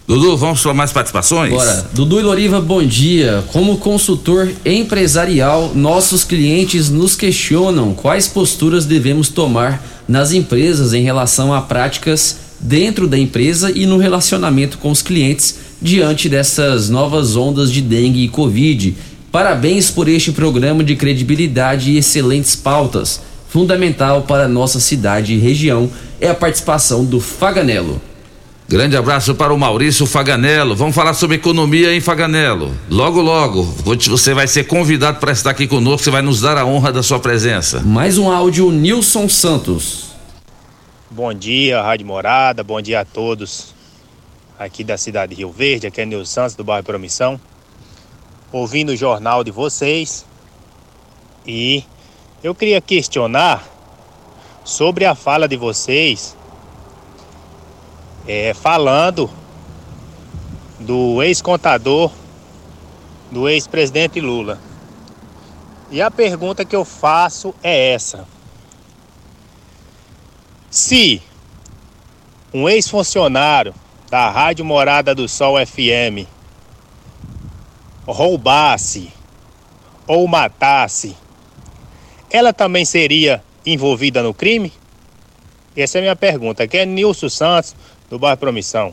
[0.09, 1.52] Dudu, vamos para mais participações?
[1.52, 1.86] Bora.
[1.93, 3.44] Dudu e Loriva, bom dia.
[3.52, 11.52] Como consultor empresarial, nossos clientes nos questionam quais posturas devemos tomar nas empresas em relação
[11.52, 17.70] a práticas dentro da empresa e no relacionamento com os clientes diante dessas novas ondas
[17.70, 18.97] de dengue e covid.
[19.30, 23.20] Parabéns por este programa de credibilidade e excelentes pautas.
[23.51, 28.01] Fundamental para nossa cidade e região é a participação do Faganello.
[28.70, 30.76] Grande abraço para o Maurício Faganello.
[30.76, 32.76] Vamos falar sobre economia em Faganello.
[32.90, 36.04] Logo, logo, você vai ser convidado para estar aqui conosco.
[36.04, 37.80] Você vai nos dar a honra da sua presença.
[37.80, 40.08] Mais um áudio, Nilson Santos.
[41.10, 42.62] Bom dia, Rádio Morada.
[42.62, 43.74] Bom dia a todos
[44.58, 45.86] aqui da cidade de Rio Verde.
[45.86, 47.40] Aqui é Nilson Santos, do bairro Promissão.
[48.52, 50.26] Ouvindo o jornal de vocês.
[51.46, 51.82] E
[52.44, 53.66] eu queria questionar
[54.62, 56.36] sobre a fala de vocês
[58.28, 59.30] é, falando
[60.78, 62.12] do ex-contador
[63.30, 64.60] do ex-presidente Lula.
[65.90, 68.26] E a pergunta que eu faço é essa:
[70.70, 71.22] se
[72.52, 73.74] um ex-funcionário
[74.10, 76.28] da Rádio Morada do Sol FM
[78.06, 79.10] roubasse
[80.06, 81.16] ou matasse,
[82.30, 84.72] ela também seria envolvida no crime?
[85.76, 86.64] Essa é a minha pergunta.
[86.64, 87.76] Aqui é Nilson Santos,
[88.09, 88.93] do bairro Promissão.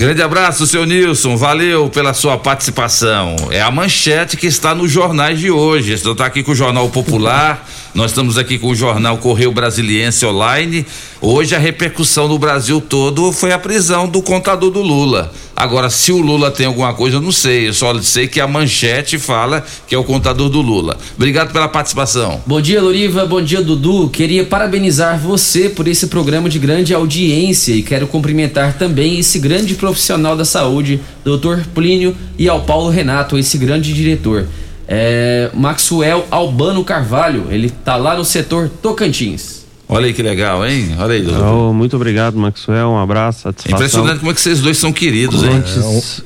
[0.00, 1.36] Grande abraço, seu Nilson.
[1.36, 3.36] Valeu pela sua participação.
[3.50, 5.92] É a manchete que está nos jornais de hoje.
[5.92, 7.68] Estou tá aqui com o Jornal Popular.
[7.94, 10.86] Nós estamos aqui com o jornal Correio Brasiliense Online.
[11.20, 15.30] Hoje a repercussão no Brasil todo foi a prisão do contador do Lula.
[15.54, 17.68] Agora, se o Lula tem alguma coisa, eu não sei.
[17.68, 20.96] Eu só sei que a manchete fala que é o contador do Lula.
[21.16, 22.40] Obrigado pela participação.
[22.46, 23.26] Bom dia, Loriva.
[23.26, 24.08] Bom dia, Dudu.
[24.08, 29.74] Queria parabenizar você por esse programa de grande audiência e quero cumprimentar também esse grande
[29.90, 31.64] profissional da saúde, Dr.
[31.74, 34.46] Plínio, e ao Paulo Renato, esse grande diretor
[34.88, 39.60] é, Maxwell Albano Carvalho, ele tá lá no setor Tocantins.
[39.92, 40.94] Olha aí que legal, hein?
[41.00, 41.42] Olha aí, Dudu.
[41.44, 42.88] Oh, muito obrigado, Maxwell.
[42.90, 43.76] Um abraço, satisfação.
[43.76, 45.62] Impressionante como é que vocês dois são queridos, hein?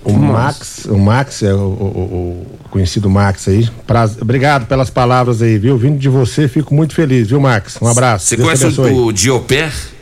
[0.04, 3.66] É, o, o Max, o Max é o, o- o conhecido Max aí.
[4.20, 5.78] Obrigado pelas palavras aí, viu?
[5.78, 7.78] Vindo de você, fico muito feliz, viu, Max?
[7.80, 8.26] Um abraço.
[8.26, 9.12] Você Deus conhece o, o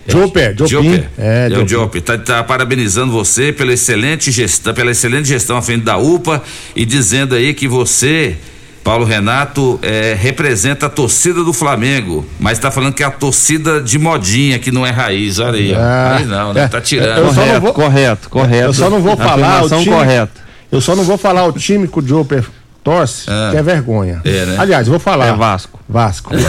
[0.07, 1.05] Dioper, Diopim.
[1.19, 1.65] É, É, o.
[1.65, 2.03] Dioper.
[2.03, 6.43] Tá, tá parabenizando você pela excelente gestão, pela excelente gestão à frente da UPA
[6.75, 8.37] e dizendo aí que você,
[8.83, 13.81] Paulo Renato, é, representa a torcida do Flamengo, mas tá falando que é a torcida
[13.81, 15.39] de modinha, que não é raiz.
[15.39, 15.79] Olha aí, ó.
[15.79, 16.67] Ah, Raiz não, né?
[16.69, 17.33] Tá tirando.
[17.33, 18.67] não vou- correto, correto.
[18.69, 20.33] Eu só não vou falar o time, correta.
[20.71, 22.45] Eu só não vou falar o time que o Joper
[22.83, 24.21] torce, que é vergonha.
[24.25, 24.57] É, né?
[24.59, 25.27] Aliás, vou falar.
[25.27, 25.81] É Vasco.
[25.89, 26.33] Vasco.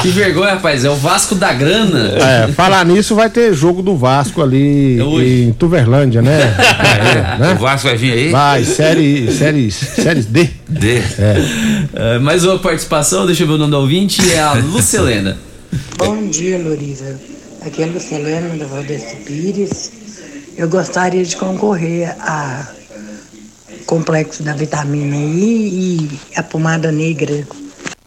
[0.00, 0.84] Que vergonha, rapaz.
[0.84, 2.12] É o Vasco da Grana.
[2.16, 6.38] É, falar nisso vai ter jogo do Vasco ali em Tuverlândia, né?
[6.38, 7.52] É, né?
[7.54, 8.30] O Vasco vai vir aí?
[8.30, 10.48] Vai, série, séries, séries D.
[10.68, 11.02] D.
[11.94, 15.36] É, mais uma participação, deixa eu ver o nome do ouvinte, é a Lucelena.
[15.98, 17.18] Bom dia, Loriza.
[17.66, 19.90] Aqui é a Lucelena da Valdeste Pires.
[20.56, 22.68] Eu gostaria de concorrer a
[23.88, 27.48] complexo da vitamina I e a pomada negra.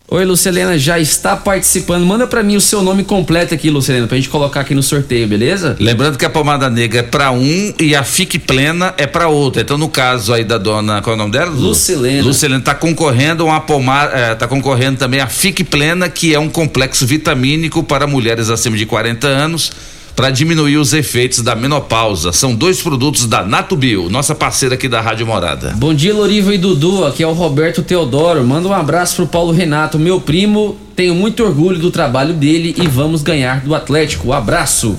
[0.08, 2.06] Oi, Lucelena, já está participando.
[2.06, 5.28] Manda pra mim o seu nome completo aqui, Lucelena, pra gente colocar aqui no sorteio,
[5.28, 5.76] beleza?
[5.80, 9.62] Lembrando que a pomada negra é pra um e a Fique Plena é pra outra.
[9.64, 11.50] Então, no caso aí da dona, qual é o nome dela?
[11.50, 11.70] Lu?
[11.70, 12.24] Lucilena.
[12.24, 16.40] Lucilena tá concorrendo a uma pomada, é, tá concorrendo também a Fique Plena, que é
[16.40, 19.72] um complexo vitamínico para mulheres acima de 40 anos.
[20.22, 22.32] Para diminuir os efeitos da menopausa.
[22.32, 25.74] São dois produtos da Natubio, nossa parceira aqui da Rádio Morada.
[25.76, 27.04] Bom dia, Loriva e Dudu.
[27.06, 28.44] Aqui é o Roberto Teodoro.
[28.44, 30.78] Manda um abraço pro Paulo Renato, meu primo.
[30.96, 34.32] Tenho muito orgulho do trabalho dele e vamos ganhar do Atlético.
[34.32, 34.96] Abraço.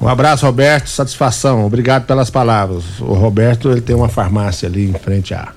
[0.00, 0.90] Um abraço, Roberto.
[0.90, 1.66] Satisfação.
[1.66, 2.84] Obrigado pelas palavras.
[3.00, 5.48] O Roberto ele tem uma farmácia ali em frente a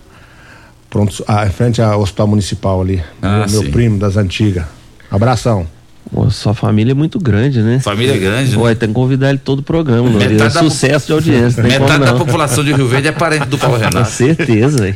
[0.90, 3.04] pronto, a, em frente ao Hospital Municipal ali.
[3.22, 4.66] Ah, meu, meu primo das antigas.
[5.12, 5.68] Abração.
[6.12, 7.80] Pô, sua família é muito grande, né?
[7.80, 8.64] Família grande, né?
[8.64, 10.10] Ué, tem que convidar ele todo o programa.
[10.10, 11.62] É Metade da sucesso de audiência.
[11.62, 14.10] Metade como da população de Rio Verde é parente do Paulo Com Renato.
[14.10, 14.96] certeza, hein?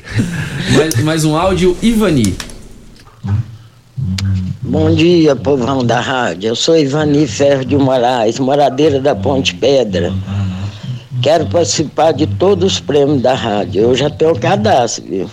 [0.76, 2.36] Mais, mais um áudio, Ivani.
[4.62, 6.48] Bom dia, povão da rádio.
[6.48, 10.12] Eu sou Ivani Ferro de Moraes, moradeira da Ponte Pedra.
[11.22, 13.82] Quero participar de todos os prêmios da rádio.
[13.84, 15.30] Eu já tenho cadastro, viu?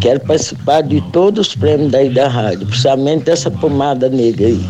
[0.00, 4.64] Quero participar de todos os prêmios daí da rádio, principalmente dessa pomada negra aí.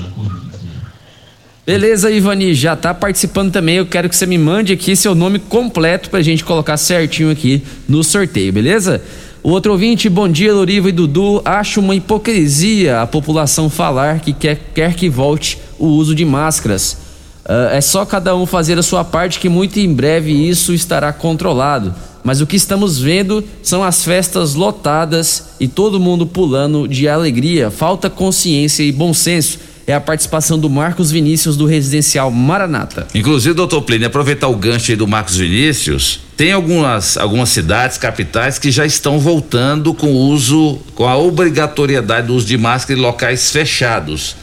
[1.67, 3.77] Beleza, Ivani, já tá participando também.
[3.77, 7.63] Eu quero que você me mande aqui seu nome completo pra gente colocar certinho aqui
[7.89, 9.03] no sorteio, beleza?
[9.43, 11.43] O outro ouvinte, bom dia, Loriva e Dudu.
[11.45, 17.06] Acho uma hipocrisia a população falar que quer, quer que volte o uso de máscaras.
[17.49, 21.13] Ah, é só cada um fazer a sua parte que muito em breve isso estará
[21.13, 21.95] controlado.
[22.25, 27.71] Mas o que estamos vendo são as festas lotadas e todo mundo pulando de alegria.
[27.71, 29.61] Falta consciência e bom senso.
[29.87, 33.07] É a participação do Marcos Vinícius do Residencial Maranata.
[33.15, 38.59] Inclusive, doutor Plínio, aproveitar o gancho aí do Marcos Vinícius, tem algumas, algumas cidades, capitais,
[38.59, 43.03] que já estão voltando com o uso, com a obrigatoriedade do uso de máscara em
[43.03, 44.35] locais fechados.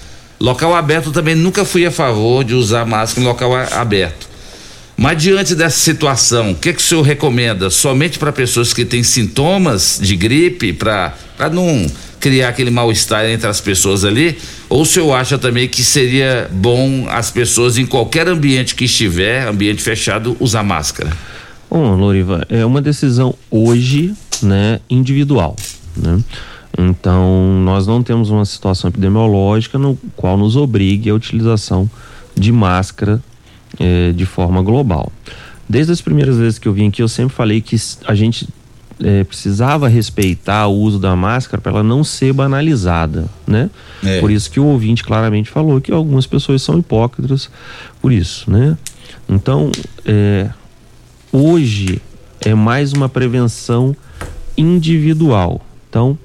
[0.43, 4.27] Local aberto também nunca fui a favor de usar máscara em local aberto.
[4.97, 7.69] Mas diante dessa situação, o que, que o senhor recomenda?
[7.69, 11.13] Somente para pessoas que têm sintomas de gripe, para
[11.49, 11.89] não
[12.19, 14.37] criar aquele mal-estar entre as pessoas ali?
[14.67, 19.47] Ou o senhor acha também que seria bom as pessoas, em qualquer ambiente que estiver,
[19.47, 21.15] ambiente fechado, usar máscara?
[21.71, 25.55] Bom, Loriva, é uma decisão hoje, né, individual,
[25.95, 26.19] né?
[26.77, 31.89] Então, nós não temos uma situação epidemiológica no qual nos obrigue a utilização
[32.35, 33.21] de máscara
[33.79, 35.11] eh, de forma global.
[35.69, 37.75] Desde as primeiras vezes que eu vim aqui, eu sempre falei que
[38.05, 38.47] a gente
[38.99, 43.69] eh, precisava respeitar o uso da máscara para ela não ser banalizada, né?
[44.03, 44.19] É.
[44.19, 47.49] Por isso que o ouvinte claramente falou que algumas pessoas são hipócritas
[48.01, 48.77] por isso, né?
[49.29, 49.71] Então,
[50.05, 50.49] eh,
[51.31, 52.01] hoje
[52.41, 53.95] é mais uma prevenção
[54.57, 55.61] individual.
[55.89, 56.17] Então,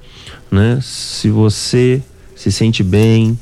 [0.51, 2.01] né, se você
[2.35, 3.37] se sente bem,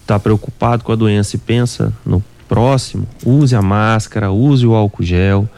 [0.00, 5.02] está preocupado com a doença e pensa no próximo, use a máscara, use o álcool
[5.02, 5.48] gel,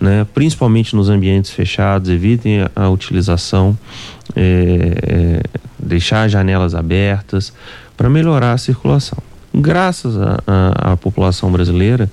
[0.00, 3.76] né, principalmente nos ambientes fechados, evitem a, utilização,
[4.36, 5.42] é, é,
[5.78, 7.52] deixar as janelas abertas
[7.96, 9.18] para melhorar a circulação.
[9.52, 10.14] Graças
[10.46, 12.10] à população brasileira,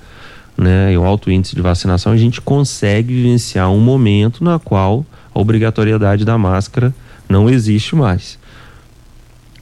[0.56, 5.06] né, e o alto índice de vacinação, a gente consegue vivenciar um momento na qual
[5.34, 6.94] a obrigatoriedade da máscara
[7.32, 8.38] não existe mais.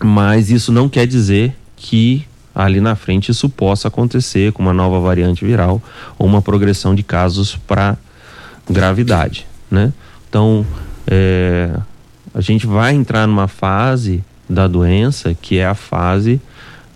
[0.03, 4.99] Mas isso não quer dizer que ali na frente isso possa acontecer com uma nova
[4.99, 5.81] variante viral
[6.19, 7.97] ou uma progressão de casos para
[8.69, 9.93] gravidade, né?
[10.29, 10.67] Então,
[11.07, 11.71] é,
[12.35, 16.41] a gente vai entrar numa fase da doença que é a fase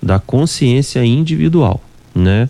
[0.02, 1.80] da consciência individual,
[2.14, 2.48] né?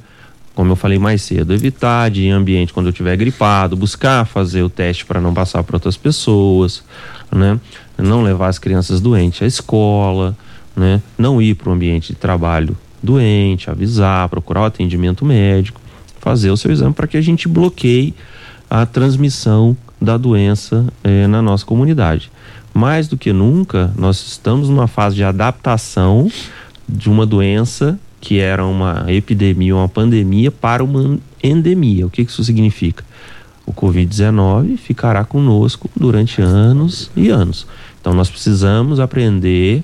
[0.54, 4.70] Como eu falei mais cedo, evitar de ambiente quando eu estiver gripado, buscar fazer o
[4.70, 6.82] teste para não passar para outras pessoas,
[7.34, 7.60] né?
[7.98, 10.36] Não levar as crianças doentes à escola,
[10.74, 11.02] né?
[11.18, 15.80] Não ir para o ambiente de trabalho doente, avisar, procurar o atendimento médico,
[16.20, 18.14] fazer o seu exame para que a gente bloqueie
[18.70, 22.30] a transmissão da doença eh, na nossa comunidade.
[22.72, 26.30] Mais do que nunca, nós estamos numa fase de adaptação
[26.88, 32.06] de uma doença que era uma epidemia, uma pandemia, para uma endemia.
[32.06, 33.04] O que isso significa?
[33.66, 37.66] O Covid-19 ficará conosco durante anos e anos.
[38.00, 39.82] Então nós precisamos aprender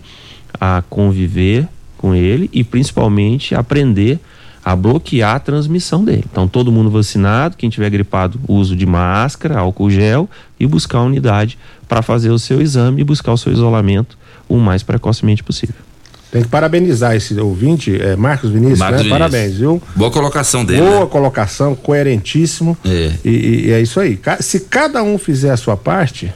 [0.61, 1.67] a conviver
[1.97, 4.19] com ele e principalmente aprender
[4.65, 6.25] a bloquear a transmissão dele.
[6.31, 10.29] Então todo mundo vacinado, quem tiver gripado, uso de máscara, álcool gel
[10.59, 11.59] e buscar a unidade
[11.89, 15.90] para fazer o seu exame e buscar o seu isolamento o mais precocemente possível.
[16.31, 19.03] Tem que parabenizar esse ouvinte, é, Marcos Vinícius, Marcos né?
[19.03, 19.19] Vinícius.
[19.19, 19.83] Parabéns, viu?
[19.97, 20.81] Boa colocação dele.
[20.81, 21.07] Boa né?
[21.07, 22.79] colocação, coerentíssimo.
[22.85, 23.13] É.
[23.25, 24.19] E, e é isso aí.
[24.39, 26.33] Se cada um fizer a sua parte,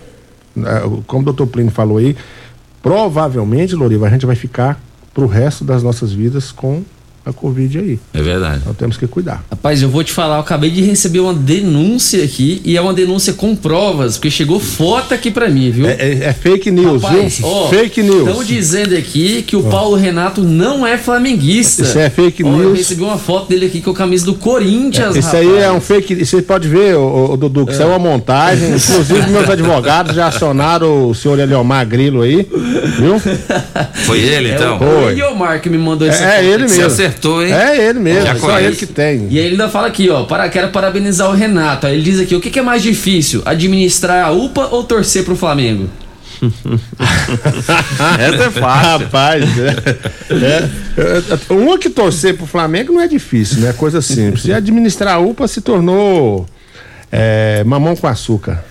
[0.55, 2.17] né, como o doutor Plínio falou aí,
[2.83, 6.83] provavelmente, Loriva, a gente vai ficar pro resto das nossas vidas com
[7.27, 7.99] a Covid aí.
[8.13, 8.59] É verdade.
[8.63, 9.45] Então temos que cuidar.
[9.51, 12.93] Rapaz, eu vou te falar, eu acabei de receber uma denúncia aqui e é uma
[12.93, 15.87] denúncia com provas, porque chegou foto aqui pra mim, viu?
[15.87, 17.47] É, é- é fake news, Rapaz, viu?
[17.47, 18.29] ó, fake news.
[18.29, 21.83] Estão dizendo aqui que o Paulo Renato não é flamenguista.
[21.83, 22.79] Isso é fake Ó, Eu news.
[22.79, 25.49] recebi uma foto dele aqui com a camisa do Corinthians, Isso rapaz.
[25.49, 26.25] aí é um fake.
[26.25, 28.69] Você pode ver, ô, ô, Dudu, que isso é uma montagem.
[28.77, 32.47] Inclusive, meus advogados já acionaram o senhor Eliomar Grilo aí,
[32.99, 33.19] viu?
[34.05, 34.79] Foi ele, É então?
[34.79, 37.14] o Eliomar que me mandou esse É, é ele Você mesmo.
[37.15, 37.53] Acertou, hein?
[37.53, 38.65] É ele mesmo, Já só conhece.
[38.65, 39.29] ele que tem.
[39.31, 41.87] E aí ele ainda fala aqui, ó, para, quero parabenizar o Renato.
[41.87, 45.25] Aí ele diz aqui, o que, que é mais difícil, administrar a UPA ou torcer
[45.25, 45.89] pro Flamengo?
[48.19, 49.07] Essa é fácil.
[49.07, 49.69] Rapaz, é,
[50.31, 50.69] é,
[50.99, 53.73] é, uma que torcer pro Flamengo não é difícil, né?
[53.73, 54.45] Coisa simples.
[54.45, 56.47] E administrar a UPA se tornou
[57.11, 58.63] é, mamão com açúcar,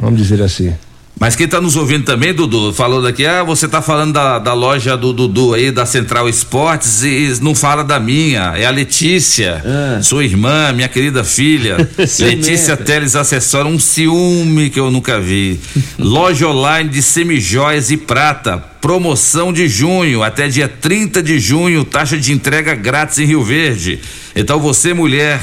[0.00, 0.74] vamos dizer assim.
[1.20, 4.54] Mas quem tá nos ouvindo também, Dudu, falou daqui, ah, você tá falando da, da
[4.54, 9.62] loja do Dudu aí, da Central Esportes, e não fala da minha, é a Letícia,
[10.02, 11.76] sua irmã, minha querida filha,
[12.20, 15.60] Letícia Teles Acessório, um ciúme que eu nunca vi.
[15.98, 22.16] Loja online de semijóias e prata, promoção de junho, até dia 30 de junho, taxa
[22.16, 24.00] de entrega grátis em Rio Verde.
[24.34, 25.38] Então você, mulher,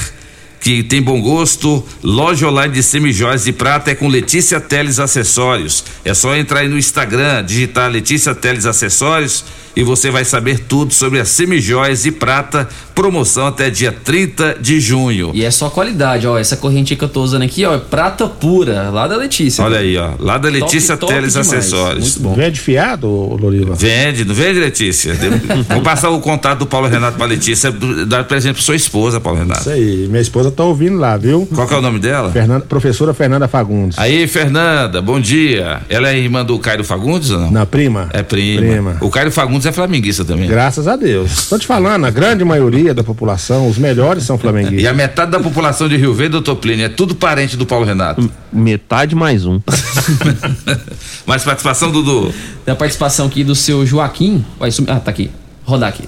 [0.60, 5.84] que tem bom gosto, loja online de semijóias de prata é com Letícia Teles Acessórios.
[6.04, 9.46] É só entrar aí no Instagram, digitar Letícia Teles Acessórios
[9.78, 14.80] e você vai saber tudo sobre as semijóias de prata, promoção até dia 30 de
[14.80, 15.30] junho.
[15.36, 16.36] E é só qualidade, ó.
[16.36, 19.64] Essa corrente que eu tô usando aqui, ó, é prata pura, lá da Letícia.
[19.64, 21.54] Olha aí, ó, lá da Letícia Top, top Teles demais.
[21.54, 22.18] Acessórios.
[22.18, 22.34] Muito bom.
[22.34, 23.76] Vende fiado, Loriva?
[23.76, 25.14] Vende, não vende, Letícia?
[25.70, 27.72] Vou passar o contato do Paulo Renato pra Letícia,
[28.08, 29.62] dar presente pra sua esposa, Paulo Renato.
[29.62, 31.48] Isso aí, minha esposa tá ouvindo lá, viu?
[31.54, 32.32] Qual que é o nome dela?
[32.32, 34.00] Fernanda, professora Fernanda Fagundes.
[34.00, 35.82] Aí, Fernanda, bom dia.
[35.88, 37.52] Ela é irmã do Cairo Fagundes ou não?
[37.52, 38.10] Na prima?
[38.12, 38.62] É prima.
[38.62, 38.98] Prima.
[39.02, 40.48] O Cairo Fagundes é flamenguista também.
[40.48, 41.48] Graças a Deus.
[41.48, 44.82] Tô te falando, a grande maioria da população, os melhores são flamenguistas.
[44.82, 47.86] E a metade da população de Rio Verde, doutor Plínio, é tudo parente do Paulo
[47.86, 48.30] Renato.
[48.52, 49.60] Metade mais um.
[51.26, 52.34] Mais participação, Dudu.
[52.64, 54.46] Tem a participação aqui do seu Joaquim.
[54.58, 54.92] Vai sumir.
[54.92, 55.30] Ah, tá aqui.
[55.66, 56.08] Rodar aqui.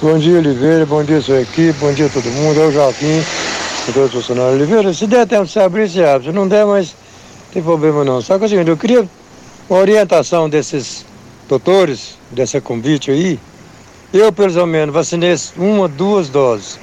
[0.00, 0.86] Bom dia, Oliveira.
[0.86, 1.74] Bom dia, sua equipe.
[1.78, 2.58] Bom dia a todo mundo.
[2.58, 3.22] É o Joaquim,
[3.88, 4.54] os funcionários.
[4.54, 6.28] Oliveira, se der tempo de você abrir, você abre.
[6.28, 8.22] Se não der, mas não tem problema não.
[8.22, 9.06] Só que é o seguinte, eu queria
[9.68, 11.04] uma orientação desses
[11.50, 13.38] doutores, dessa convite aí.
[14.12, 16.78] Eu, pelo menos, vacinei uma, duas doses.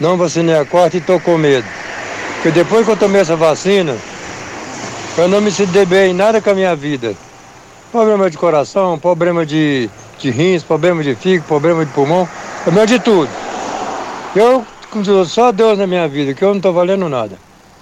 [0.00, 1.66] Não vacinei a quarta e tô com medo.
[2.36, 3.94] Porque depois que eu tomei essa vacina,
[5.18, 7.14] eu não me sinto bem em nada com a minha vida.
[7.92, 12.26] Problema de coração, problema de, de rins, problema de fígado, problema de pulmão,
[12.64, 13.30] problema de tudo.
[14.34, 14.64] Eu,
[15.26, 17.38] só Deus na minha vida, que eu não estou valendo nada.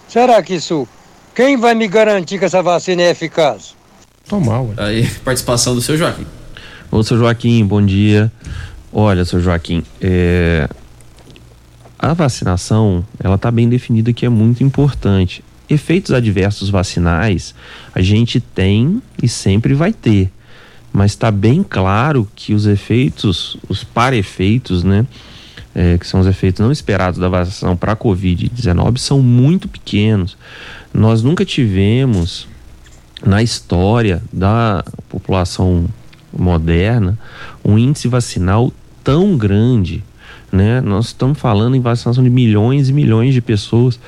[0.08, 0.88] Será que isso.
[1.34, 3.74] Quem vai me garantir que essa vacina é eficaz?
[4.28, 4.74] Tomar, ué.
[4.76, 6.26] Aí, participação do seu Joaquim.
[6.90, 8.32] Ô, seu Joaquim, bom dia.
[8.92, 10.68] Olha, seu Joaquim, é,
[11.98, 15.42] a vacinação, ela tá bem definida que é muito importante.
[15.68, 17.54] Efeitos adversos vacinais,
[17.94, 20.30] a gente tem e sempre vai ter.
[20.92, 25.04] Mas está bem claro que os efeitos, os para-efeitos, né?
[25.74, 30.36] é, que são os efeitos não esperados da vacinação para a Covid-19, são muito pequenos.
[30.92, 32.46] Nós nunca tivemos
[33.24, 35.86] na história da população
[36.36, 37.18] moderna
[37.64, 38.72] um índice vacinal
[39.02, 40.04] tão grande.
[40.52, 40.80] Né?
[40.80, 43.98] Nós estamos falando em vacinação de milhões e milhões de pessoas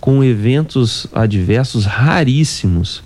[0.00, 3.02] com eventos adversos raríssimos.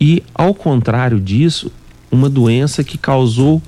[0.00, 1.70] E, ao contrário disso,
[2.10, 3.62] uma doença que causou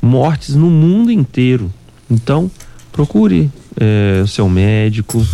[0.00, 1.72] mortes no mundo inteiro.
[2.08, 2.50] Então,
[2.92, 5.26] procure é, o seu médico,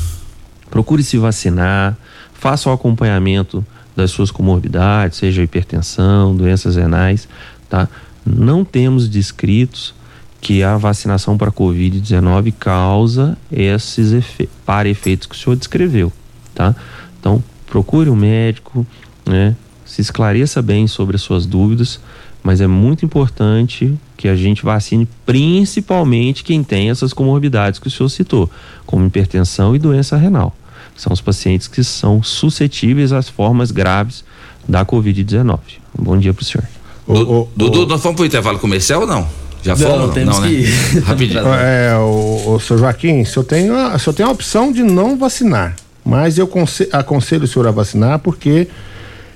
[0.70, 1.96] procure se vacinar,
[2.32, 7.28] faça o acompanhamento das suas comorbidades, seja hipertensão, doenças renais,
[7.68, 7.88] tá?
[8.24, 9.94] Não temos descritos
[10.40, 16.12] que a vacinação para COVID-19 causa esses efe para efeitos que o senhor descreveu,
[16.54, 16.74] tá?
[17.20, 18.86] Então, procure um médico,
[19.24, 19.54] né?
[19.84, 22.00] Se esclareça bem sobre as suas dúvidas,
[22.42, 27.90] mas é muito importante que a gente vacine principalmente quem tem essas comorbidades que o
[27.90, 28.50] senhor citou,
[28.84, 30.56] como hipertensão e doença renal.
[30.96, 34.24] São os pacientes que são suscetíveis às formas graves
[34.68, 35.58] da Covid-19.
[35.98, 36.66] Um bom dia para o senhor.
[37.06, 39.26] Du- Dudu, nós fomos pro intervalo comercial ou não?
[39.62, 40.14] Já Não, fomos?
[40.14, 40.60] temos não, que né?
[40.60, 41.00] ir.
[41.02, 41.40] Rapidinho.
[41.54, 44.82] É, o, o seu Joaquim, se eu tenho, a- se eu tenho a opção de
[44.82, 48.68] não vacinar, mas eu conse- aconselho o senhor a vacinar porque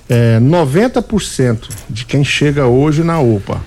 [0.08, 3.60] é, 90% de quem chega hoje na UPA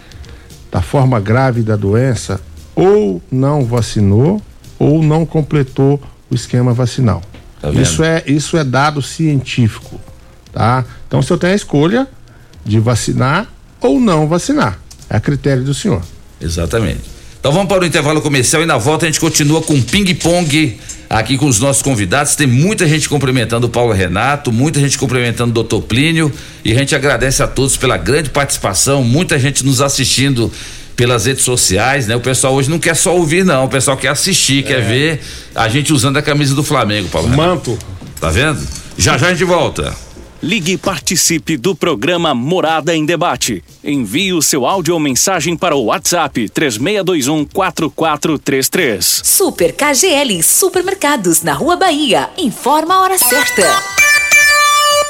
[0.72, 2.40] da forma grave da doença
[2.76, 4.42] ou não vacinou
[4.78, 7.22] ou não completou o esquema vacinal.
[7.62, 10.00] Tá isso é isso é dado científico,
[10.52, 10.86] tá?
[11.08, 12.08] Então se eu tenho a escolha
[12.66, 13.48] de vacinar
[13.82, 14.80] ou não vacinar,
[15.10, 16.02] é a critério do senhor.
[16.40, 17.02] Exatamente.
[17.40, 20.78] Então vamos para o intervalo comercial e na volta a gente continua com ping-pong
[21.10, 22.36] aqui com os nossos convidados.
[22.36, 26.32] Tem muita gente cumprimentando o Paulo Renato, muita gente cumprimentando o doutor Plínio
[26.66, 30.52] e a gente agradece a todos pela grande participação, muita gente nos assistindo
[31.00, 32.16] pelas redes sociais, né?
[32.18, 33.64] O pessoal hoje não quer só ouvir, não.
[33.64, 35.22] O pessoal quer assistir, quer ver
[35.56, 37.30] a gente usando a camisa do Flamengo, Paulo.
[37.30, 37.80] Manto.
[38.20, 38.60] Tá vendo?
[38.98, 39.96] Já já a gente volta.
[40.44, 43.64] Ligue e participe do programa Morada em Debate.
[43.82, 49.22] Envie o seu áudio ou mensagem para o WhatsApp 3621 4433.
[49.24, 52.30] Super KGL Supermercados na Rua Bahia.
[52.38, 53.99] Informa a hora certa.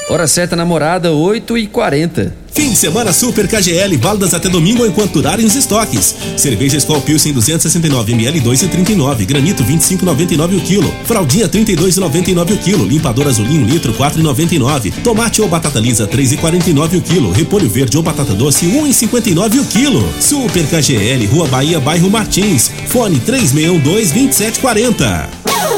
[0.09, 5.13] Hora certa namorada, 8 e 40 Fim de semana Super KGL, válidas até domingo enquanto
[5.13, 6.13] durarem os estoques.
[6.35, 13.27] Cerveja Skol Pilsen 269 ml 2,39, granito 25,99 o quilo, fraldinha 32,99 o quilo, limpador
[13.27, 18.65] azulinho litro 4,99, tomate ou batata lisa 3,49 o quilo, repolho verde ou batata doce
[18.65, 20.09] 1,59 o quilo.
[20.19, 25.29] Super KGL, Rua Bahia, bairro Martins, fone 3612 2740.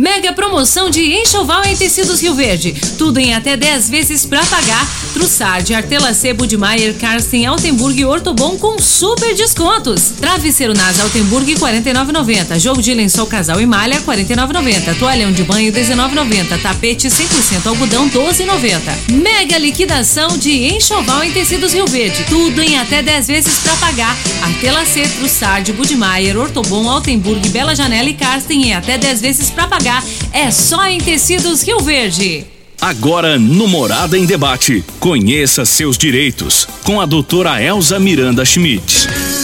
[0.00, 2.72] Mega promoção de enxoval em tecidos Rio Verde.
[2.96, 4.88] Tudo em até 10 vezes pra pagar.
[5.12, 10.12] Trussard, Artela C, Budmeier, Karsten, Altenburg e Ortobon com super descontos.
[10.18, 12.58] Travesseiro Nasa Altenburg 49,90.
[12.58, 14.98] Jogo de lençol casal e malha 49,90.
[14.98, 16.62] Toalhão de banho 19,90.
[16.62, 19.12] Tapete 100% algodão 12,90.
[19.22, 22.24] Mega liquidação de enxoval em tecidos Rio Verde.
[22.26, 24.16] Tudo em até 10 vezes pra pagar.
[24.44, 29.68] Artela C, Trussard, Budmeier, Ortobon, Altenburg, Bela Janela e Karsten em até 10 vezes pra
[29.68, 29.89] pagar.
[30.32, 32.44] É só em tecidos Rio Verde.
[32.80, 34.82] Agora no Morada em Debate.
[34.98, 39.39] Conheça seus direitos com a doutora Elza Miranda Schmidt.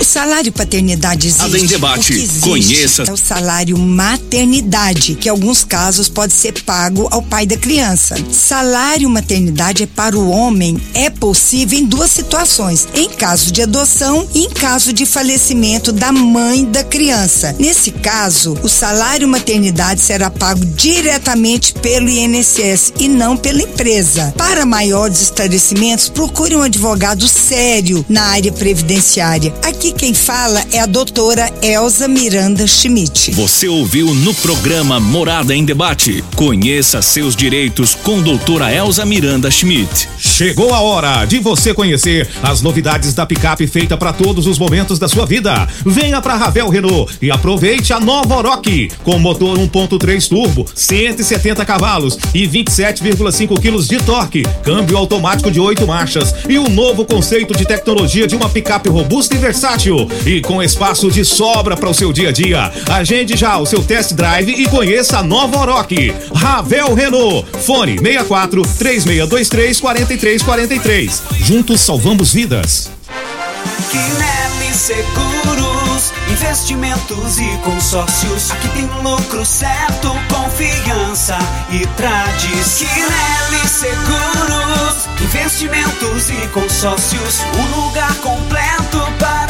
[0.00, 1.44] O salário paternidade existe.
[1.44, 2.14] Ada em debate.
[2.14, 3.02] Existe Conheça.
[3.06, 8.16] É o salário maternidade, que em alguns casos pode ser pago ao pai da criança.
[8.32, 14.26] Salário maternidade é para o homem, é possível em duas situações: em caso de adoção
[14.34, 17.54] e em caso de falecimento da mãe da criança.
[17.58, 24.32] Nesse caso, o salário maternidade será pago diretamente pelo INSS e não pela empresa.
[24.34, 29.52] Para maiores esclarecimentos, procure um advogado sério na área previdenciária.
[29.62, 33.32] Aqui quem fala é a doutora Elza Miranda Schmidt.
[33.32, 36.22] Você ouviu no programa Morada em Debate.
[36.36, 40.08] Conheça seus direitos com doutora Elza Miranda Schmidt.
[40.18, 44.98] Chegou a hora de você conhecer as novidades da picape feita para todos os momentos
[44.98, 45.66] da sua vida.
[45.84, 52.18] Venha para Ravel Renault e aproveite a nova Oroch com motor 1.3 turbo, 170 cavalos
[52.34, 57.64] e 27,5 quilos de torque, câmbio automático de 8 marchas e um novo conceito de
[57.64, 59.79] tecnologia de uma picape robusta e versátil
[60.26, 62.70] e com espaço de sobra para o seu dia a dia.
[62.90, 66.14] Agende já o seu test drive e conheça a nova Oroch.
[66.34, 67.46] Ravel Renault.
[67.64, 71.22] Fone 64 3623 4343.
[71.46, 72.90] Juntos salvamos vidas.
[73.90, 78.50] Quinelli Seguros, investimentos e consórcios.
[78.50, 81.38] Aqui tem lucro certo, confiança
[81.70, 82.86] e tradição.
[82.86, 87.40] Quinelli Seguros, investimentos e consórcios.
[87.58, 89.49] Um lugar completo para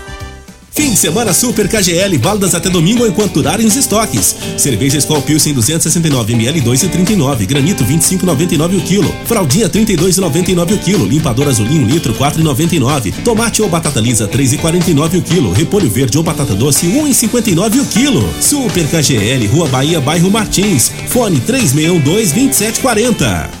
[0.73, 4.33] Fim de semana Super KGL, válidas até domingo enquanto durarem os estoques.
[4.57, 11.49] Cerveja Skol Pilsen 269 ml 2,39, granito 25,99 o quilo, fraldinha 32,99 o quilo, limpador
[11.49, 16.87] azulinho litro 4,99, tomate ou batata lisa 3,49 o quilo, repolho verde ou batata doce
[16.87, 18.33] 1,59 o quilo.
[18.39, 23.60] Super KGL, Rua Bahia, bairro Martins, fone 3612-2740.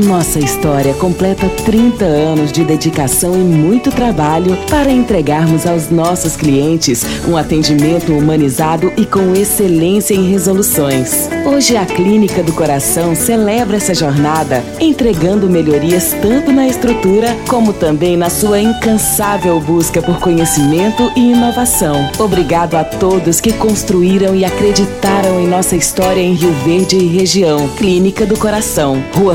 [0.00, 7.06] Nossa história completa 30 anos de dedicação e muito trabalho para entregarmos aos nossos clientes
[7.28, 11.28] um atendimento humanizado e com excelência em resoluções.
[11.46, 18.16] Hoje a Clínica do Coração celebra essa jornada, entregando melhorias tanto na estrutura como também
[18.16, 22.10] na sua incansável busca por conhecimento e inovação.
[22.18, 27.68] Obrigado a todos que construíram e acreditaram em nossa história em Rio Verde e região.
[27.76, 29.34] Clínica do Coração, Rua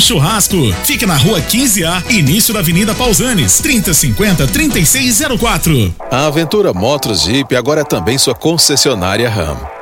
[0.00, 0.72] Churrasco.
[0.84, 5.94] Fica na rua 15A, início da Avenida Pausanes, 3050 3604.
[6.10, 9.81] A Aventura Motos Jeep agora é também sua concessionária RAM.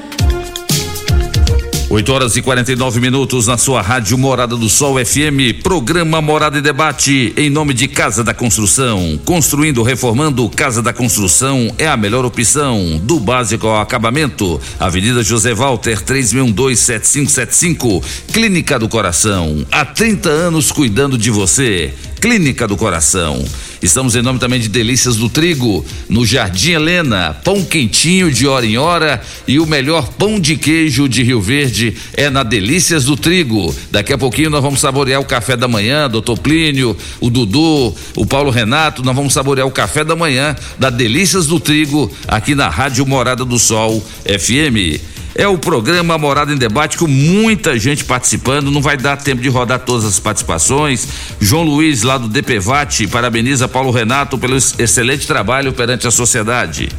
[1.91, 6.61] 8 horas e 49 minutos na sua rádio Morada do Sol FM, programa Morada e
[6.61, 9.19] Debate, em nome de Casa da Construção.
[9.25, 14.57] Construindo, reformando, Casa da Construção é a melhor opção, do básico ao acabamento.
[14.79, 18.01] Avenida José Walter, 36127575,
[18.31, 19.65] Clínica do Coração.
[19.69, 21.93] Há 30 anos cuidando de você.
[22.21, 23.43] Clínica do Coração.
[23.81, 28.63] Estamos em nome também de Delícias do Trigo, no Jardim Helena, pão quentinho de hora
[28.63, 33.17] em hora e o melhor pão de queijo de Rio Verde é na Delícias do
[33.17, 33.75] Trigo.
[33.89, 38.23] Daqui a pouquinho nós vamos saborear o café da manhã, doutor Plínio, o Dudu, o
[38.23, 42.69] Paulo Renato, nós vamos saborear o café da manhã da Delícias do Trigo aqui na
[42.69, 45.01] Rádio Morada do Sol FM.
[45.41, 48.69] É o programa Morada em Debate com muita gente participando.
[48.69, 51.07] Não vai dar tempo de rodar todas as participações.
[51.39, 56.89] João Luiz, lá do DPVAT, parabeniza Paulo Renato pelo excelente trabalho perante a sociedade.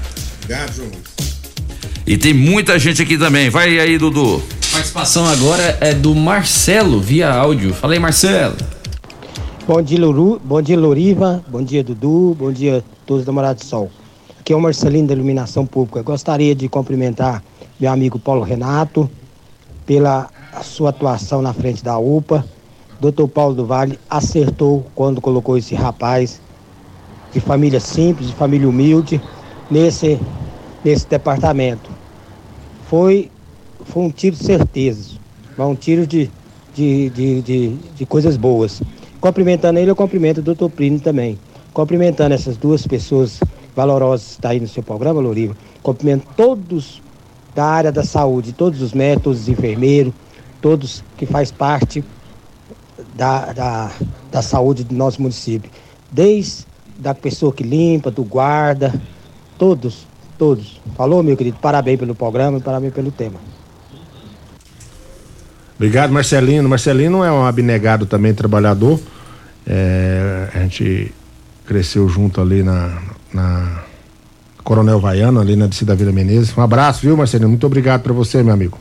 [0.43, 1.02] Obrigado, João Luiz.
[2.05, 3.48] E tem muita gente aqui também.
[3.48, 4.43] Vai aí, Dudu.
[4.73, 7.73] Participação agora é do Marcelo via áudio.
[7.73, 8.56] Fala aí, Marcelo.
[9.69, 10.43] Bom dia, Luru.
[10.44, 11.44] Bom dia, Loriva.
[11.47, 12.36] Bom dia, Dudu.
[12.36, 13.89] Bom dia a todos da Morada do Sol.
[14.40, 16.02] Aqui é o Marcelino da Iluminação Pública.
[16.02, 17.40] Gostaria de cumprimentar
[17.82, 19.10] meu amigo Paulo Renato,
[19.84, 20.30] pela
[20.62, 22.44] sua atuação na frente da UPA.
[23.00, 26.40] Doutor Paulo do Vale acertou quando colocou esse rapaz
[27.32, 29.20] de família simples, de família humilde,
[29.68, 30.16] nesse,
[30.84, 31.90] nesse departamento.
[32.88, 33.28] Foi,
[33.84, 35.16] foi um tiro de certeza,
[35.59, 36.30] um tiro de,
[36.72, 38.80] de, de, de, de coisas boas.
[39.20, 41.36] Cumprimentando ele, eu cumprimento o doutor Plínio também.
[41.72, 43.40] Cumprimentando essas duas pessoas
[43.74, 45.56] valorosas que estão aí no seu programa, Loriva.
[45.82, 47.01] Cumprimento todos
[47.54, 50.12] da área da saúde, todos os métodos, enfermeiros,
[50.60, 52.04] todos que faz parte
[53.14, 53.90] da, da,
[54.30, 55.70] da saúde do nosso município.
[56.10, 56.66] Desde
[56.98, 58.94] da pessoa que limpa, do guarda,
[59.58, 60.06] todos,
[60.38, 60.80] todos.
[60.96, 61.58] Falou, meu querido?
[61.60, 63.40] Parabéns pelo programa e parabéns pelo tema.
[65.76, 66.68] Obrigado, Marcelino.
[66.68, 69.00] Marcelino é um abnegado também, trabalhador.
[69.66, 71.12] É, a gente
[71.66, 73.02] cresceu junto ali na,
[73.32, 73.82] na
[74.62, 76.56] Coronel Vaiano, ali na descida da Vila Menezes.
[76.56, 77.48] Um abraço, viu, Marcelino?
[77.48, 78.78] Muito obrigado para você, meu amigo.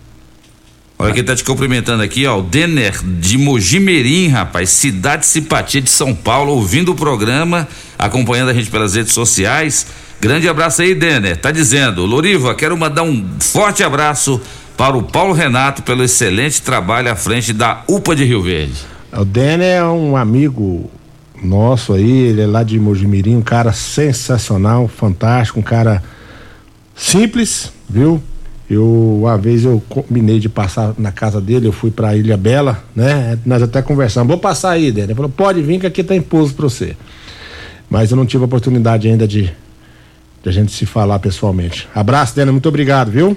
[1.02, 5.90] Olha quem tá te cumprimentando aqui, ó, o Denner de Mojimirim, rapaz, cidade simpatia de
[5.90, 7.68] São Paulo, ouvindo o programa,
[7.98, 9.88] acompanhando a gente pelas redes sociais.
[10.20, 11.36] Grande abraço aí, Denner.
[11.38, 14.40] Tá dizendo, Loriva, quero mandar um forte abraço
[14.78, 18.76] para o Paulo Renato pelo excelente trabalho à frente da UPA de Rio Verde.
[19.12, 20.91] O Denner é um amigo
[21.42, 26.04] nosso aí, ele é lá de Mojimirim, um cara sensacional, fantástico, um cara
[26.96, 28.22] simples, viu?
[28.70, 32.82] Eu, uma vez eu combinei de passar na casa dele, eu fui pra Ilha Bela,
[32.96, 33.38] né?
[33.46, 35.08] Nós até conversamos, vou passar aí, Dani.
[35.08, 36.96] Ele falou, pode vir que aqui tá impulso pra você.
[37.90, 39.52] Mas eu não tive a oportunidade ainda de,
[40.42, 41.90] de a gente se falar pessoalmente.
[41.94, 43.36] Abraço, Dani, muito obrigado, viu?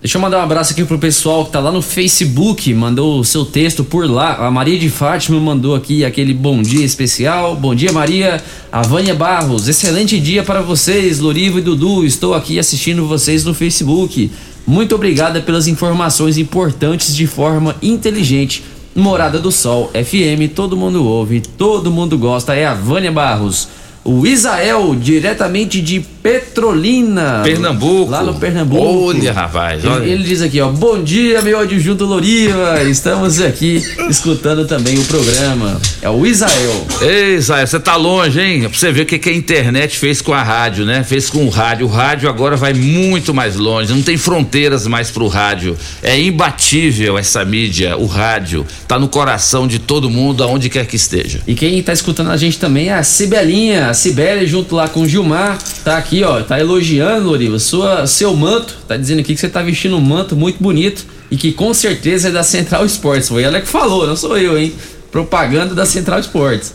[0.00, 3.24] Deixa eu mandar um abraço aqui pro pessoal que tá lá no Facebook, mandou o
[3.24, 4.46] seu texto por lá.
[4.46, 7.56] A Maria de Fátima mandou aqui aquele bom dia especial.
[7.56, 8.40] Bom dia, Maria.
[8.70, 12.04] A Vânia Barros, excelente dia para vocês, Lorivo e Dudu.
[12.04, 14.30] Estou aqui assistindo vocês no Facebook.
[14.64, 18.62] Muito obrigada pelas informações importantes de forma inteligente.
[18.94, 22.54] Morada do Sol FM, todo mundo ouve, todo mundo gosta.
[22.54, 23.66] É a Vânia Barros.
[24.08, 27.42] O Isael, diretamente de Petrolina.
[27.44, 28.10] Pernambuco.
[28.10, 28.82] Lá no Pernambuco.
[28.82, 29.84] Olha, rapaz.
[29.84, 30.04] Ele, Olha.
[30.06, 30.70] ele diz aqui, ó.
[30.70, 32.82] Bom dia, meu adjunto Loriva.
[32.84, 35.78] Estamos aqui escutando também o programa.
[36.00, 36.86] É o Isael.
[37.02, 38.60] Ei, Isael, você tá longe, hein?
[38.62, 41.04] Pra você ver o que, que a internet fez com a rádio, né?
[41.04, 41.86] Fez com o rádio.
[41.86, 43.92] O rádio agora vai muito mais longe.
[43.92, 45.76] Não tem fronteiras mais pro rádio.
[46.02, 48.66] É imbatível essa mídia, o rádio.
[48.86, 51.40] Tá no coração de todo mundo, aonde quer que esteja.
[51.46, 53.97] E quem tá escutando a gente também é a Cibelinha.
[53.98, 56.42] Cibele, junto lá com o Gilmar, tá aqui, ó.
[56.42, 58.76] Tá elogiando, Loriva, sua, seu manto.
[58.86, 62.28] Tá dizendo aqui que você tá vestindo um manto muito bonito e que com certeza
[62.28, 63.28] é da Central Esportes.
[63.28, 64.72] Foi ela que falou, não sou eu, hein?
[65.10, 66.74] Propaganda da Central Esportes.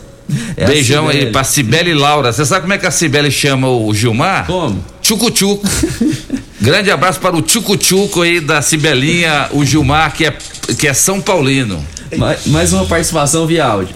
[0.56, 2.32] É Beijão aí pra Cibele e Laura.
[2.32, 4.46] Você sabe como é que a Cibele chama o Gilmar?
[4.46, 4.82] Como?
[5.02, 5.66] Tchucu-tchuco.
[6.60, 10.34] Grande abraço para o Tchucu-tchuco aí da Cibelinha, o Gilmar, que é,
[10.78, 11.84] que é São Paulino.
[12.16, 13.94] Mais, mais uma participação via áudio.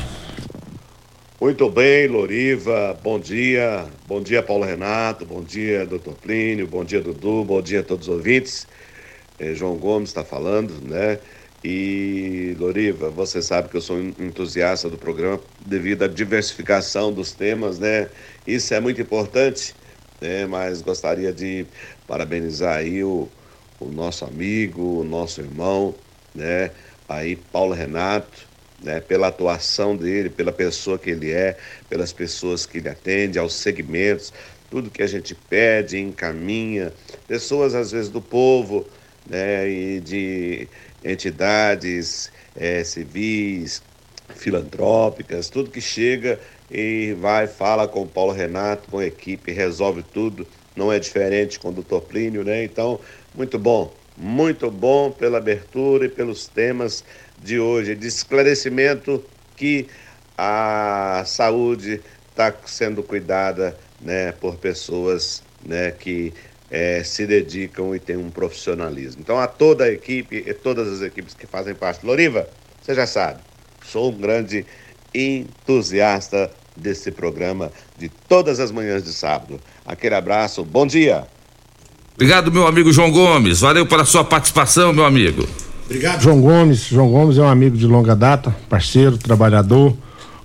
[1.41, 3.87] Muito bem, Loriva, bom dia.
[4.05, 8.09] Bom dia, Paulo Renato, bom dia, doutor Plínio, bom dia, Dudu, bom dia a todos
[8.09, 8.69] os ouvintes.
[9.39, 11.21] Eh, João Gomes está falando, né?
[11.63, 17.79] E, Loriva, você sabe que eu sou entusiasta do programa devido à diversificação dos temas,
[17.79, 18.11] né?
[18.47, 19.77] Isso é muito importante,
[20.21, 20.47] né?
[20.47, 21.69] Mas gostaria de
[22.07, 23.33] parabenizar aí o,
[23.79, 26.05] o nosso amigo, o nosso irmão,
[26.35, 26.75] né?
[27.09, 28.48] Aí, Paulo Renato,
[28.83, 31.57] né, pela atuação dele, pela pessoa que ele é,
[31.89, 34.33] pelas pessoas que ele atende, aos segmentos,
[34.71, 36.93] tudo que a gente pede, encaminha,
[37.27, 38.87] pessoas às vezes do povo,
[39.29, 40.69] né, e de
[41.05, 43.83] entidades eh, civis,
[44.35, 46.39] filantrópicas, tudo que chega
[46.71, 50.47] e vai, fala com o Paulo Renato, com a equipe, resolve tudo,
[50.77, 52.63] não é diferente com o doutor Plínio, né?
[52.65, 53.01] Então,
[53.35, 57.05] muito bom, muito bom pela abertura e pelos temas
[57.43, 59.25] de hoje, de esclarecimento
[59.57, 59.87] que
[60.37, 62.01] a saúde
[62.31, 66.33] está sendo cuidada né, por pessoas né, que
[66.71, 69.21] eh, se dedicam e têm um profissionalismo.
[69.21, 72.07] Então, a toda a equipe e todas as equipes que fazem parte.
[72.07, 72.49] Loriva,
[72.81, 73.41] você já sabe,
[73.85, 74.65] sou um grande
[75.15, 79.61] entusiasta desse programa de todas as manhãs de sábado.
[79.85, 81.27] Aquele abraço, bom dia.
[82.15, 83.61] Obrigado, meu amigo João Gomes.
[83.61, 85.49] Valeu pela sua participação, meu amigo.
[85.89, 86.23] Obrigado.
[86.23, 89.97] João Gomes, João Gomes é um amigo de longa data, parceiro, trabalhador,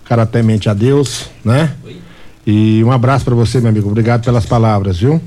[0.05, 1.75] cara temente a Deus, né?
[2.47, 3.89] E um abraço para você, meu amigo.
[3.89, 5.21] Obrigado pelas palavras, viu?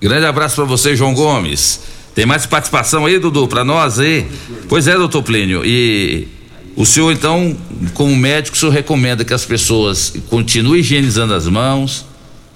[0.00, 1.80] Grande abraço para você, João Gomes.
[2.16, 4.26] Tem mais participação aí, Dudu, para nós aí?
[4.68, 5.64] Pois é, doutor Plínio.
[5.64, 6.26] E
[6.74, 7.56] o senhor, então,
[7.92, 12.04] como médico, o senhor recomenda que as pessoas continuem higienizando as mãos,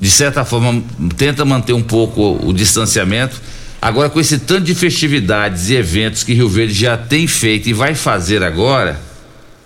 [0.01, 0.83] de certa forma,
[1.17, 3.41] tenta manter um pouco o distanciamento.
[3.81, 7.73] Agora, com esse tanto de festividades e eventos que Rio Verde já tem feito e
[7.73, 9.01] vai fazer agora,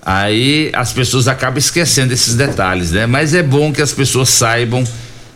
[0.05, 3.07] aí as pessoas acabam esquecendo esses detalhes, né?
[3.07, 4.85] Mas é bom que as pessoas saibam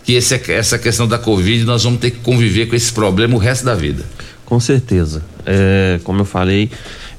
[0.05, 3.39] que esse, essa questão da Covid nós vamos ter que conviver com esse problema o
[3.39, 4.05] resto da vida.
[4.44, 5.23] Com certeza.
[5.44, 6.70] É, como eu falei,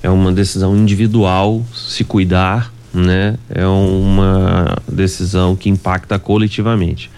[0.03, 3.35] é uma decisão individual se cuidar, né?
[3.49, 7.09] É uma decisão que impacta coletivamente.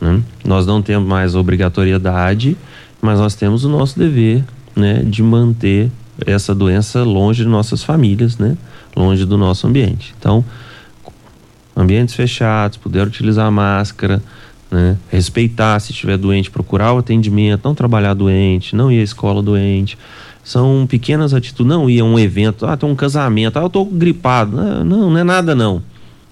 [0.00, 0.20] Né?
[0.44, 2.56] Nós não temos mais obrigatoriedade,
[3.00, 4.44] mas nós temos o nosso dever,
[4.74, 5.90] né, de manter
[6.24, 8.56] essa doença longe de nossas famílias, né?
[8.96, 10.14] Longe do nosso ambiente.
[10.18, 10.44] Então,
[11.76, 14.22] ambientes fechados, poder utilizar máscara,
[14.70, 14.96] né?
[15.10, 19.98] Respeitar se estiver doente, procurar o atendimento, não trabalhar doente, não ir à escola doente.
[20.42, 23.84] São pequenas atitudes, não ir a um evento, ah, tem um casamento, ah, eu tô
[23.84, 24.56] gripado.
[24.56, 25.82] Não, não, não é nada não,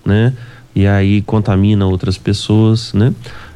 [0.04, 0.32] né?
[0.74, 3.12] E aí contamina outras pessoas, né?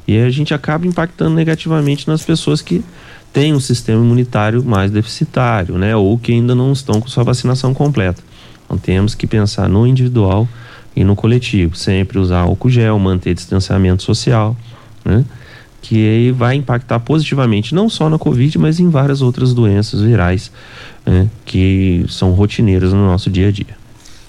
[0.09, 2.83] E a gente acaba impactando negativamente nas pessoas que
[3.31, 5.95] têm um sistema imunitário mais deficitário, né?
[5.95, 8.23] Ou que ainda não estão com sua vacinação completa.
[8.65, 10.49] Então temos que pensar no individual
[10.97, 14.57] e no coletivo, sempre usar álcool gel, manter distanciamento social,
[15.05, 15.27] né?
[15.83, 20.51] Que aí vai impactar positivamente não só na Covid, mas em várias outras doenças virais
[21.09, 21.29] né?
[21.45, 23.78] que são rotineiras no nosso dia a dia.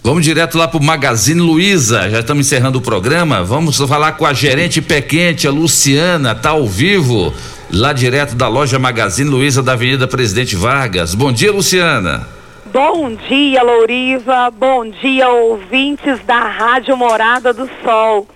[0.09, 2.09] Vamos direto lá pro Magazine Luiza.
[2.09, 3.43] Já estamos encerrando o programa.
[3.43, 5.05] Vamos falar com a gerente pé
[5.47, 7.31] a Luciana, tá ao vivo,
[7.71, 11.13] lá direto da loja Magazine Luiza da Avenida Presidente Vargas.
[11.13, 12.27] Bom dia, Luciana.
[12.73, 14.49] Bom dia, Louriva.
[14.49, 18.27] Bom dia, ouvintes da Rádio Morada do Sol.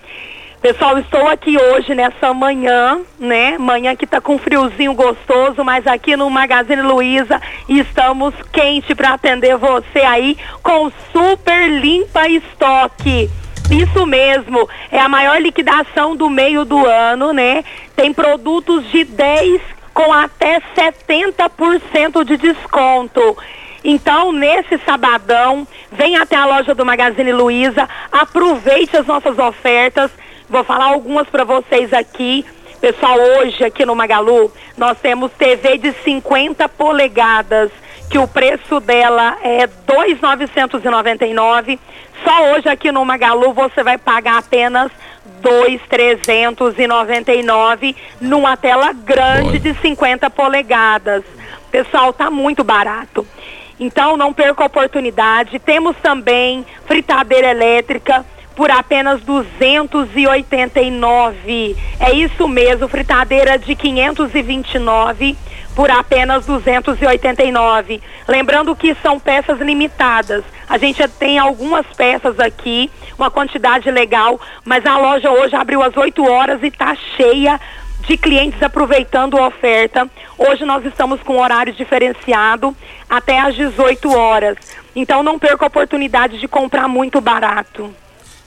[0.64, 3.58] Pessoal, estou aqui hoje nessa manhã, né?
[3.58, 7.38] Manhã que tá com friozinho gostoso, mas aqui no Magazine Luiza
[7.68, 13.28] estamos quente para atender você aí com super limpa estoque.
[13.70, 17.62] Isso mesmo, é a maior liquidação do meio do ano, né?
[17.94, 19.60] Tem produtos de 10
[19.92, 23.36] com até 70% de desconto.
[23.84, 30.10] Então, nesse sabadão, vem até a loja do Magazine Luiza, aproveite as nossas ofertas.
[30.48, 32.46] Vou falar algumas para vocês aqui.
[32.80, 37.72] Pessoal, hoje aqui no Magalu, nós temos TV de 50 polegadas,
[38.10, 41.78] que o preço dela é 2.999.
[42.22, 44.92] Só hoje aqui no Magalu você vai pagar apenas
[45.42, 51.24] 2.399 numa tela grande de 50 polegadas.
[51.70, 53.26] Pessoal, tá muito barato.
[53.80, 55.58] Então não perca a oportunidade.
[55.58, 61.76] Temos também fritadeira elétrica por apenas 289.
[62.00, 65.36] É isso mesmo, fritadeira de 529
[65.74, 68.00] por apenas 289.
[68.28, 70.44] Lembrando que são peças limitadas.
[70.68, 75.94] A gente tem algumas peças aqui, uma quantidade legal, mas a loja hoje abriu às
[75.96, 77.60] 8 horas e está cheia
[78.06, 80.08] de clientes aproveitando a oferta.
[80.38, 82.74] Hoje nós estamos com horário diferenciado
[83.08, 84.56] até às 18 horas.
[84.94, 87.92] Então não perca a oportunidade de comprar muito barato.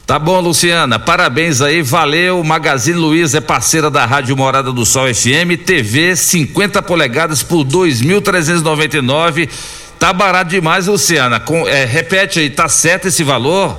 [0.08, 0.98] Tá bom, Luciana.
[0.98, 2.42] Parabéns aí, valeu.
[2.42, 9.50] Magazine Luiza é parceira da Rádio Morada do Sol FM, TV 50 polegadas por 2.399.
[10.00, 11.42] Tá barato demais, Luciana.
[11.42, 13.78] Com, é, repete aí, tá certo esse valor?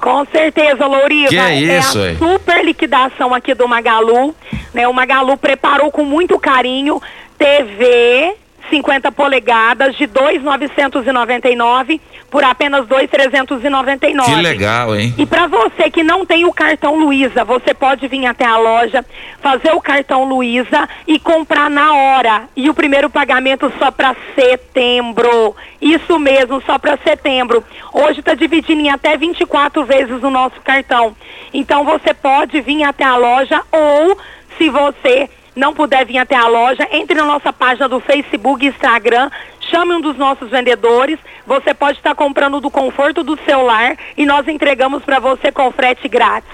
[0.00, 1.28] Com certeza, Louriva.
[1.28, 4.34] Que é isso, é a super liquidação aqui do Magalu.
[4.74, 4.88] Né?
[4.88, 7.00] O Magalu preparou com muito carinho
[7.38, 8.34] TV
[8.70, 14.24] 50 polegadas de 2.999 por apenas 2.399.
[14.24, 15.14] Que legal, hein?
[15.16, 19.04] E para você que não tem o cartão Luiza, você pode vir até a loja,
[19.40, 22.42] fazer o cartão Luiza e comprar na hora.
[22.54, 25.56] E o primeiro pagamento só para setembro.
[25.80, 27.64] Isso mesmo, só para setembro.
[27.92, 31.16] Hoje está dividindo em até 24 vezes o nosso cartão.
[31.52, 34.18] Então você pode vir até a loja ou
[34.58, 38.68] se você não puder vir até a loja, entre na nossa página do Facebook e
[38.68, 39.28] Instagram,
[39.70, 41.18] chame um dos nossos vendedores.
[41.46, 45.70] Você pode estar comprando do conforto do seu lar e nós entregamos para você com
[45.72, 46.48] frete grátis.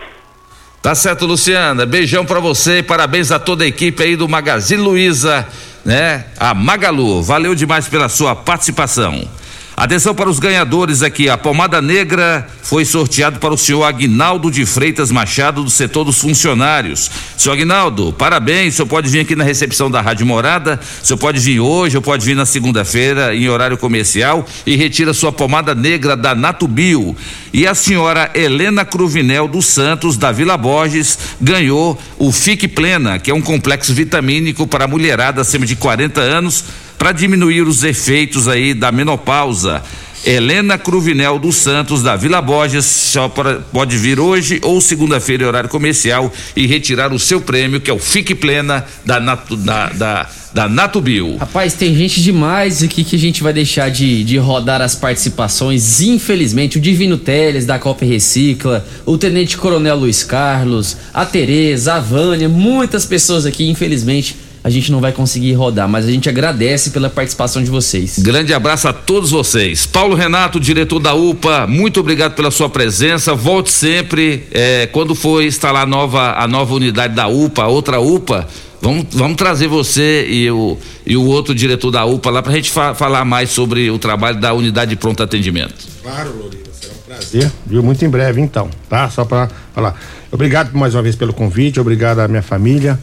[0.81, 1.85] Tá certo, Luciana.
[1.87, 5.47] Beijão pra você e parabéns a toda a equipe aí do Magazine Luiza,
[5.85, 6.27] né?
[6.39, 7.23] A Magalu.
[7.23, 9.29] Valeu demais pela sua participação.
[9.77, 11.29] Atenção para os ganhadores aqui.
[11.29, 16.21] A pomada negra foi sorteado para o senhor Aguinaldo de Freitas Machado, do setor dos
[16.21, 17.11] funcionários.
[17.37, 18.75] Senhor Aguinaldo, parabéns.
[18.75, 20.79] O senhor pode vir aqui na recepção da Rádio Morada.
[21.03, 25.13] O senhor pode vir hoje ou pode vir na segunda-feira, em horário comercial, e retira
[25.13, 27.17] sua pomada negra da Natubio.
[27.53, 33.29] E a senhora Helena Cruvinel dos Santos, da Vila Borges, ganhou o Fique Plena, que
[33.29, 36.65] é um complexo vitamínico para mulherada acima de 40 anos
[36.99, 39.83] para diminuir os efeitos aí da menopausa.
[40.27, 46.33] Helena Cruvinel dos Santos, da Vila Borges, só pode vir hoje ou segunda-feira, horário comercial,
[46.57, 50.67] e retirar o seu prêmio, que é o Fique Plena da, Natu, da, da, da
[50.67, 51.37] Natubio.
[51.37, 56.01] Rapaz, tem gente demais aqui que a gente vai deixar de, de rodar as participações.
[56.01, 62.01] Infelizmente, o Divino Teles, da Copa Recicla, o Tenente Coronel Luiz Carlos, a Tereza, a
[62.01, 66.89] Vânia, muitas pessoas aqui, infelizmente a gente não vai conseguir rodar, mas a gente agradece
[66.89, 68.19] pela participação de vocês.
[68.19, 69.85] Grande abraço a todos vocês.
[69.85, 73.35] Paulo Renato, diretor da UPA, muito obrigado pela sua presença.
[73.35, 74.49] Volte sempre.
[74.51, 78.49] É, quando for instalar a nova, a nova unidade da UPA, outra UPA,
[78.81, 82.57] vamos, vamos trazer você e o, e o outro diretor da UPA lá para a
[82.57, 85.75] gente fa falar mais sobre o trabalho da unidade de pronto atendimento.
[86.03, 87.53] Claro, Loriva, será um prazer.
[87.67, 87.83] Viu?
[87.83, 89.11] Muito em breve, então, tá?
[89.11, 89.95] Só para falar.
[90.33, 92.99] Obrigado mais uma vez pelo convite, obrigado à minha família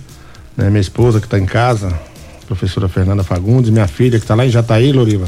[0.56, 1.92] né, minha esposa que está em casa,
[2.48, 5.26] professora Fernanda Fagundes, minha filha que está lá em Jataí, Loriva,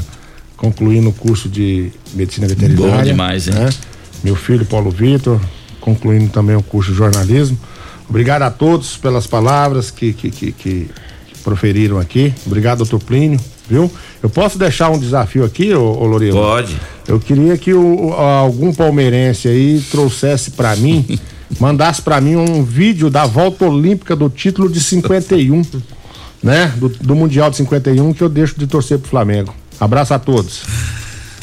[0.56, 2.96] concluindo o curso de medicina veterinária.
[2.96, 3.54] Bom demais, hein?
[3.54, 3.70] Né?
[4.22, 5.40] Meu filho Paulo Vitor,
[5.80, 7.58] concluindo também o curso de jornalismo.
[8.08, 10.90] Obrigado a todos pelas palavras que, que, que, que
[11.42, 12.32] proferiram aqui.
[12.46, 13.90] Obrigado, doutor Plínio, viu?
[14.22, 16.38] Eu posso deixar um desafio aqui, ô, ô Loriva?
[16.38, 16.76] Pode.
[17.06, 21.18] Eu queria que o, algum palmeirense aí trouxesse para mim
[21.58, 25.62] mandasse para mim um vídeo da volta olímpica do título de 51,
[26.42, 26.72] né?
[26.76, 29.54] Do, do Mundial de 51 que eu deixo de torcer pro Flamengo.
[29.80, 30.62] Abraço a todos.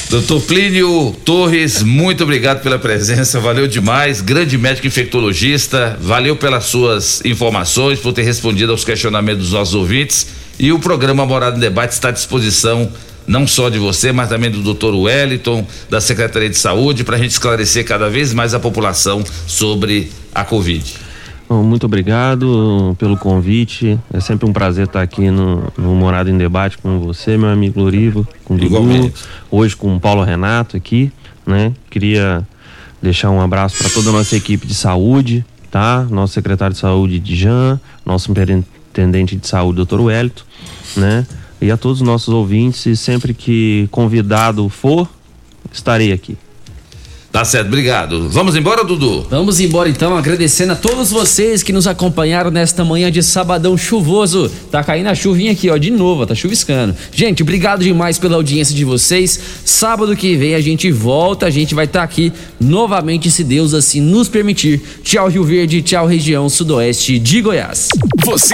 [0.09, 4.19] Doutor Plínio Torres, muito obrigado pela presença, valeu demais.
[4.19, 10.27] Grande médico infectologista, valeu pelas suas informações, por ter respondido aos questionamentos dos nossos ouvintes.
[10.59, 12.91] E o programa Morada em Debate está à disposição
[13.27, 17.19] não só de você, mas também do doutor Wellington, da Secretaria de Saúde, para a
[17.19, 21.11] gente esclarecer cada vez mais a população sobre a Covid.
[21.49, 23.99] Muito obrigado pelo convite.
[24.13, 27.81] É sempre um prazer estar aqui no, no Morada em Debate com você, meu amigo
[27.81, 29.11] Lorivo, com o Dudu,
[29.49, 31.11] hoje com o Paulo Renato aqui,
[31.45, 31.73] né?
[31.89, 32.47] Queria
[33.01, 36.07] deixar um abraço para toda a nossa equipe de saúde, tá?
[36.09, 40.43] Nosso secretário de saúde, Dijan, nosso superintendente de saúde, doutor Wellington,
[40.95, 41.27] né?
[41.61, 42.85] E a todos os nossos ouvintes.
[42.85, 45.07] E sempre que convidado for,
[45.71, 46.37] estarei aqui.
[47.31, 48.27] Tá certo, obrigado.
[48.27, 49.25] Vamos embora, Dudu?
[49.29, 54.51] Vamos embora então, agradecendo a todos vocês que nos acompanharam nesta manhã de sabadão chuvoso.
[54.69, 56.93] Tá caindo a chuvinha aqui, ó, de novo, tá chuviscando.
[57.13, 59.39] Gente, obrigado demais pela audiência de vocês.
[59.63, 63.73] Sábado que vem a gente volta, a gente vai estar tá aqui novamente, se Deus
[63.73, 64.81] assim nos permitir.
[65.01, 67.87] Tchau, Rio Verde, tchau, região sudoeste de Goiás.
[68.25, 68.49] Você